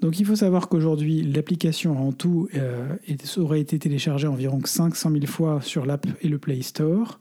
Donc 0.01 0.19
il 0.19 0.25
faut 0.25 0.35
savoir 0.35 0.69
qu'aujourd'hui, 0.69 1.23
l'application 1.23 2.07
en 2.07 2.11
tout 2.11 2.47
euh, 2.53 2.95
aurait 3.37 3.59
été 3.59 3.79
téléchargée 3.79 4.27
environ 4.27 4.59
500 4.63 5.09
000 5.09 5.25
fois 5.25 5.61
sur 5.63 5.87
l'app 5.87 6.05
et 6.21 6.27
le 6.27 6.37
Play 6.37 6.61
Store. 6.61 7.19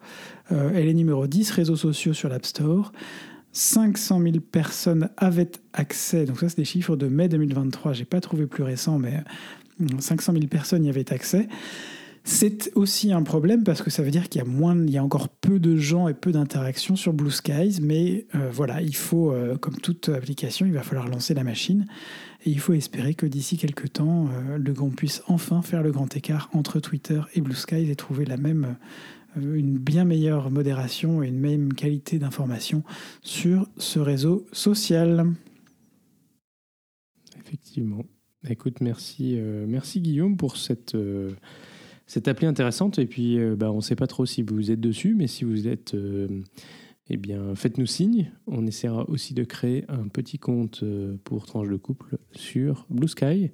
Euh, 0.53 0.73
elle 0.75 0.87
est 0.87 0.95
numéro 0.95 1.27
10 1.27 1.51
réseaux 1.53 1.77
sociaux 1.77 2.13
sur 2.13 2.29
l'App 2.29 2.45
Store. 2.45 2.93
500 3.53 4.21
000 4.21 4.35
personnes 4.41 5.09
avaient 5.17 5.53
accès, 5.73 6.27
donc 6.27 6.41
ça 6.41 6.51
c'est 6.51 6.59
des 6.59 6.67
chiffres 6.67 6.95
de 6.95 7.07
mai 7.07 7.29
2023, 7.31 7.95
j'ai 7.95 8.05
pas 8.05 8.21
trouvé 8.21 8.47
plus 8.47 8.65
récent, 8.65 8.99
mais 8.99 9.23
euh, 9.81 9.87
500 9.99 10.35
000 10.35 10.47
personnes 10.49 10.85
y 10.85 10.91
avaient 10.91 11.11
accès. 11.11 11.49
C'est 12.29 12.73
aussi 12.75 13.13
un 13.13 13.23
problème 13.23 13.63
parce 13.63 13.83
que 13.83 13.89
ça 13.89 14.03
veut 14.03 14.11
dire 14.11 14.29
qu'il 14.29 14.41
y 14.41 14.45
a 14.45 14.49
moins, 14.49 14.77
encore 14.99 15.29
peu 15.29 15.61
de 15.61 15.77
gens 15.77 16.09
et 16.09 16.13
peu 16.13 16.33
d'interactions 16.33 16.97
sur 16.97 17.13
Blue 17.13 17.31
Skies, 17.31 17.79
mais 17.81 18.27
euh, 18.35 18.51
voilà, 18.51 18.83
il 18.83 18.97
faut, 18.97 19.31
euh, 19.31 19.57
comme 19.57 19.77
toute 19.77 20.09
application, 20.09 20.67
il 20.67 20.73
va 20.73 20.83
falloir 20.83 21.07
lancer 21.07 21.35
la 21.35 21.45
machine 21.45 21.87
et 22.45 22.51
il 22.51 22.59
faut 22.59 22.73
espérer 22.73 23.15
que 23.15 23.27
d'ici 23.27 23.57
quelques 23.59 23.93
temps, 23.93 24.27
euh, 24.27 24.59
le 24.59 24.75
qu'on 24.75 24.91
puisse 24.91 25.23
enfin 25.29 25.63
faire 25.63 25.85
le 25.85 25.93
grand 25.93 26.17
écart 26.17 26.51
entre 26.53 26.81
Twitter 26.81 27.21
et 27.35 27.41
Blue 27.41 27.55
Skies 27.55 27.89
et 27.89 27.95
trouver 27.95 28.25
la 28.25 28.39
même, 28.39 28.75
une 29.37 29.79
bien 29.79 30.05
meilleure 30.05 30.51
modération 30.51 31.23
et 31.23 31.29
une 31.29 31.39
même 31.39 31.75
qualité 31.75 32.19
d'information 32.19 32.83
sur 33.23 33.69
ce 33.77 34.01
réseau 34.01 34.45
social. 34.51 35.33
Effectivement. 37.39 38.05
Écoute, 38.49 38.81
merci, 38.81 39.39
merci 39.69 40.01
Guillaume 40.01 40.37
pour 40.37 40.57
cette, 40.57 40.97
cette 42.07 42.29
appli 42.29 42.47
intéressante. 42.47 42.99
Et 42.99 43.07
puis, 43.07 43.39
euh, 43.39 43.57
bah, 43.57 43.73
on 43.73 43.77
ne 43.77 43.81
sait 43.81 43.97
pas 43.97 44.07
trop 44.07 44.27
si 44.27 44.43
vous 44.43 44.71
êtes 44.71 44.81
dessus, 44.81 45.15
mais 45.15 45.27
si 45.27 45.45
vous 45.45 45.69
êtes, 45.69 45.95
euh, 45.95 46.29
eh 47.11 47.17
bien, 47.17 47.55
faites-nous 47.55 47.87
signe. 47.87 48.33
On 48.47 48.67
essaiera 48.67 49.09
aussi 49.09 49.35
de 49.35 49.45
créer 49.45 49.85
un 49.89 50.09
petit 50.09 50.39
compte 50.39 50.81
euh, 50.83 51.17
pour 51.25 51.47
Tranche 51.47 51.69
de 51.69 51.77
Couple 51.77 52.19
sur 52.33 52.87
Blue 52.91 53.09
Sky. 53.09 53.51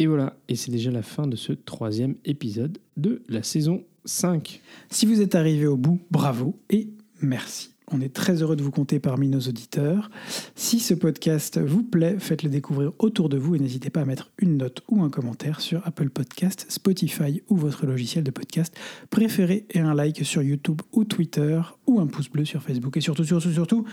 Et 0.00 0.06
voilà, 0.06 0.36
et 0.48 0.54
c'est 0.54 0.70
déjà 0.70 0.92
la 0.92 1.02
fin 1.02 1.26
de 1.26 1.34
ce 1.34 1.52
troisième 1.52 2.14
épisode 2.24 2.78
de 2.96 3.22
la 3.28 3.42
saison 3.42 3.84
5. 4.04 4.60
Si 4.90 5.06
vous 5.06 5.20
êtes 5.20 5.34
arrivé 5.34 5.66
au 5.66 5.76
bout, 5.76 6.00
bravo 6.10 6.56
et 6.70 6.88
merci. 7.20 7.77
On 7.90 8.00
est 8.00 8.12
très 8.12 8.42
heureux 8.42 8.56
de 8.56 8.62
vous 8.62 8.70
compter 8.70 8.98
parmi 8.98 9.28
nos 9.28 9.40
auditeurs. 9.40 10.10
Si 10.54 10.78
ce 10.78 10.94
podcast 10.94 11.58
vous 11.58 11.82
plaît, 11.82 12.16
faites-le 12.18 12.50
découvrir 12.50 12.92
autour 12.98 13.28
de 13.28 13.38
vous 13.38 13.54
et 13.54 13.58
n'hésitez 13.58 13.88
pas 13.88 14.02
à 14.02 14.04
mettre 14.04 14.30
une 14.38 14.58
note 14.58 14.82
ou 14.88 15.02
un 15.02 15.10
commentaire 15.10 15.60
sur 15.60 15.86
Apple 15.86 16.10
Podcast, 16.10 16.66
Spotify 16.68 17.42
ou 17.48 17.56
votre 17.56 17.86
logiciel 17.86 18.24
de 18.24 18.30
podcast 18.30 18.76
préféré 19.10 19.66
et 19.70 19.80
un 19.80 19.94
like 19.94 20.24
sur 20.24 20.42
YouTube 20.42 20.82
ou 20.92 21.04
Twitter 21.04 21.60
ou 21.86 22.00
un 22.00 22.06
pouce 22.06 22.28
bleu 22.28 22.44
sur 22.44 22.62
Facebook 22.62 22.96
et 22.96 23.00
surtout, 23.00 23.24
surtout, 23.24 23.52
surtout, 23.52 23.86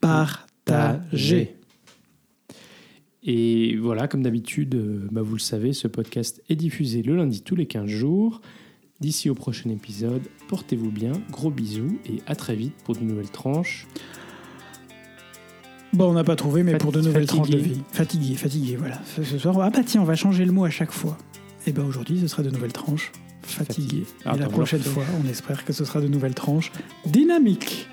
partagez. 0.00 1.56
Et 3.24 3.76
voilà, 3.76 4.06
comme 4.06 4.22
d'habitude, 4.22 4.74
euh, 4.74 5.08
bah, 5.10 5.22
vous 5.22 5.34
le 5.34 5.40
savez, 5.40 5.72
ce 5.72 5.88
podcast 5.88 6.42
est 6.50 6.56
diffusé 6.56 7.02
le 7.02 7.16
lundi 7.16 7.42
tous 7.42 7.56
les 7.56 7.66
15 7.66 7.86
jours. 7.86 8.42
D'ici 9.00 9.28
au 9.28 9.34
prochain 9.34 9.70
épisode, 9.70 10.22
portez-vous 10.48 10.90
bien, 10.90 11.12
gros 11.30 11.50
bisous 11.50 11.98
et 12.06 12.22
à 12.26 12.34
très 12.34 12.54
vite 12.54 12.74
pour 12.84 12.94
de 12.94 13.00
nouvelles 13.00 13.30
tranches. 13.30 13.86
Bon, 15.92 16.10
on 16.10 16.14
n'a 16.14 16.24
pas 16.24 16.36
trouvé, 16.36 16.62
mais 16.62 16.72
Fat- 16.72 16.78
pour 16.78 16.92
de 16.92 17.00
nouvelles 17.00 17.26
tranches 17.26 17.50
de 17.50 17.56
fatigué. 17.58 17.74
vie. 17.74 17.82
Fatigué, 17.92 18.34
fatigué, 18.34 18.76
voilà. 18.76 19.00
Ce 19.16 19.38
soir, 19.38 19.58
ah 19.60 19.70
bah 19.70 19.80
tiens, 19.84 20.00
on 20.00 20.04
va 20.04 20.14
changer 20.16 20.44
le 20.44 20.52
mot 20.52 20.64
à 20.64 20.70
chaque 20.70 20.90
fois. 20.92 21.16
Et 21.66 21.72
ben 21.72 21.84
aujourd'hui, 21.84 22.20
ce 22.20 22.26
sera 22.28 22.42
de 22.42 22.50
nouvelles 22.50 22.72
tranches. 22.72 23.12
Fatigué. 23.42 24.04
Fatigué. 24.22 24.36
Et 24.36 24.38
la 24.38 24.48
prochaine 24.48 24.82
fois, 24.82 25.04
on 25.22 25.28
espère 25.28 25.64
que 25.64 25.72
ce 25.72 25.84
sera 25.84 26.00
de 26.00 26.08
nouvelles 26.08 26.34
tranches 26.34 26.72
dynamiques. 27.06 27.88